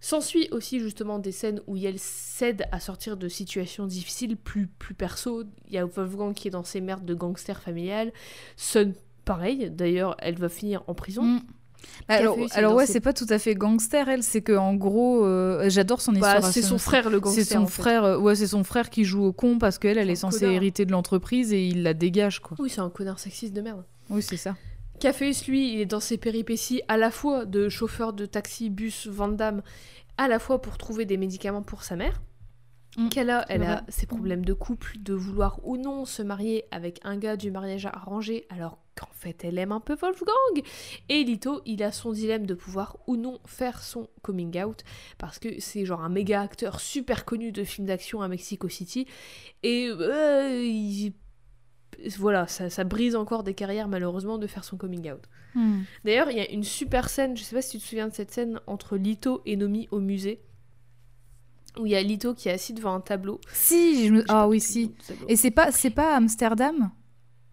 [0.00, 4.94] S'ensuit aussi justement des scènes où elle cède à sortir de situations difficiles, plus, plus
[4.94, 5.44] perso.
[5.66, 8.12] Il y a Wolfgang qui est dans ses merdes de gangster familial.
[8.56, 8.92] Sun,
[9.24, 9.70] pareil.
[9.70, 11.22] D'ailleurs, elle va finir en prison.
[11.22, 11.40] Mm.
[12.08, 15.24] Bah, alors, alors ouais, c'est pas tout à fait gangster, elle, c'est que en gros,
[15.24, 16.44] euh, j'adore son Bah, histoire.
[16.44, 17.44] à c'est son frère le gangster.
[17.44, 17.82] C'est son en fait.
[17.82, 20.40] frère, euh, ouais, c'est son frère qui joue au con parce qu'elle, elle est censée
[20.40, 20.54] connard.
[20.56, 22.56] hériter de l'entreprise et il la dégage, quoi.
[22.60, 23.84] Oui, c'est un connard sexiste de merde.
[24.10, 24.54] Oui, c'est ça.
[25.00, 29.06] Caféus, lui, il est dans ses péripéties à la fois de chauffeur de taxi, bus,
[29.08, 29.62] Vandame,
[30.18, 32.22] à la fois pour trouver des médicaments pour sa mère.
[32.96, 37.00] Mm, Kala, elle a ses problèmes de couple, de vouloir ou non se marier avec
[37.02, 40.62] un gars du mariage arrangé, alors qu'en fait elle aime un peu Wolfgang.
[41.08, 44.82] Et Lito, il a son dilemme de pouvoir ou non faire son coming out,
[45.18, 49.06] parce que c'est genre un méga acteur super connu de films d'action à Mexico City,
[49.62, 51.12] et euh, il-
[52.18, 55.22] voilà, ça, ça brise encore des carrières malheureusement de faire son coming out.
[55.54, 55.82] Hmm.
[56.04, 58.12] D'ailleurs, il y a une super scène, je sais pas si tu te souviens de
[58.12, 60.40] cette scène entre Lito et Nomi au musée,
[61.78, 63.40] où il y a Lito qui est assis devant un tableau.
[63.52, 64.92] Si, je me- ah oui, si.
[65.28, 66.90] Et c'est pas, c'est pas Amsterdam?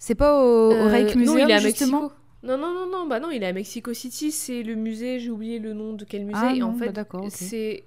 [0.04, 2.20] C'est pas au, au Euh, Rijksmuseum, non, il est à justement Mexico.
[2.44, 5.30] Non, non, non, non, bah non, il est à Mexico City, c'est le musée, j'ai
[5.30, 7.30] oublié le nom de quel musée, Ah et non, en bah fait, d'accord, ok.
[7.30, 7.86] c'est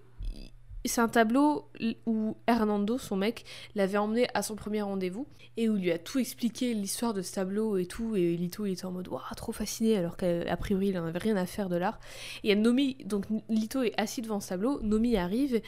[0.87, 1.71] c'est un tableau
[2.07, 3.45] où Hernando, son mec,
[3.75, 7.23] l'avait emmené à son premier rendez-vous et où il lui a tout expliqué l'histoire de
[7.23, 8.17] ce tableau et tout.
[8.17, 11.19] Et Lito, il était en mode Waouh, trop fasciné, alors qu'a priori, il en avait
[11.19, 11.99] rien à faire de l'art.
[12.43, 14.79] Et il y a Nomi, donc Lito est assis devant ce tableau.
[14.83, 15.63] Nomi arrive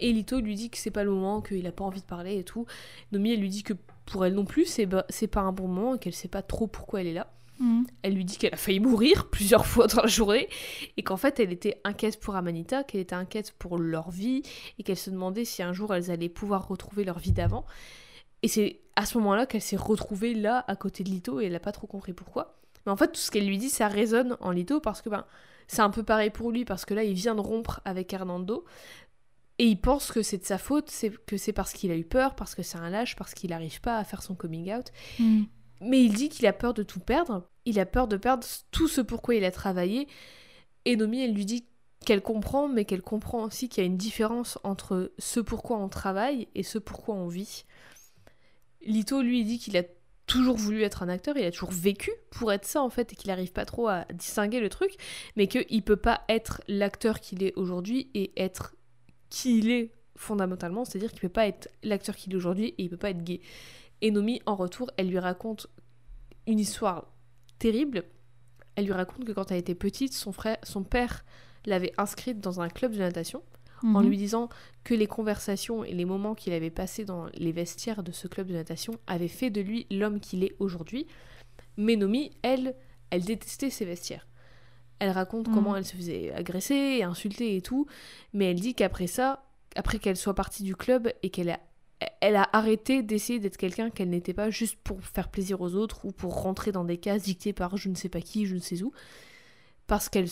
[0.00, 2.36] et Lito lui dit que c'est pas le moment, qu'il a pas envie de parler
[2.36, 2.66] et tout.
[3.12, 3.74] Nomi, elle lui dit que
[4.06, 4.86] pour elle non plus, c'est
[5.26, 7.28] pas un bon moment et qu'elle sait pas trop pourquoi elle est là.
[7.58, 7.84] Hmm.
[8.02, 10.48] Elle lui dit qu'elle a failli mourir plusieurs fois dans la journée
[10.96, 14.42] et qu'en fait elle était inquiète pour Amanita, qu'elle était inquiète pour leur vie
[14.78, 17.64] et qu'elle se demandait si un jour elles allaient pouvoir retrouver leur vie d'avant.
[18.42, 21.52] Et c'est à ce moment-là qu'elle s'est retrouvée là à côté de Lito et elle
[21.52, 22.58] n'a pas trop compris pourquoi.
[22.84, 25.24] Mais en fait tout ce qu'elle lui dit ça résonne en Lito parce que ben
[25.66, 28.64] c'est un peu pareil pour lui parce que là il vient de rompre avec Hernando
[29.58, 32.04] et il pense que c'est de sa faute, c'est que c'est parce qu'il a eu
[32.04, 34.92] peur, parce que c'est un lâche, parce qu'il n'arrive pas à faire son coming out.
[35.18, 35.44] Hmm.
[35.80, 37.48] Mais il dit qu'il a peur de tout perdre.
[37.64, 40.08] Il a peur de perdre tout ce pourquoi il a travaillé.
[40.84, 41.66] Et Nomi, elle lui dit
[42.04, 45.88] qu'elle comprend, mais qu'elle comprend aussi qu'il y a une différence entre ce pourquoi on
[45.88, 47.64] travaille et ce pourquoi on vit.
[48.82, 49.82] Lito, lui, dit qu'il a
[50.26, 53.16] toujours voulu être un acteur, il a toujours vécu pour être ça en fait, et
[53.16, 54.96] qu'il n'arrive pas trop à distinguer le truc,
[55.36, 58.75] mais qu'il peut pas être l'acteur qu'il est aujourd'hui et être
[59.30, 62.88] qui il est fondamentalement, c'est-à-dire qu'il peut pas être l'acteur qu'il est aujourd'hui et il
[62.90, 63.40] peut pas être gay.
[64.00, 65.66] Et Nomi, en retour, elle lui raconte
[66.46, 67.06] une histoire
[67.58, 68.04] terrible.
[68.76, 71.24] Elle lui raconte que quand elle était petite, son, frère, son père
[71.64, 73.42] l'avait inscrite dans un club de natation
[73.82, 74.08] en Mhm.
[74.08, 74.48] lui disant
[74.84, 78.46] que les conversations et les moments qu'il avait passés dans les vestiaires de ce club
[78.46, 81.06] de natation avaient fait de lui l'homme qu'il est aujourd'hui.
[81.76, 82.74] Mais Nomi, elle,
[83.10, 84.26] elle détestait ses vestiaires.
[84.98, 85.54] Elle raconte Mhm.
[85.54, 87.86] comment elle se faisait agresser insulter et tout,
[88.32, 89.44] mais elle dit qu'après ça,
[89.74, 91.60] après qu'elle soit partie du club et qu'elle a,
[92.20, 96.04] elle a arrêté d'essayer d'être quelqu'un qu'elle n'était pas juste pour faire plaisir aux autres
[96.04, 98.60] ou pour rentrer dans des cases dictées par je ne sais pas qui, je ne
[98.60, 98.92] sais où,
[99.86, 100.28] parce qu'elle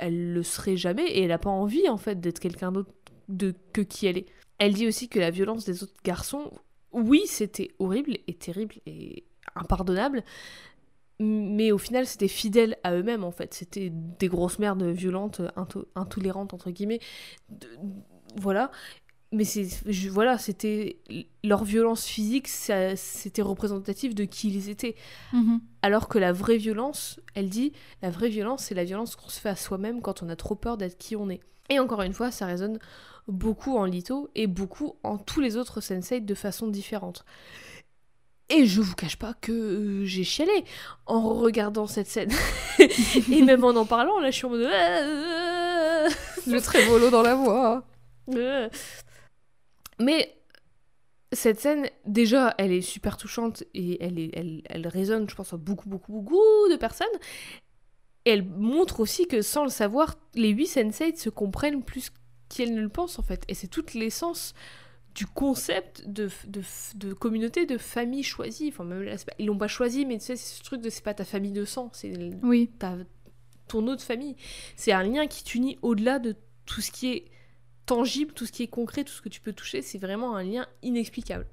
[0.00, 2.90] elle le serait jamais et elle n'a pas envie en fait d'être quelqu'un d'autre
[3.28, 4.26] de que qui elle est.
[4.58, 6.52] Elle dit aussi que la violence des autres garçons,
[6.92, 9.24] oui, c'était horrible et terrible et
[9.56, 10.22] impardonnable,
[11.20, 13.54] mais au final c'était fidèle à eux-mêmes en fait.
[13.54, 17.00] C'était des grosses merdes violentes, into- intolérantes entre guillemets.
[17.48, 17.68] De-
[18.36, 18.70] voilà.
[19.32, 19.66] Mais c'est
[20.10, 20.98] voilà, c'était
[21.42, 24.94] leur violence physique, c'était représentatif de qui ils étaient.
[25.32, 25.60] Mhm.
[25.82, 29.40] Alors que la vraie violence, elle dit, la vraie violence, c'est la violence qu'on se
[29.40, 31.40] fait à soi-même quand on a trop peur d'être qui on est.
[31.68, 32.78] Et encore une fois, ça résonne
[33.26, 37.24] beaucoup en Lito et beaucoup en tous les autres sensei de façon différente.
[38.50, 40.64] Et je vous cache pas que euh, j'ai chialé
[41.06, 42.30] en regardant cette scène.
[42.78, 44.60] et même en en parlant, là, je suis en mode...
[44.62, 46.08] euh,
[46.46, 47.84] Le trémolo dans la voix.
[48.34, 48.68] euh.
[49.98, 50.36] Mais
[51.32, 55.54] cette scène, déjà, elle est super touchante et elle, est, elle, elle résonne, je pense,
[55.54, 57.06] à beaucoup, beaucoup, beaucoup de personnes.
[58.26, 62.10] Et elle montre aussi que, sans le savoir, les huit sensei se comprennent plus
[62.50, 63.42] qu'elles ne le pensent, en fait.
[63.48, 64.54] Et c'est toute l'essence
[65.14, 66.62] du concept de, de,
[66.96, 68.68] de communauté, de famille choisie.
[68.72, 70.90] Enfin, même là, pas- ils l'ont pas choisi, mais tu sais, c'est ce truc de
[70.90, 72.12] c'est pas ta famille de sang, c'est
[72.42, 72.70] Oui.
[72.78, 72.96] ta,
[73.68, 74.34] ton autre famille.
[74.76, 76.34] C'est un lien qui t'unit au-delà de
[76.66, 77.24] tout ce qui est
[77.86, 79.82] tangible, tout ce qui est concret, tout ce que tu peux toucher.
[79.82, 81.46] C'est vraiment un lien inexplicable.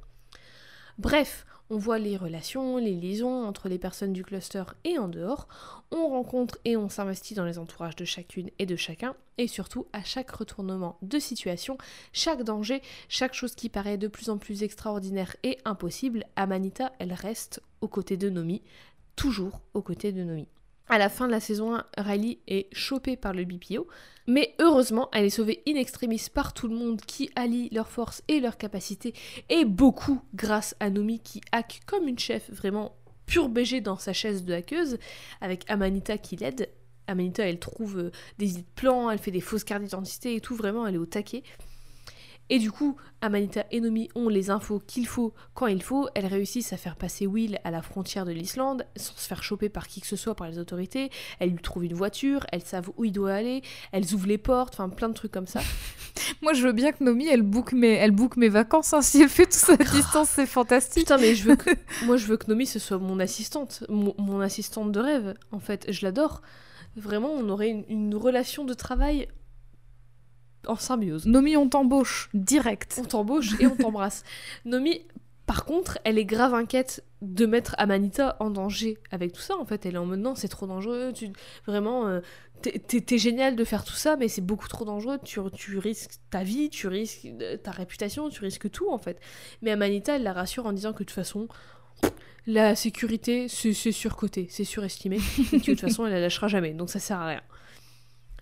[0.97, 5.48] Bref, on voit les relations, les liaisons entre les personnes du cluster et en dehors.
[5.90, 9.16] On rencontre et on s'investit dans les entourages de chacune et de chacun.
[9.38, 11.78] Et surtout, à chaque retournement de situation,
[12.12, 17.14] chaque danger, chaque chose qui paraît de plus en plus extraordinaire et impossible, Amanita, elle
[17.14, 18.62] reste aux côtés de Nomi,
[19.16, 20.50] toujours aux côtés de Nomi.
[20.92, 23.88] À la fin de la saison 1, Riley est chopée par le BPO,
[24.28, 28.24] mais heureusement, elle est sauvée in extremis par tout le monde qui allie leurs forces
[28.28, 29.14] et leurs capacités,
[29.48, 32.94] et beaucoup grâce à Nomi qui hack comme une chef, vraiment
[33.26, 34.98] pur BG dans sa chaise de hackeuse,
[35.39, 36.68] avec Amanita qui l'aide.
[37.08, 40.42] Amanita, elle trouve euh, des idées de plans, elle fait des fausses cartes d'identité et
[40.42, 41.44] tout, vraiment, elle est au taquet.
[42.54, 46.10] Et du coup, Amanita et Nomi ont les infos qu'il faut quand il faut.
[46.16, 49.70] Elles réussissent à faire passer Will à la frontière de l'Islande sans se faire choper
[49.70, 51.12] par qui que ce soit par les autorités.
[51.39, 53.62] Elles lui trouvent une voiture, elles savent où il doit aller,
[53.93, 55.62] elles ouvrent les portes, enfin plein de trucs comme ça.
[56.41, 58.93] Moi, je veux bien que Nomi, elle book mes, elle book mes vacances.
[58.93, 59.02] hein.
[59.02, 61.04] Si elle fait tout ça à distance, c'est fantastique.
[61.04, 61.70] Putain, mais je veux que...
[62.06, 65.36] moi je veux que Nomi ce soit mon assistante, mon, mon assistante de rêve.
[65.54, 66.41] En fait, je l'adore.
[66.97, 69.30] Vraiment, on aurait une, une relation de travail
[70.68, 71.26] en symbiose.
[71.26, 72.99] Nomi, on t'embauche direct.
[73.01, 74.24] On t'embauche et on t'embrasse.
[74.66, 75.01] Nomi,
[75.45, 79.57] par contre, elle est grave inquiète de mettre Amanita en danger avec tout ça.
[79.57, 81.12] En fait, elle est en mode non, c'est trop dangereux.
[81.14, 81.30] Tu...
[81.66, 82.22] Vraiment, euh,
[82.62, 85.20] t'es- génial de faire tout ça, mais c'est beaucoup trop dangereux.
[85.24, 89.20] Tu, tu risques ta vie, tu risques euh, ta réputation, tu risques tout en fait.
[89.62, 91.47] Mais Amanita, elle la rassure en disant que de toute façon,
[92.47, 95.18] la sécurité, c'est c'est surcoté, c'est surestimé.
[95.53, 96.74] et que de toute façon, elle la lâchera jamais.
[96.74, 97.41] Donc ça sert à rien.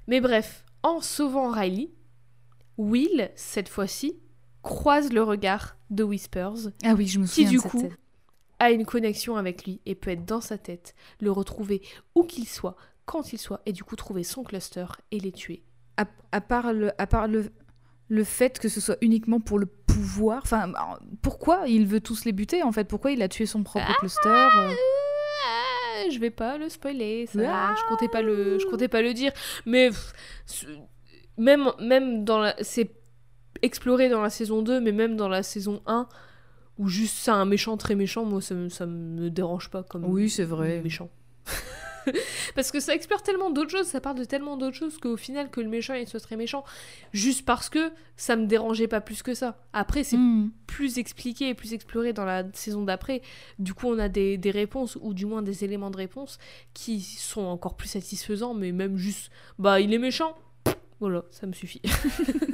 [0.07, 1.89] Mais bref, en sauvant Riley,
[2.79, 4.15] Will, cette fois-ci,
[4.63, 7.79] croise le regard de Whispers, Ah oui, je me qui souviens du de cette coup
[7.81, 7.97] scène.
[8.59, 11.81] a une connexion avec lui et peut être dans sa tête, le retrouver
[12.15, 15.63] où qu'il soit, quand il soit, et du coup trouver son cluster et les tuer.
[15.97, 17.51] à, à part, le, à part le,
[18.07, 20.71] le fait que ce soit uniquement pour le pouvoir, enfin,
[21.21, 22.85] pourquoi il veut tous les buter en fait?
[22.85, 24.71] Pourquoi il a tué son propre cluster euh?
[25.45, 27.39] Ah, je vais pas le spoiler, ça.
[27.45, 27.75] Ah.
[27.77, 29.33] je comptais pas le, je comptais pas le dire,
[29.65, 30.13] mais pff,
[31.39, 32.91] même, même dans la, c'est
[33.63, 36.07] exploré dans la saison 2, mais même dans la saison 1,
[36.77, 40.05] où juste c'est un méchant très méchant, moi ça, me- ça me dérange pas comme
[40.05, 40.81] Oui, c'est vrai.
[40.81, 41.09] méchant.
[42.55, 45.49] parce que ça explore tellement d'autres choses, ça parle de tellement d'autres choses qu'au final
[45.51, 46.63] que le méchant il soit très méchant,
[47.11, 49.57] juste parce que ça me dérangeait pas plus que ça.
[49.73, 50.49] Après c'est Hmm.
[50.67, 53.21] plus expliqué et plus exploré dans la saison d'après.
[53.59, 56.37] Du coup, on a des, des réponses, ou du moins des éléments de réponse,
[56.73, 59.29] qui sont encore plus satisfaisants, mais même juste,
[59.59, 60.35] bah, il est méchant.
[60.99, 61.81] Voilà, ça me suffit.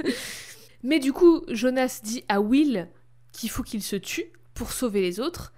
[0.84, 2.90] mais du coup, Jonas dit à Will
[3.32, 5.54] qu'il faut qu'il se tue pour sauver les autres,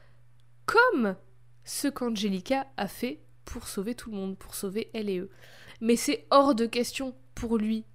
[0.66, 1.16] comme
[1.64, 5.30] ce qu'Angelica a fait pour sauver tout le monde, pour sauver elle et eux.
[5.82, 7.86] Mais c'est hors de question pour lui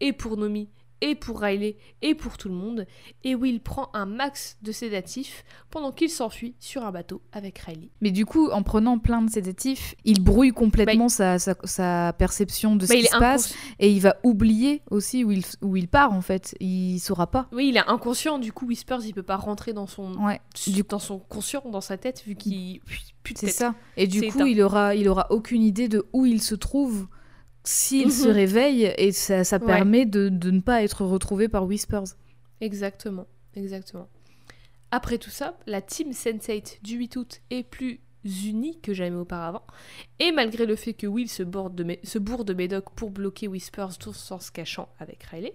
[0.00, 0.70] et pour Nomi
[1.00, 2.86] et pour Riley et pour tout le monde,
[3.24, 7.90] et Will prend un max de sédatifs pendant qu'il s'enfuit sur un bateau avec Riley.
[8.00, 12.76] Mais du coup, en prenant plein de sédatifs, il brouille complètement sa, sa- sa perception
[12.76, 15.88] de ce Bah, qui se passe et il va oublier aussi où il, où il
[15.88, 16.54] part en fait.
[16.60, 17.48] Il saura pas.
[17.52, 20.82] Oui, il est inconscient, du coup Whispers il peut pas rentrer dans son, Ouais, du-
[20.82, 22.80] dans son conscient, dans sa tête, vu qu'il...
[23.34, 23.74] C'est ça.
[23.96, 24.46] Et du coup, éteint.
[24.46, 27.08] il aura, il aura aucune idée de où il se trouve
[27.66, 28.34] s'il se Mhm.
[28.34, 29.66] réveille et ça, ça Ouais.
[29.66, 32.16] permet de, de ne pas être retrouvé par Whispers.
[32.60, 34.08] Exactement, exactement.
[34.90, 39.62] Après tout ça, la team Sense8 du 8 août est plus unie que jamais auparavant,
[40.18, 43.46] et malgré le fait que Will se, borde de se bourre de Médoc pour bloquer
[43.48, 45.54] Whispers tout en se cachant avec Riley,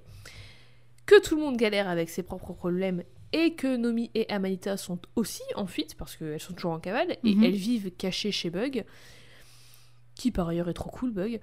[1.05, 4.99] que tout le monde galère avec ses propres problèmes, et que Nomi et Amanita sont
[5.15, 7.43] aussi en fuite, parce qu'elles sont toujours en cavale, et Mhm.
[7.43, 8.85] elles vivent cachées chez Bug,
[10.15, 11.39] qui par ailleurs est trop cool, Bug.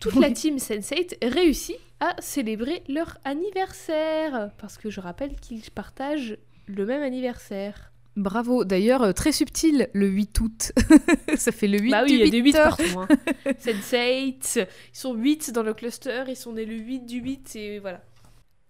[0.00, 6.36] Toute la team Sense8 réussit à célébrer leur anniversaire, parce que je rappelle qu'ils partagent
[6.66, 7.92] le même anniversaire.
[8.16, 8.64] Bravo.
[8.64, 10.72] D'ailleurs, euh, très subtil, le 8 août.
[11.36, 12.82] ça fait le 8 bah oui, il y a des 8 8 partout.
[12.98, 13.08] Hein.
[13.46, 17.78] Sense8, ils sont 8 dans le cluster, ils sont nés le 8 du 8, et
[17.78, 18.02] voilà.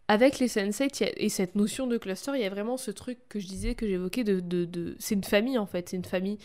[0.08, 2.76] Avec les Sense8 il y a- et cette notion de cluster, il y a vraiment
[2.76, 5.88] ce truc que je disais, que j'évoquais, de, de, de- c'est une famille en fait,
[5.88, 6.38] c'est une famille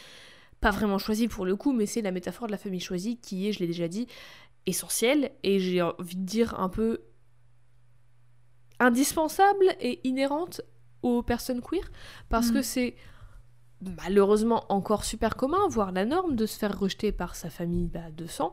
[0.62, 3.48] pas vraiment choisie pour le coup, mais c'est la métaphore de la famille choisie qui
[3.48, 4.08] est, je l'ai déjà dit,
[4.66, 7.02] essentielle, et j'ai envie de dire un peu
[8.80, 10.62] indispensable et inhérente
[11.02, 11.90] aux personnes queer,
[12.30, 12.54] parce Mm.
[12.54, 12.96] que c'est
[13.82, 18.10] malheureusement encore super commun, voire la norme, de se faire rejeter par sa famille bah,
[18.12, 18.52] de sang.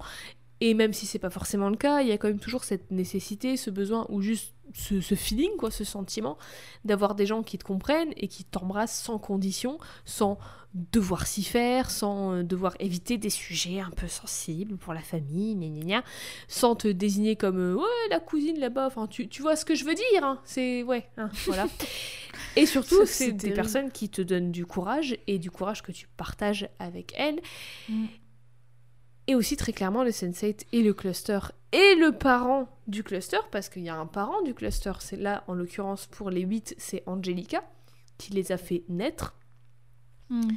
[0.64, 2.92] Et même si c'est pas forcément le cas, il y a quand même toujours cette
[2.92, 6.38] nécessité, ce besoin, ou juste ce, ce feeling, quoi, ce sentiment,
[6.84, 10.38] d'avoir des gens qui te comprennent et qui t'embrassent sans condition, sans
[10.92, 15.56] devoir s'y faire, sans euh, devoir éviter des sujets un peu sensibles pour la famille,
[15.56, 16.04] gna gna gna,
[16.46, 18.86] sans te désigner comme euh, ouais la cousine là-bas.
[18.86, 21.66] Enfin, tu, tu vois ce que je veux dire hein, C'est ouais, hein, voilà.
[22.56, 26.06] Et surtout, C'est des personnes qui te donnent du courage et du courage que tu
[26.16, 27.40] partages avec elles.
[27.88, 28.06] Mm.
[29.26, 31.38] Et aussi très clairement le Sense8 et le cluster
[31.72, 35.42] et le parent du cluster, parce qu'il y a un parent du cluster, c'est là
[35.46, 37.64] en l'occurrence pour les 8, c'est Angelica
[38.18, 39.34] qui les a fait naître.
[40.28, 40.50] Hmm.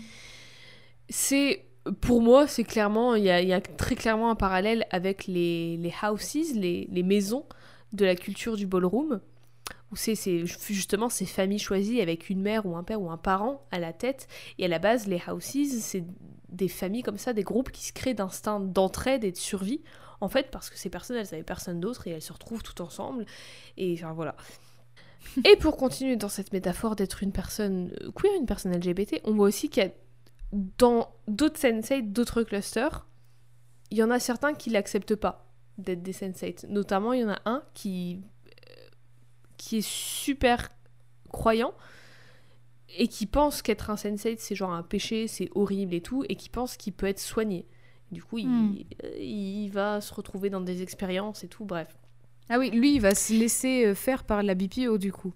[1.09, 1.65] C'est
[2.01, 5.93] pour moi, c'est clairement, il y, y a très clairement un parallèle avec les, les
[6.03, 7.45] houses, les, les maisons
[7.93, 9.21] de la culture du ballroom,
[9.95, 13.65] où c'est justement ces familles choisies avec une mère ou un père ou un parent
[13.71, 14.27] à la tête.
[14.57, 16.03] Et à la base, les houses, c'est
[16.49, 19.81] des familles comme ça, des groupes qui se créent d'instinct d'entraide et de survie,
[20.19, 22.81] en fait, parce que ces personnes, elles avaient personne d'autre et elles se retrouvent toutes
[22.81, 23.25] ensemble.
[23.77, 24.35] Et enfin voilà.
[25.45, 29.33] Et pour continuer dans cette métaphore d'être une personne euh, queer, une personne LGBT, on
[29.33, 29.91] voit aussi qu'il y a
[30.51, 33.07] dans d'autres sensei, d'autres clusters,
[33.91, 35.45] il y en a certains qui l'acceptent pas
[35.77, 36.55] d'être des sensei.
[36.67, 38.21] Notamment, il y en a un qui,
[39.65, 40.69] qui est super
[41.29, 41.73] croyant
[42.97, 46.35] et qui pense qu'être un sensei, c'est genre un péché, c'est horrible et tout, et
[46.35, 47.65] qui pense qu'il peut être soigné.
[48.11, 48.75] Du coup, il, Hmm.
[49.19, 51.97] il va se retrouver dans des expériences et tout, bref.
[52.47, 55.33] Ah oui, lui, il va se laisser euh, faire par la BPO du coup.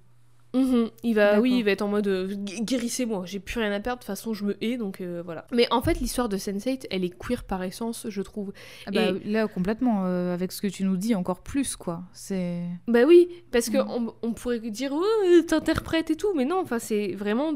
[0.55, 3.71] Mhm, Il va, oui, il va être en mode euh, gu- guérissez-moi, j'ai plus rien
[3.71, 5.45] à perdre, de toute façon je me hais, donc euh, voilà.
[5.53, 8.51] Mais en fait, l'histoire de Sense8, elle est queer par essence, je trouve.
[8.87, 12.01] Ah bah, Et- Là, complètement, euh, avec ce que tu nous dis, encore plus, quoi.
[12.13, 12.63] C'est...
[12.87, 13.87] Bah oui, parce que Mhm.
[14.23, 17.53] on, on pourrait dire, oh, t'interprètes et tout, mais non, enfin, c'est vraiment.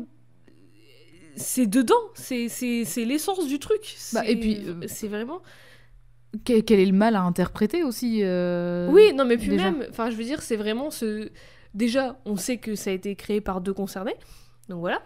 [1.35, 3.95] C'est dedans, c'est c'est- c'est l'essence du truc.
[4.13, 5.41] Bah, et puis, euh, C'est vraiment.
[6.45, 9.71] Quel, quel est le mal à interpréter aussi euh, Oui, non, mais puis déjà.
[9.71, 11.29] même, enfin, je veux dire, c'est vraiment ce.
[11.73, 14.15] Déjà, on sait que ça a été créé par deux concernés,
[14.69, 15.01] donc voilà.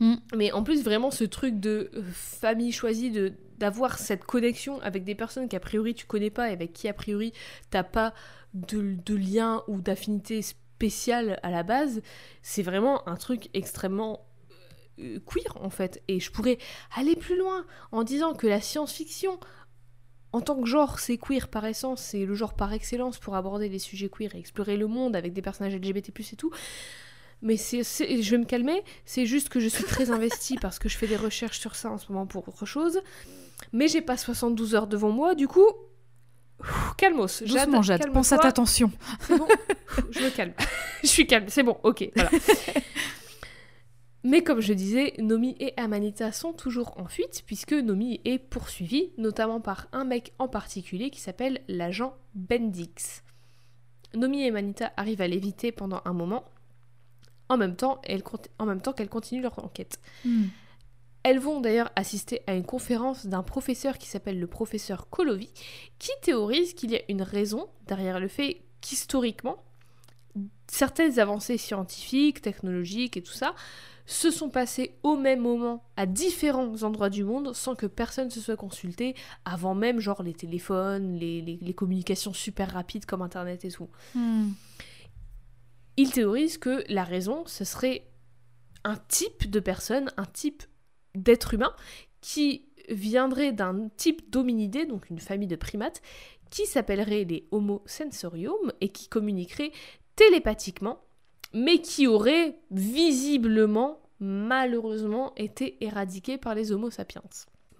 [0.00, 0.14] Mm.
[0.36, 5.04] Mais en plus, vraiment, ce truc de euh, famille choisie, de d'avoir cette connexion avec
[5.04, 7.32] des personnes qu'a priori tu connais pas et avec qui a priori
[7.70, 8.12] t'as pas
[8.52, 12.02] de, de lien ou d'affinité spéciale à la base,
[12.42, 14.26] c'est vraiment un truc extrêmement
[14.98, 16.02] euh, queer en fait.
[16.08, 16.58] Et je pourrais
[16.96, 19.38] aller plus loin en disant que la science-fiction,
[20.34, 23.68] en tant que genre, c'est queer par essence, c'est le genre par excellence pour aborder
[23.68, 26.50] les sujets queer et explorer le monde avec des personnages LGBT+, et tout.
[27.40, 30.88] Mais c'est, je vais me calmer, c'est juste que je suis très investie parce que
[30.88, 33.00] je fais des recherches sur ça en ce moment pour autre chose.
[33.72, 35.68] Mais j'ai pas 72 heures devant moi, du coup...
[36.96, 37.44] Calmos.
[37.44, 38.90] Doucement, Jade, pense à ta tension.
[39.20, 39.46] c'est bon
[40.10, 40.52] Je me calme.
[41.02, 42.30] je suis calme, c'est bon, ok, voilà.
[44.26, 49.12] Mais comme je disais, Nomi et Amanita sont toujours en fuite, puisque Nomi est poursuivie,
[49.18, 53.22] notamment par un mec en particulier qui s'appelle l'agent Bendix.
[54.14, 56.44] Nomi et Amanita arrivent à l'éviter pendant un moment,
[57.50, 60.00] en même temps, elles cont- en même temps qu'elles continuent leur enquête.
[60.24, 60.44] Hmm.
[61.22, 65.50] Elles vont d'ailleurs assister à une conférence d'un professeur qui s'appelle le professeur Kolovi,
[65.98, 69.62] qui théorise qu'il y a une raison derrière le fait qu'historiquement,
[70.66, 73.54] certaines avancées scientifiques, technologiques et tout ça
[74.06, 78.40] se sont passées au même moment à différents endroits du monde sans que personne se
[78.40, 79.14] soit consulté
[79.44, 83.88] avant même genre les téléphones, les, les- les communications super rapides comme internet et tout.
[84.14, 84.50] Hmm.
[85.96, 88.06] Il théorise que la raison ce serait
[88.84, 90.64] un type de personne, un type
[91.14, 91.74] d'être humain
[92.20, 96.02] qui viendrait d'un type d'hominidé, donc une famille de primates,
[96.50, 99.72] qui s'appellerait les Homo sensorium et qui communiquerait
[100.16, 101.00] télépathiquement,
[101.54, 107.22] mais qui aurait visiblement, malheureusement, été éradiqué par les Homo sapiens.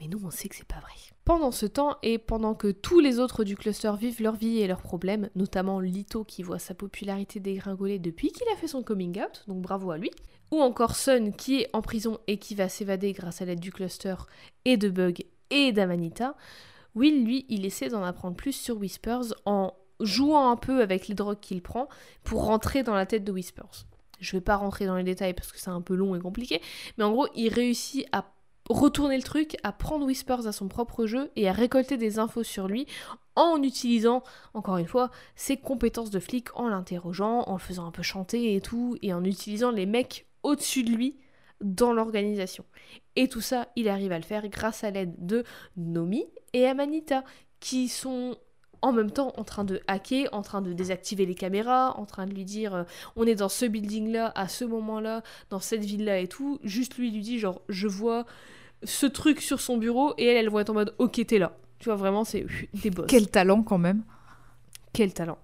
[0.00, 0.92] Mais nous, on sait que c'est pas vrai.
[1.24, 4.66] Pendant ce temps, et pendant que tous les autres du cluster vivent leur vie et
[4.66, 9.20] leurs problèmes, notamment Lito qui voit sa popularité dégringoler depuis qu'il a fait son coming
[9.20, 10.10] out, donc bravo à lui,
[10.50, 13.72] ou encore Sun qui est en prison et qui va s'évader grâce à l'aide du
[13.72, 14.14] cluster
[14.64, 16.36] et de Bug et d'Amanita,
[16.94, 21.14] Will, lui, il essaie d'en apprendre plus sur Whispers en jouant un peu avec les
[21.14, 21.88] drogues qu'il prend
[22.22, 23.86] pour rentrer dans la tête de Whispers.
[24.20, 26.60] Je vais pas rentrer dans les détails parce que c'est un peu long et compliqué,
[26.96, 28.24] mais en gros, il réussit à
[28.70, 32.42] retourner le truc, à prendre Whispers à son propre jeu et à récolter des infos
[32.42, 32.86] sur lui
[33.36, 34.22] en utilisant,
[34.54, 38.54] encore une fois, ses compétences de flic, en l'interrogeant, en le faisant un peu chanter
[38.54, 41.16] et tout, et en utilisant les mecs au-dessus de lui
[41.60, 42.64] dans l'organisation.
[43.16, 45.44] Et tout ça, il arrive à le faire grâce à l'aide de
[45.76, 47.24] Nomi et Amanita,
[47.60, 48.36] qui sont
[48.82, 52.26] en même temps en train de hacker, en train de désactiver les caméras, en train
[52.26, 52.82] de lui dire euh,
[53.16, 56.28] on est dans ce building là, à ce moment là, dans cette ville là et
[56.28, 56.58] tout.
[56.62, 58.26] Juste lui, lui dit genre je vois
[58.82, 61.56] ce truc sur son bureau et elle, elle voit être en mode ok, t'es là.
[61.78, 63.06] Tu vois, vraiment, c'est des boss.
[63.08, 64.02] Quel talent quand même.
[64.92, 65.38] Quel talent.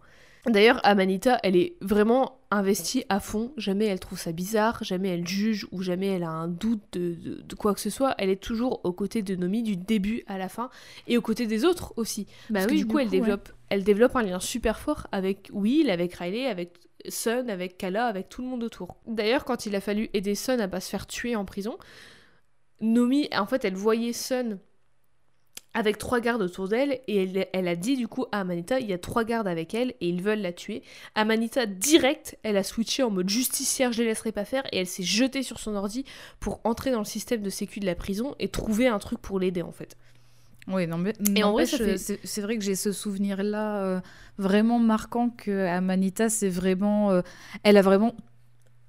[0.47, 3.53] D'ailleurs, Amanita, elle est vraiment investie à fond.
[3.57, 7.15] Jamais elle trouve ça bizarre, jamais elle juge ou jamais elle a un doute de,
[7.15, 8.15] de- de quoi que ce soit.
[8.19, 10.71] Elle est toujours aux côtés de Nomi du début à la fin
[11.07, 12.27] et aux côtés des autres aussi.
[12.53, 16.15] Parce que du coup, elle, développe, elle développe un lien super fort avec Will, avec
[16.15, 16.73] Riley, avec
[17.09, 18.97] Sun, avec Kala, avec tout le monde autour.
[19.07, 21.77] D'ailleurs, quand il a fallu aider Sun à pas se faire tuer en prison,
[22.81, 24.59] Nomi, en fait, elle voyait Sun
[25.75, 28.89] avec trois gardes autour d'elle et elle, elle a dit du coup à Amanita il
[28.89, 30.83] y a trois gardes avec elle et ils veulent la tuer.
[31.15, 34.87] Amanita direct elle a switché en mode justicière je les laisserai pas faire et elle
[34.87, 36.05] s'est jetée sur son ordi
[36.41, 39.39] pour entrer dans le système de sécu de la prison et trouver un truc pour
[39.39, 39.97] l'aider en fait.
[40.69, 44.01] Oui, non, mais Et en vrai, fait- c'est vrai que j'ai ce souvenir-là euh,
[44.39, 47.23] vraiment marquant que Amanita, c'est vraiment, euh,
[47.65, 48.15] elle a vraiment,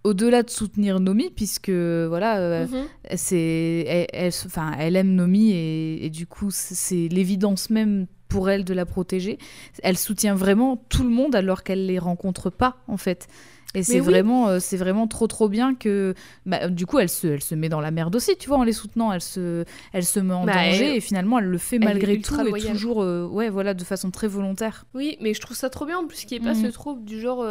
[0.04, 2.86] au-delà de soutenir Nomi, puisque voilà, euh, Mhm.
[3.16, 8.08] c'est, elle, elle se- enfin, elle aime Nomi et, et du coup, c'est- l'évidence même
[8.28, 9.38] pour elle de la protéger.
[9.84, 13.28] Elle soutient vraiment tout le monde alors qu'elle les rencontre pas en fait.
[13.74, 14.06] Et c'est oui.
[14.06, 16.14] vraiment, euh, c'est vraiment trop trop bien que,
[16.46, 18.64] bah, du coup, elle se, elle se met dans la merde aussi, tu vois, en
[18.66, 19.64] les soutenant, elle se,
[19.94, 22.38] elle se met en Bah, danger elle- et finalement elle le fait elle malgré tout
[22.42, 22.72] et loyale.
[22.74, 24.86] toujours, euh, ouais, voilà, de façon très volontaire.
[24.94, 26.66] Oui mais je trouve ça trop bien en plus qu'il n'y ait pas Mhm.
[26.66, 27.44] ce trope du genre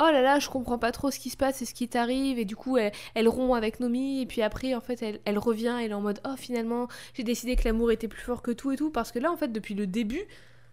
[0.00, 2.38] oh là là je comprends pas trop ce qui se passe et ce qui t'arrive
[2.38, 5.38] et du coup elle, elle rompt avec Nomi et puis après en fait elle, elle
[5.38, 8.50] revient elle est en mode oh finalement j'ai décidé que l'amour était plus fort que
[8.50, 10.22] tout et tout parce que là en fait depuis le début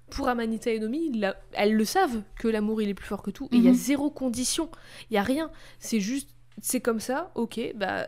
[0.09, 3.29] pour Amanita et Nomi, la- elles le savent que l'amour il est plus fort que
[3.29, 3.47] tout.
[3.51, 3.77] Et il y a Mhm.
[3.77, 4.71] zéro condition.
[5.11, 5.51] Il y a rien.
[5.77, 6.31] C'est juste,
[6.63, 8.07] c'est comme ça, ok, bah.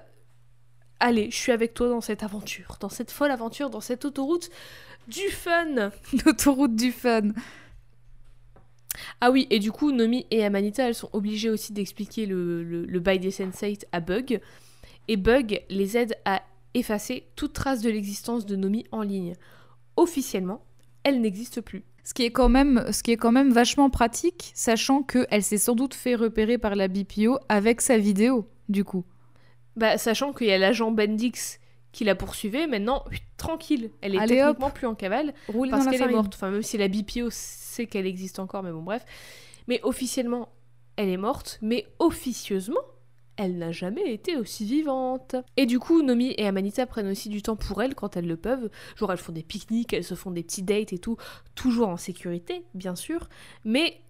[0.99, 4.49] Allez, je suis avec toi dans cette aventure, dans cette folle aventure, dans cette autoroute
[5.07, 5.91] du fun.
[6.25, 7.29] L'autoroute du fun.
[9.19, 12.85] Ah oui, et du coup, Nomi et Amanita, elles sont obligées aussi d'expliquer le, le,
[12.85, 14.39] le bail des sensei à Bug.
[15.07, 16.41] Et Bug les aide à
[16.73, 19.33] effacer toute trace de l'existence de Nomi en ligne.
[19.95, 20.63] Officiellement,
[21.03, 21.83] elle n'existe plus.
[22.03, 25.43] Ce qui est quand même, ce qui est quand même vachement pratique, sachant que elle
[25.43, 29.05] s'est sans doute fait repérer par la BPO avec sa vidéo, du coup.
[29.75, 31.59] Bah, sachant qu'il y a l'agent Bendix
[31.91, 33.03] qui la poursuivait, maintenant,
[33.37, 35.33] tranquille, elle est Allez, techniquement plus en cavale
[35.69, 36.33] parce qu'elle est morte.
[36.35, 39.05] Enfin, même si la BPO sait qu'elle existe encore, mais bon, bref.
[39.67, 40.49] Mais officiellement,
[40.95, 42.81] elle est morte, mais officieusement,
[43.37, 45.35] elle n'a jamais été aussi vivante.
[45.57, 48.37] Et du coup, Nomi et Amanita prennent aussi du temps pour elle quand elles le
[48.37, 48.69] peuvent.
[48.95, 51.17] Genre, elles font des pique-niques, elles se font des petits dates et tout,
[51.55, 53.29] toujours en sécurité, bien sûr.
[53.65, 54.01] Mais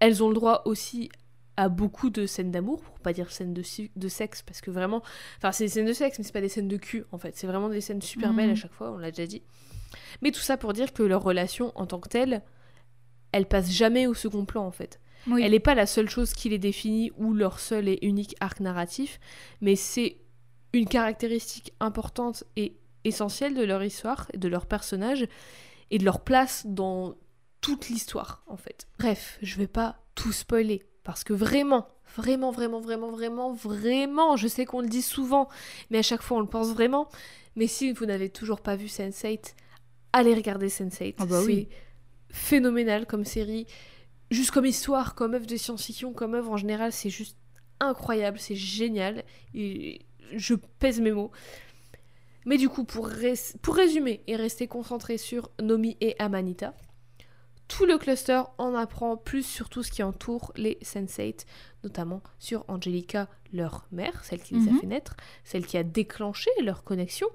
[0.00, 1.08] elles ont le droit aussi
[1.56, 3.62] à beaucoup de scènes d'amour, pour pas dire scènes de,
[3.96, 5.02] de sexe, parce que vraiment.
[5.38, 7.36] Enfin, c'est des scènes de sexe, mais c'est pas des scènes de cul, en fait.
[7.36, 8.36] C'est vraiment des scènes super Mhm.
[8.36, 9.42] belles à chaque fois, on l'a déjà dit.
[10.22, 12.42] Mais tout ça pour dire que leur relation en tant que telle,
[13.32, 15.00] elle passe jamais au second plan, en fait.
[15.28, 15.42] Oui.
[15.42, 18.60] Elle n'est pas la seule chose qui les définit ou leur seul et unique arc
[18.60, 19.18] narratif,
[19.60, 20.18] mais c'est
[20.72, 25.26] une caractéristique importante et essentielle de leur histoire, de leur personnage
[25.90, 27.14] et de leur place dans
[27.60, 28.86] toute l'histoire en fait.
[28.98, 34.48] Bref, je vais pas tout spoiler Parce que vraiment, vraiment, vraiment, vraiment, vraiment, vraiment, je
[34.48, 35.48] sais qu'on le dit souvent,
[35.90, 37.08] mais à chaque fois on le pense vraiment.
[37.54, 39.54] Mais si vous n'avez toujours pas vu Sense8,
[40.12, 41.14] allez regarder Sense8.
[41.18, 41.68] Ah bah c'est oui.
[42.28, 43.68] phénoménal comme série.
[44.32, 47.36] Juste comme histoire, comme œuvre de science-fiction, comme œuvre en général, c'est juste
[47.78, 49.22] incroyable, c'est génial.
[49.54, 50.00] Et
[50.34, 51.30] je pèse mes mots.
[52.46, 56.74] Mais du coup, pour, res- pour résumer et rester concentré sur Nomi et Amanita,
[57.68, 61.44] tout le cluster en apprend plus sur tout ce qui entoure les Sense8,
[61.84, 64.80] notamment sur Angelica, leur mère, celle qui les a Mhm.
[64.80, 67.26] fait naître, celle qui a déclenché leur connexion.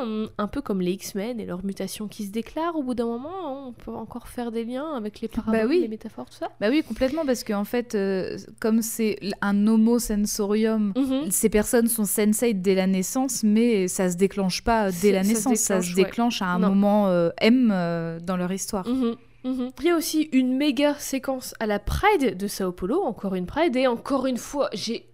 [0.00, 3.06] Hmm, un peu comme les X-Men et leurs mutations qui se déclarent, au bout d'un
[3.06, 5.78] moment, on peut encore faire des liens avec les paraboles, Bah oui.
[5.80, 6.48] les métaphores, tout ça.
[6.60, 11.30] Bah oui, complètement, parce qu'en fait, euh, comme c'est un homo sensorium, Mhm.
[11.30, 15.24] ces personnes sont sensei dès la naissance, mais ça se déclenche pas dès la ça
[15.24, 16.46] se naissance, ça se déclenche, ouais.
[16.48, 16.70] à un Non.
[16.70, 18.88] moment euh, M euh, dans leur histoire.
[18.88, 19.14] Mhm,
[19.46, 19.70] mhm.
[19.80, 23.46] Il y a aussi une méga séquence à la Pride de Sao Paulo, encore une
[23.46, 25.08] Pride, et encore une fois, j'ai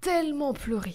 [0.00, 0.94] tellement pleuré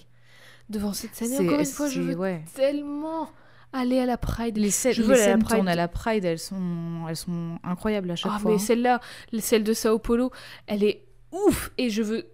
[0.69, 1.45] devant cette scène.
[1.47, 2.43] Encore une fois, je veux ouais.
[2.55, 3.29] tellement
[3.73, 4.57] aller à la Pride.
[4.57, 5.57] Les, scènes- Je les scènes Pride.
[5.57, 8.51] tournent à la Pride, elles sont, elles sont incroyables à chaque Ah, fois.
[8.51, 8.59] mais hein.
[8.59, 8.99] celle-là,
[9.39, 10.31] celle de Sao Paulo,
[10.67, 12.25] elle est ouf et je veux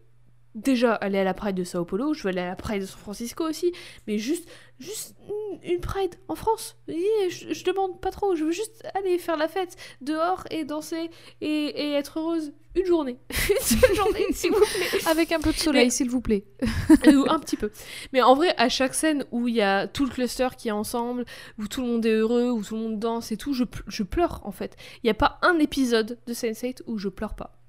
[0.56, 2.86] déjà aller à la Pride de Sao Paulo, je veux aller à la Pride de
[2.86, 3.72] San Francisco aussi,
[4.08, 4.48] mais juste,
[4.80, 5.16] juste
[5.64, 6.78] une- Pride en France.
[6.88, 11.10] Je, je demande pas trop, je veux juste aller faire la fête dehors et danser
[11.42, 13.18] et, et être heureuse une journée.
[13.50, 15.00] une seule journée, s'il vous plaît.
[15.08, 16.46] Avec un peu de soleil, Mais- s'il vous plaît.
[17.08, 17.72] Euh, un petit peu.
[18.14, 20.72] Mais en vrai, à chaque scène où il y a tout le cluster qui est
[20.72, 21.26] ensemble,
[21.58, 24.04] où tout le monde est heureux, où tout le monde danse et tout, je, je
[24.04, 24.76] pleure en fait.
[24.98, 27.61] Il n'y a pas un épisode de Sense8 où je pleure pas.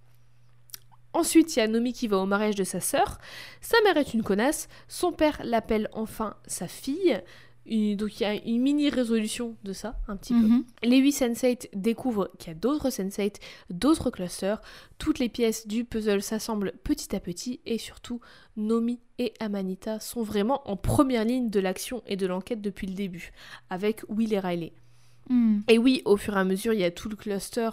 [1.14, 3.18] Ensuite, il y a Nomi qui va au mariage de sa sœur.
[3.60, 4.68] Sa mère est une connasse.
[4.88, 7.20] Son père l'appelle enfin sa fille.
[7.64, 10.40] Donc il y a une mini résolution de ça, un petit peu.
[10.40, 10.64] Mhm.
[10.82, 13.36] Les 8 Sense8 découvrent qu'il y a d'autres Sense8,
[13.70, 14.60] d'autres clusters.
[14.98, 18.20] Toutes les pièces du puzzle s'assemblent petit à petit et surtout,
[18.56, 22.94] Nomi et Amanita sont vraiment en première ligne de l'action et de l'enquête depuis le
[22.94, 23.32] début,
[23.70, 24.72] avec Will et Riley.
[25.28, 25.60] Mm.
[25.68, 27.70] Et oui, au fur et à mesure, il y a tout le cluster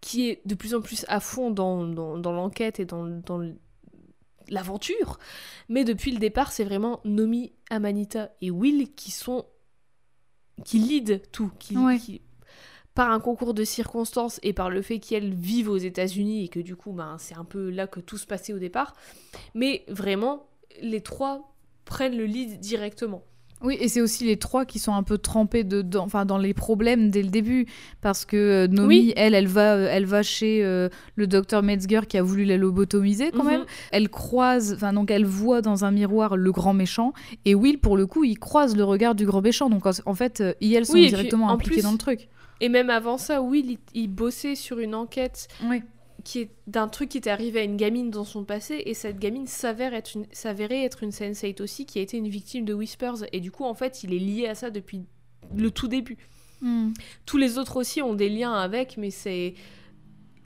[0.00, 3.42] qui est de plus en plus à fond dans, dans, dans l'enquête et dans, dans
[4.48, 5.18] l'aventure.
[5.68, 9.44] Mais depuis le départ, c'est vraiment Nomi, Amanita et Will qui sont.
[10.64, 11.50] qui lead tout.
[11.58, 11.98] Qui, Ouais.
[11.98, 12.20] qui-
[12.94, 16.58] par un concours de circonstances et par le fait qu'elles vivent aux États-Unis et que
[16.60, 18.94] du coup, ben, c'est un peu là que tout se passait au départ.
[19.54, 20.48] Mais vraiment,
[20.82, 21.54] les trois
[21.84, 23.22] prennent le lead directement.
[23.62, 26.38] Oui, et c'est aussi les trois qui sont un peu trempés de, dans, enfin, dans
[26.38, 27.66] les problèmes dès le début.
[28.00, 29.12] Parce que euh, Nomi, Oui.
[29.16, 32.56] elle, elle va, euh, elle va chez euh, le docteur Metzger qui a voulu la
[32.56, 33.50] lobotomiser quand Mhm.
[33.50, 33.64] même.
[33.92, 37.12] Elle croise, enfin, donc elle voit dans un miroir le grand méchant.
[37.44, 39.68] Et Will, pour le coup, il croise le regard du grand méchant.
[39.68, 41.82] Donc en, en fait, euh, ils, elles sont Oui, et puis, directement en impliquées plus-
[41.82, 42.28] dans le truc.
[42.62, 45.82] Et même avant ça, Will, il, il bossait sur une enquête Oui.
[46.24, 49.18] Qui est d'un truc qui était arrivé à une gamine dans son passé et cette
[49.18, 52.74] gamine s'avère être une s'avérait être une sensei aussi qui a été une victime de
[52.74, 55.04] Whispers et du coup en fait il est lié à ça depuis
[55.54, 56.18] le tout début.
[56.60, 56.92] Mm.
[57.26, 59.54] Tous les autres aussi ont des liens avec mais c'est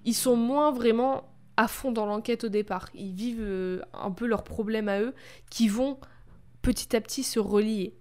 [0.05, 1.25] ils sont moins vraiment
[1.57, 2.91] à fond dans l'enquête au départ.
[2.95, 5.15] Ils vivent euh, un peu leurs problèmes à eux
[5.51, 5.99] qui vont
[6.63, 7.95] petit à petit se relier.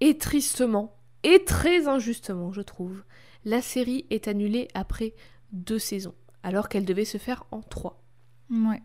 [0.00, 3.02] Et tristement et très injustement, je trouve,
[3.44, 5.14] la série est annulée après
[5.52, 6.14] deux saisons
[6.48, 8.02] alors qu'elle devait se faire en trois.
[8.50, 8.82] Ouais.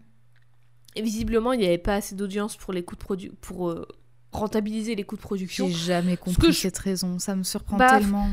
[0.95, 3.87] Et visiblement, il n'y avait pas assez d'audience pour les coûts de produ- pour euh,
[4.31, 5.67] rentabiliser les coûts de production.
[5.67, 7.17] J'ai jamais compris que je- cette raison.
[7.19, 8.29] Ça me surprend Bah, tellement.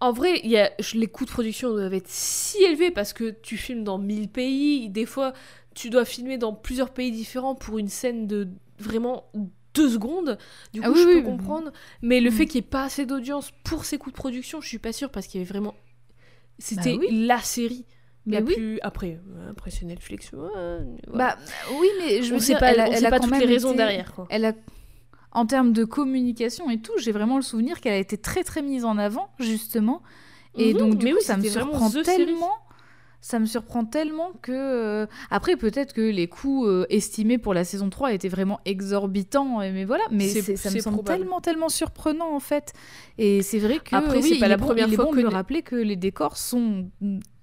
[0.00, 3.56] En vrai, y a, les coûts de production doivent être si élevés parce que tu
[3.56, 4.88] filmes dans 1000 pays.
[4.88, 5.32] Des fois,
[5.74, 8.48] tu dois filmer dans plusieurs pays différents pour une scène de
[8.78, 9.24] vraiment
[9.74, 10.38] deux secondes.
[10.72, 11.24] Du coup, Ah oui, je oui, peux oui.
[11.24, 11.72] comprendre.
[12.02, 12.32] Mais le Mm.
[12.32, 14.92] fait qu'il n'y ait pas assez d'audience pour ces coûts de production, je suis pas
[14.92, 15.74] sûre parce qu'il y avait vraiment.
[16.60, 17.84] C'était Bah la série.
[18.30, 18.54] Mais oui.
[18.54, 20.80] plus après euh, après c'est Netflix ouais.
[21.14, 21.36] Bah
[21.80, 23.68] oui, mais je sait dire, pas, elle a, elle a pas quand toutes les raisons
[23.70, 24.26] été- derrière quoi.
[24.30, 24.52] Elle a,
[25.32, 28.62] en termes de communication et tout, j'ai vraiment le souvenir qu'elle a été très très
[28.62, 30.02] mise en avant justement.
[30.56, 32.04] Et Mhm, donc du mais coup, oui, ça me surprend série.
[32.04, 32.52] tellement.
[33.20, 37.64] Ça me surprend tellement que euh, après peut-être que les coûts euh, estimés pour la
[37.64, 41.18] saison 3 étaient vraiment exorbitants mais voilà mais ça me semble probable.
[41.18, 42.72] tellement tellement surprenant en fait
[43.18, 45.22] et c'est vrai que Après, oui, c'est pas la bon- première fois bon que de
[45.22, 46.90] le rappeler que les décors sont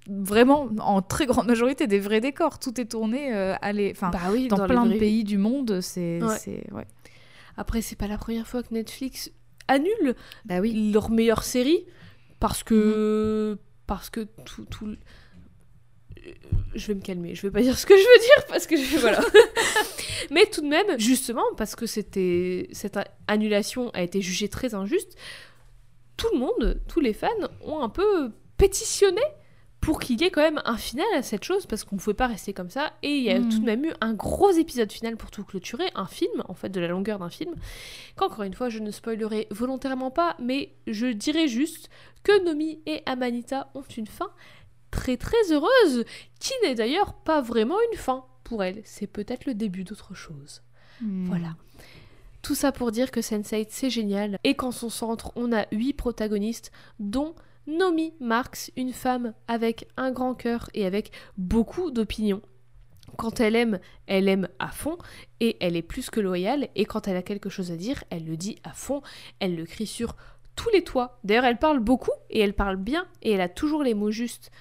[0.07, 4.09] vraiment en très grande majorité des vrais décors tout est tourné euh, à les- enfin
[4.11, 6.37] bah oui dans, plein de pays du monde c'est Ouais.
[6.37, 6.85] c'est- ouais.
[7.57, 9.31] après c'est pas la première fois que Netflix
[9.67, 10.15] annule
[10.45, 11.85] bah oui leur meilleure série
[12.39, 13.57] parce que
[13.87, 14.95] parce que tout tout
[16.27, 16.31] Euh,
[16.75, 18.75] je vais me calmer je vais pas dire ce que je veux dire parce que
[18.77, 18.97] je...
[19.05, 19.21] voilà
[20.31, 25.15] mais tout de même justement parce que c'était cette annulation a été jugée très injuste
[26.17, 27.27] tout le monde tous les fans
[27.63, 29.21] ont un peu pétitionné
[29.85, 32.15] pour qu'il y ait quand même un final à cette chose, parce qu'on ne pouvait
[32.15, 32.93] pas rester comme ça.
[33.03, 33.49] Et il y a Mm.
[33.49, 36.69] tout de même eu un gros épisode final pour tout clôturer, un film, en fait,
[36.69, 37.53] de la longueur d'un film,
[38.15, 41.89] qu'encore une fois, je ne spoilerai volontairement pas, mais je dirais juste
[42.23, 44.31] que Nomi et Amanita ont une fin
[44.89, 46.03] très très heureuse,
[46.39, 50.63] qui n'est d'ailleurs pas vraiment une fin pour elle, c'est peut-être le début d'autre chose.
[51.01, 51.25] Hmm.
[51.27, 51.55] Voilà.
[52.41, 55.93] Tout ça pour dire que Sense8 c'est génial et qu'en son centre on a huit
[55.93, 57.35] protagonistes dont
[57.67, 62.41] Nomi Marx, une femme avec un grand cœur et avec beaucoup d'opinions.
[63.17, 64.97] Quand elle aime, elle aime à fond
[65.39, 68.25] et elle est plus que loyale et quand elle a quelque chose à dire, elle
[68.25, 69.01] le dit à fond,
[69.39, 70.15] elle le crie sur
[70.55, 71.19] tous les toits.
[71.23, 74.51] D'ailleurs elle parle beaucoup et elle parle bien et elle a toujours les mots justes.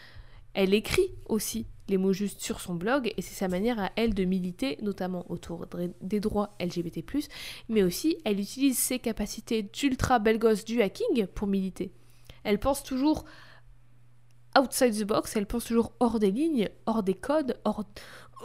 [0.54, 4.14] Elle écrit aussi les mots justes sur son blog et c'est sa manière à elle
[4.14, 7.02] de militer, notamment autour de- des droits LGBT+,
[7.68, 11.92] mais aussi elle utilise ses capacités d'ultra belle gosse du hacking pour militer.
[12.44, 13.24] Elle pense toujours
[14.58, 17.84] outside the box, elle pense toujours hors des lignes, hors des codes, hors,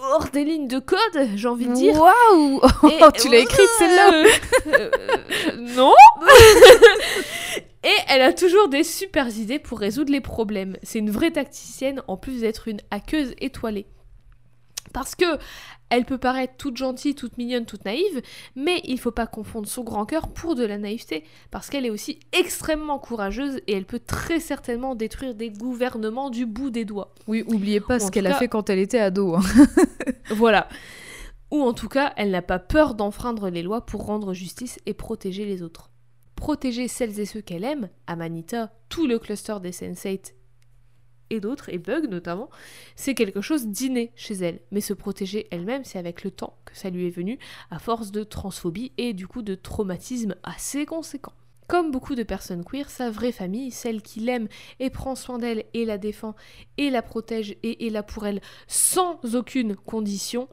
[0.02, 2.00] hors des lignes de code, j'ai envie de dire.
[2.02, 4.28] Waouh Et- Oh, Tu l'as écrite celle-là Euh,
[4.68, 5.94] euh, Non
[7.84, 10.76] Et elle a toujours des super idées pour résoudre les problèmes.
[10.84, 13.88] C'est une vraie tacticienne en plus d'être une hackeuse étoilée.
[14.94, 15.26] Parce que
[15.90, 18.22] elle peut paraître toute gentille, toute mignonne, toute naïve,
[18.56, 21.90] mais il faut pas confondre son grand cœur pour de la naïveté, parce qu'elle est
[21.90, 27.14] aussi extrêmement courageuse et elle peut très certainement détruire des gouvernements du bout des doigts.
[27.28, 29.36] Oui, oubliez pas en ce qu'elle a fait quand elle était ado.
[29.36, 29.42] hein.
[30.32, 30.68] Voilà.
[31.52, 34.94] Ou en tout cas, elle n'a pas peur d'enfreindre les lois pour rendre justice et
[34.94, 35.90] protéger les autres.
[36.36, 40.34] Protéger celles et ceux qu'elle aime, Amanita, tout le cluster des Sense8
[41.30, 42.50] et d'autres, et Bug notamment,
[42.96, 44.60] c'est quelque chose d'inné chez elle.
[44.72, 47.40] Mais se protéger elle-même, c'est avec le temps que ça lui est venu,
[47.72, 51.34] à force de transphobie et du coup de traumatisme assez conséquent.
[51.68, 54.48] Comme beaucoup de personnes queer, sa vraie famille, celle qui l'aime
[54.80, 56.34] et prend soin d'elle et la défend
[56.78, 60.50] et la protège et est là pour elle sans aucune condition,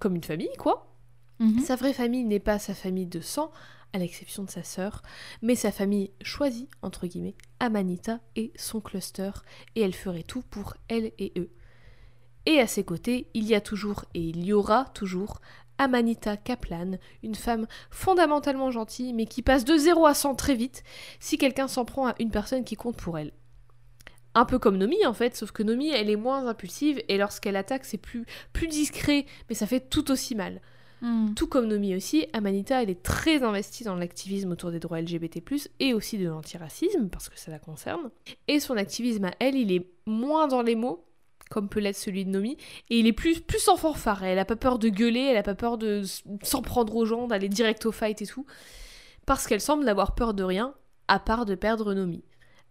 [0.00, 0.96] comme une famille quoi.
[1.38, 1.60] Mhm.
[1.60, 3.52] Sa vraie famille n'est pas sa famille de sang,
[3.92, 5.02] à l'exception de sa sœur,
[5.42, 9.30] mais sa famille choisie, entre guillemets, Amanita et son cluster,
[9.74, 11.50] et elle ferait tout pour elle et eux.
[12.46, 15.40] Et à ses côtés, il y a toujours, et il y aura toujours,
[15.78, 20.82] Amanita Kaplan, une femme fondamentalement gentille, mais qui passe de 0 à 100 très vite
[21.20, 23.32] si quelqu'un s'en prend à une personne qui compte pour elle.
[24.34, 27.56] Un peu comme Nomi en fait, sauf que Nomi elle est moins impulsive et lorsqu'elle
[27.56, 30.60] attaque c'est plus, plus discret, mais ça fait tout aussi mal.
[31.02, 31.32] Hmm.
[31.34, 35.42] Tout comme Nomi aussi, Amanita, elle est très investie dans l'activisme autour des droits LGBT+,
[35.80, 38.10] et aussi de l'antiracisme, parce que ça la concerne.
[38.48, 41.06] Et son activisme à elle, il est moins dans les mots,
[41.50, 42.56] comme peut l'être celui de Nomi,
[42.90, 44.24] et il est plus, plus en fanfare.
[44.24, 46.02] Elle a pas peur de gueuler, elle a pas peur de
[46.42, 48.46] s'en prendre aux gens, d'aller direct au fight et tout,
[49.26, 50.74] parce qu'elle semble n'avoir peur de rien,
[51.08, 52.22] à part de perdre Nomi.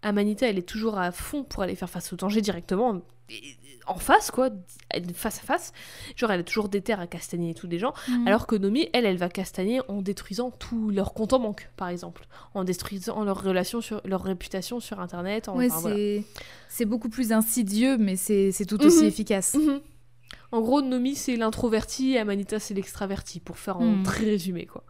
[0.01, 3.01] Amanita, elle est toujours à fond pour aller faire face au danger directement,
[3.87, 4.49] en face, quoi,
[5.13, 5.73] face à face.
[6.15, 7.93] Genre, elle a toujours des terres à castagner et tout des gens.
[8.07, 8.27] Hmm.
[8.27, 11.89] Alors que Nomi, elle, elle va castagner en détruisant tous leurs comptes en banque, par
[11.89, 12.27] exemple.
[12.53, 15.49] En détruisant leur relation sur leur réputation sur internet.
[15.49, 15.93] En, Ouais, enfin,
[16.69, 19.07] c'est beaucoup plus insidieux, mais c'est tout aussi Mhm.
[19.07, 19.55] efficace.
[19.55, 19.81] Mhm.
[20.51, 24.03] En gros, Nomi, c'est l'introverti et Amanita, c'est l'extraverti, pour faire en Mhm.
[24.03, 24.83] très résumé, quoi.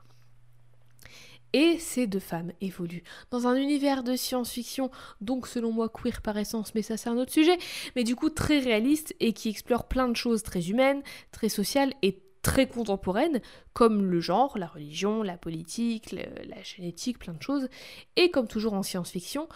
[1.54, 6.38] Et ces deux femmes évoluent dans un univers de science-fiction, donc selon moi queer par
[6.38, 7.58] essence, mais ça c'est un autre sujet,
[7.96, 11.02] mais du coup très réaliste et qui explore plein de choses très humaines,
[11.32, 13.42] très sociales et très contemporaines,
[13.74, 17.68] comme le genre, la religion, la politique, la génétique, plein de choses.
[18.16, 19.48] Et comme toujours en science-fiction,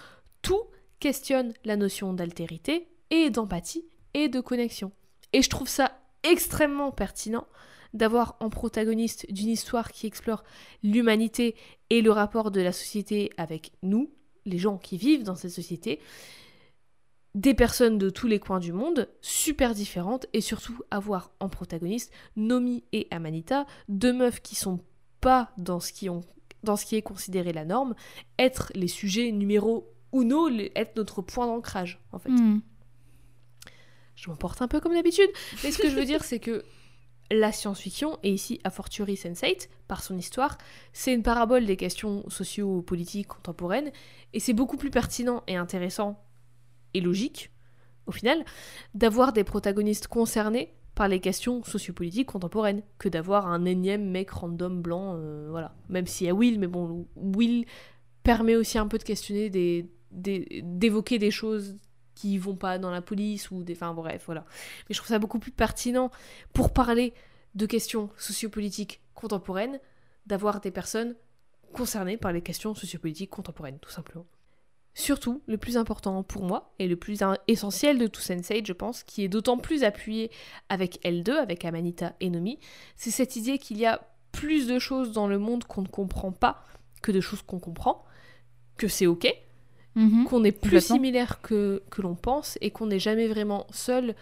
[0.41, 0.63] tout
[0.99, 4.91] questionne la notion d'altérité et d'empathie et de connexion.
[5.31, 5.91] Et je trouve ça
[6.23, 7.47] extrêmement pertinent
[7.93, 10.43] d'avoir en protagoniste d'une histoire qui explore
[10.83, 11.55] l'humanité
[11.89, 14.11] et le rapport de la société avec nous,
[14.45, 15.99] les gens qui vivent dans cette société,
[17.35, 22.11] des personnes de tous les coins du monde, super différentes, et surtout avoir en protagoniste
[22.35, 24.79] Nomi et Amanita, deux meufs qui sont
[25.19, 26.21] pas dans ce qui, ont,
[26.63, 27.95] dans ce qui est considéré la norme,
[28.37, 32.29] être les sujets numéro uno, être notre point d'ancrage, en fait.
[32.29, 32.61] Hmm.
[34.15, 35.29] Je m'emporte un peu comme d'habitude,
[35.63, 36.63] mais ce que je veux dire, c'est que
[37.33, 40.57] la science-fiction, et ici a fortiori Sense8, par son histoire,
[40.91, 43.91] c'est une parabole des questions socio-politiques contemporaines,
[44.33, 46.23] et c'est beaucoup plus pertinent et intéressant
[46.93, 47.51] et logique,
[48.05, 48.43] au final,
[48.93, 54.81] d'avoir des protagonistes concernés par les questions sociopolitiques contemporaines que d'avoir un énième mec random
[54.81, 55.75] blanc, euh, voilà.
[55.89, 57.65] Même s'il y a Will, mais bon, Will
[58.21, 59.49] permet aussi un peu de questionner
[60.11, 61.77] d'évoquer des choses
[62.23, 64.45] qui vont pas dans la police ou des enfin bref voilà.
[64.87, 66.09] Mais je trouve ça beaucoup plus pertinent
[66.53, 67.13] pour parler
[67.53, 69.77] de questions sociopolitiques contemporaines
[70.25, 71.17] d'avoir des personnes
[71.73, 74.25] concernées par les questions sociopolitiques contemporaines tout simplement.
[74.93, 79.01] Surtout, le plus important pour moi, et le plus essentiel de tout Sense8, je pense,
[79.01, 80.29] qui est d'autant plus appuyé
[80.69, 82.59] avec L2, avec Amanita et Nomi,
[82.95, 86.31] c'est cette idée qu'il y a plus de choses dans le monde qu'on ne comprend
[86.31, 86.63] pas
[87.01, 88.05] que de choses qu'on comprend,
[88.77, 89.27] que c'est ok,
[89.95, 90.25] Mhm.
[90.25, 94.15] qu'on est plus similaire que, que l'on pense et qu'on n'est jamais vraiment seul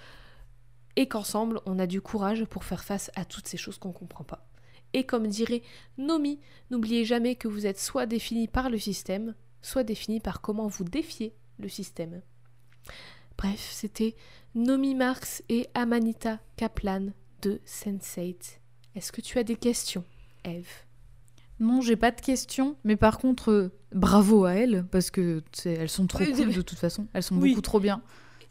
[0.97, 4.25] et qu'ensemble on a du courage pour faire face à toutes ces choses qu'on comprend
[4.25, 4.45] pas.
[4.93, 5.61] Et comme dirait
[5.97, 6.39] Nomi,
[6.69, 10.83] n'oubliez jamais que vous êtes soit défini par le système, soit défini par comment vous
[10.83, 12.21] défiez le système.
[13.37, 14.15] Bref, c'était
[14.53, 17.07] Nomi Marx et Amanita Kaplan
[17.41, 18.59] de Sense8.
[18.95, 20.03] Est-ce que tu as des questions,
[20.43, 20.67] Eve?
[21.61, 25.87] Non, j'ai pas de questions, mais par contre, euh, bravo à elles, parce que elles
[25.89, 27.07] sont trop Oui, cool de toute façon.
[27.13, 27.51] Elles sont Oui.
[27.51, 28.01] beaucoup trop bien.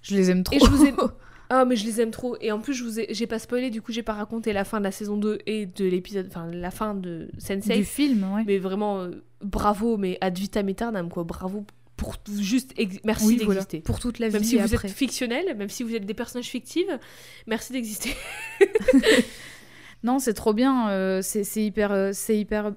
[0.01, 0.57] Je les aime trop.
[0.57, 0.95] Et je vous ai-
[1.53, 3.71] Ah mais je les aime trop et en plus je vous ai j'ai pas spoilé
[3.71, 6.47] du coup j'ai pas raconté la fin de la saison 2 et de l'épisode enfin
[6.47, 8.45] la fin de Sensei du film, ouais.
[8.47, 11.65] mais vraiment euh, bravo mais ad vitam aeternam quoi bravo
[11.97, 12.73] pour juste
[13.05, 13.63] merci oui, voilà.
[13.63, 14.87] d'exister Pour toute la vie même si vous après.
[14.87, 16.87] êtes fictionnel même si vous êtes des personnages fictifs
[17.49, 18.15] merci d'exister
[20.03, 20.89] Non, c'est trop bien.
[20.91, 22.11] euh, c'est hyper.
[22.15, 22.73] c'est hyper...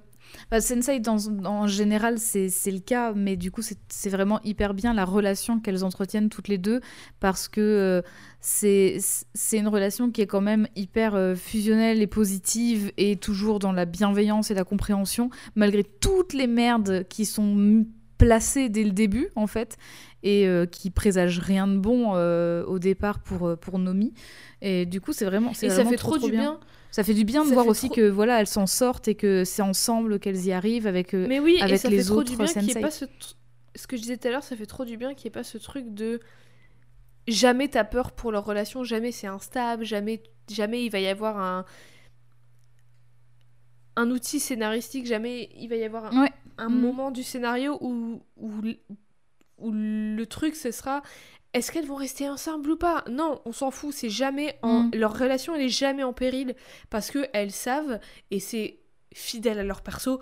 [0.51, 5.05] Bah, Sensei, en général, c'est le cas, mais du coup, c'est vraiment hyper bien la
[5.05, 6.81] relation qu'elles entretiennent toutes les deux,
[7.19, 8.01] parce que euh,
[8.41, 8.99] c'est
[9.53, 13.85] une relation qui est quand même hyper euh, fusionnelle et positive, et toujours dans la
[13.85, 17.85] bienveillance et la compréhension, malgré toutes les merdes qui sont
[18.17, 19.77] placées dès le début, en fait,
[20.23, 24.13] et euh, qui présagent rien de bon euh, au départ pour, euh, pour Nomi.
[24.61, 26.59] Et du coup, c'est vraiment, et ça fait trop, trop, du bien,
[26.91, 29.15] ça fait du bien de Ça voir aussi trop- que voilà, elles s'en sortent et
[29.15, 31.13] que c'est ensemble qu'elles y arrivent avec.
[31.13, 32.45] mais oui et ça les fait trop autres du bien
[32.81, 32.91] pas
[33.75, 35.31] ce que je disais tout à l'heure ça fait trop du bien qu'il n'y ait
[35.39, 36.19] pas ce truc de
[37.27, 40.21] jamais t'as peur pour leur relation jamais c'est instable jamais
[40.51, 41.65] jamais il va y avoir un
[43.95, 46.31] un outil scénaristique jamais il va y avoir un, Ouais.
[46.57, 46.79] un Mhm.
[46.81, 48.49] moment du scénario où, où,
[49.57, 51.01] où le truc ce sera
[51.53, 53.03] est-ce qu'elles vont rester ensemble ou pas?
[53.09, 54.91] Non, on s'en fout, c'est jamais en Mhm.
[54.95, 56.55] leur relation elle est jamais en péril
[56.89, 57.99] parce que elles savent
[58.31, 58.79] et c'est
[59.13, 60.19] fidèle à leur perso,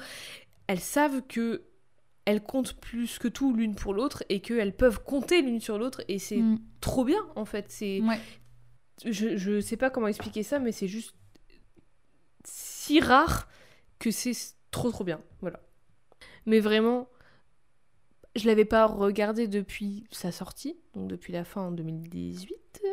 [0.67, 1.63] elles savent que
[2.25, 6.01] elles comptent plus que tout l'une pour l'autre et qu'elles peuvent compter l'une sur l'autre
[6.09, 8.19] et c'est mm, trop bien en fait, c'est ouais.
[9.05, 11.15] je, je sais pas comment expliquer ça, mais c'est juste
[12.43, 13.47] si rare
[13.99, 14.33] que c'est
[14.71, 15.21] trop trop bien.
[15.41, 15.59] Voilà.
[16.45, 17.07] Mais vraiment,
[18.35, 22.55] je l'avais pas regardé depuis sa sortie, donc depuis la fin en 2018.
[22.83, 22.89] euh,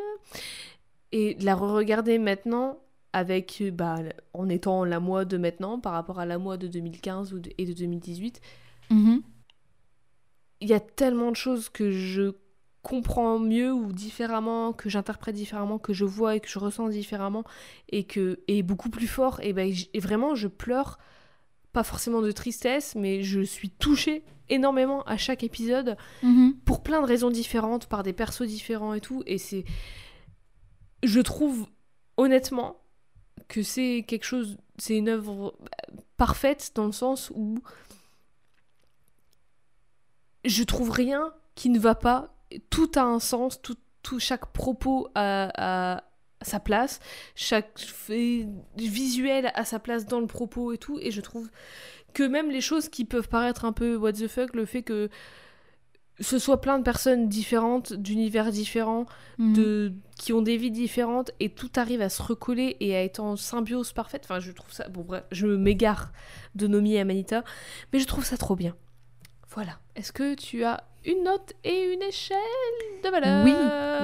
[1.12, 2.78] Et de la re-regarder maintenant,
[3.14, 3.96] avec, bah,
[4.34, 7.50] en étant la moi de maintenant par rapport à la moi de 2015 ou de-
[7.56, 8.40] et de 2018,
[8.90, 9.22] Mhm.
[10.60, 12.32] il y a tellement de choses que je
[12.82, 17.44] comprends mieux ou différemment, que j'interprète différemment, que je vois et que je ressens différemment
[17.90, 20.98] et que et beaucoup plus fort et j- et vraiment je pleure
[21.72, 26.54] pas forcément de tristesse mais je suis touchée énormément à chaque épisode Mhm.
[26.64, 29.64] pour plein de raisons différentes par des persos différents et tout et c'est
[31.02, 31.66] je trouve
[32.16, 32.76] honnêtement
[33.48, 35.54] que c'est quelque chose c'est une œuvre
[36.16, 37.58] parfaite dans le sens où
[40.44, 42.34] je trouve rien qui ne va pas
[42.70, 45.50] tout a un sens tout, tout chaque propos a,
[45.96, 46.04] a
[46.42, 47.00] sa place
[47.34, 47.80] chaque
[48.76, 51.48] visuel a sa place dans le propos et tout et je trouve
[52.14, 55.08] que même les choses qui peuvent paraître un peu what the fuck le fait que
[56.20, 59.06] ce soit plein de personnes différentes d'univers différents
[59.38, 59.52] Mhm.
[59.52, 63.20] de qui ont des vies différentes et tout arrive à se recoller et à être
[63.20, 64.22] en symbiose parfaite.
[64.24, 66.10] Enfin, je trouve ça bon bref, je m'égare
[66.56, 67.44] de Nomi et Amanita,
[67.92, 68.74] mais je trouve ça trop bien.
[69.50, 69.78] Voilà.
[69.94, 72.36] Est-ce que tu as une note et une échelle
[73.02, 73.54] de valeur Oui,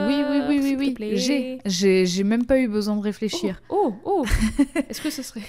[0.06, 1.10] oui, oui, oui, oui, oui.
[1.16, 3.60] J'ai, j'ai, j'ai même pas eu besoin de réfléchir.
[3.68, 4.26] Oh, oh, oh.
[4.88, 5.42] Est-ce que ce serait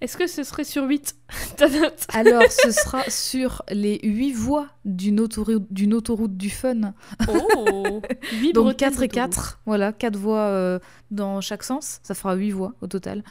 [0.00, 1.16] Est-ce que ce serait sur 8
[1.56, 2.06] ta note?
[2.12, 6.94] Alors, ce sera sur les huit voies d'une autoroute, d'une autoroute du fun.
[7.28, 8.00] Oh
[8.40, 10.78] 8 Donc 4 et 4, voilà, 4 voies euh,
[11.10, 11.98] dans chaque sens.
[12.04, 13.24] Ça fera 8 voies au total.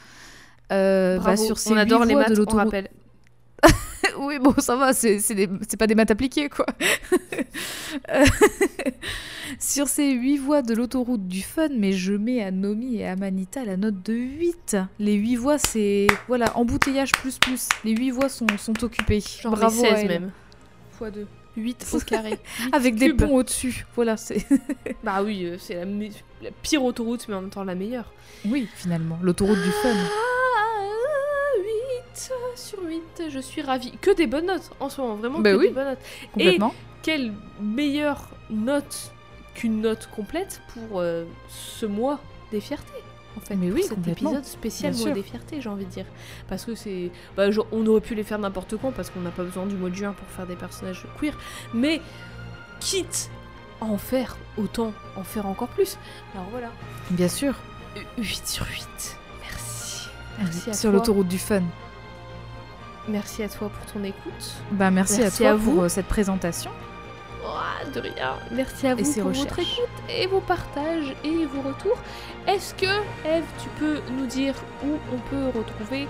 [0.70, 2.64] Euh, bah, sur ces on adore les maths, de on l'autoroute.
[2.64, 2.90] rappelle.
[4.18, 5.48] oui, bon, ça va, c'est des-
[5.78, 6.66] pas des maths appliquées, quoi.
[8.10, 8.24] Euh,
[9.60, 13.14] Sur ces 8 voies de l'autoroute du fun, mais je mets à Nomi et à
[13.16, 14.76] Manita la note de 8.
[14.98, 16.06] Les 8 voies, c'est.
[16.28, 17.68] Voilà, embouteillage plus plus.
[17.84, 19.20] Les 8 voies sont, sont occupées.
[19.40, 20.08] Genre Bravo les à 16 elles.
[20.20, 20.30] même.
[20.98, 21.26] Fois 2.
[21.56, 22.30] 8 au carré.
[22.30, 22.38] Huit
[22.74, 23.22] Avec des cubes.
[23.22, 23.86] ponts au-dessus.
[23.94, 24.44] Voilà, c'est.
[25.04, 28.12] Bah oui, euh, c'est la, la pire autoroute, mais en même temps la meilleure.
[28.46, 29.94] Oui, finalement, l'autoroute du fun.
[32.14, 33.92] 8 sur 8, je suis ravie.
[34.00, 35.68] Que des bonnes notes en ce moment, vraiment Bah que oui.
[35.68, 35.98] des bonnes notes.
[36.32, 36.74] Complètement.
[37.02, 39.12] Quelle meilleure note
[39.54, 42.20] qu'une note complète pour euh, ce mois
[42.50, 42.88] des fiertés
[43.36, 45.14] en fait, Mais oui, cet épisode spécial Bien mois sûr.
[45.16, 46.06] des fiertés, j'ai envie de dire.
[46.48, 47.10] Parce que c'est.
[47.36, 49.74] Bah, genre, on aurait pu les faire n'importe quand parce qu'on n'a pas besoin du
[49.74, 51.36] mois de juin pour faire des personnages queer.
[51.74, 52.00] Mais
[52.78, 53.28] quitte
[53.80, 55.98] à en faire, autant en faire encore plus.
[56.34, 56.70] Alors voilà.
[57.10, 57.54] Bien sûr.
[58.18, 59.16] 8 sur 8.
[59.40, 60.08] Merci.
[60.38, 61.62] Merci à Sur l'autoroute du fun.
[63.08, 64.52] Merci à toi pour ton écoute.
[64.72, 65.72] Bah merci, Merci à à toi vous.
[65.74, 66.70] pour euh, cette présentation.
[67.46, 68.36] Oh, de rien.
[68.50, 69.78] Merci à vous pour votre recherches.
[69.78, 71.98] écoute et vos partages et vos retours.
[72.46, 72.86] Est-ce que,
[73.26, 74.54] Eve, tu peux nous dire
[74.84, 76.08] où on peut retrouver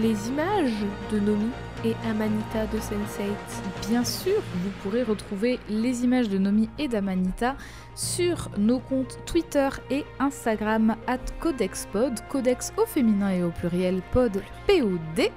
[0.00, 1.50] les images de Nomi
[1.84, 7.56] et Amanita de Sense8 Bien sûr, vous pourrez retrouver les images de Nomi et d'Amanita
[7.94, 14.42] sur nos comptes Twitter et Instagram at CodexPod, Codex au féminin et au pluriel pod
[14.66, 15.30] POD.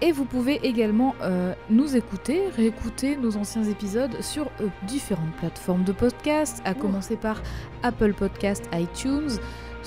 [0.00, 5.82] Et vous pouvez également euh, nous écouter, réécouter nos anciens épisodes sur euh, différentes plateformes
[5.82, 7.42] de podcast, à commencer par
[7.82, 9.38] Apple Podcast, iTunes,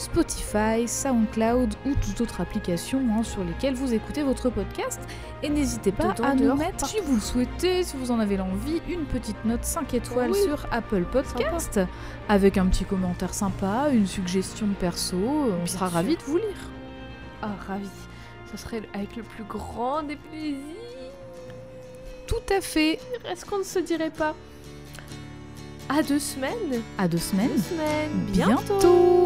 [0.02, 4.99] Spotify, SoundCloud ou toute autre application hein, sur lesquelles vous écoutez votre podcast.
[5.44, 8.36] Et n'hésitez pas Dedans, à nous mettre, si vous le souhaitez, si vous en avez
[8.38, 10.41] l'envie, une petite note 5 étoiles Oui.
[10.44, 11.80] sur Apple Podcast,
[12.30, 15.18] avec un petit commentaire sympa, une suggestion perso.
[15.18, 16.69] On Bien sera ravis de vous lire.
[17.44, 17.88] Ah, ravi.
[18.52, 20.57] Ce serait avec le plus grand des plaisirs.
[22.28, 22.99] Tout à fait.
[23.32, 24.36] Est-ce qu'on ne se dirait pas?
[25.90, 27.49] À deux semaines À deux semaines.
[27.56, 28.26] Deux semaines.
[28.32, 29.26] Bientôt.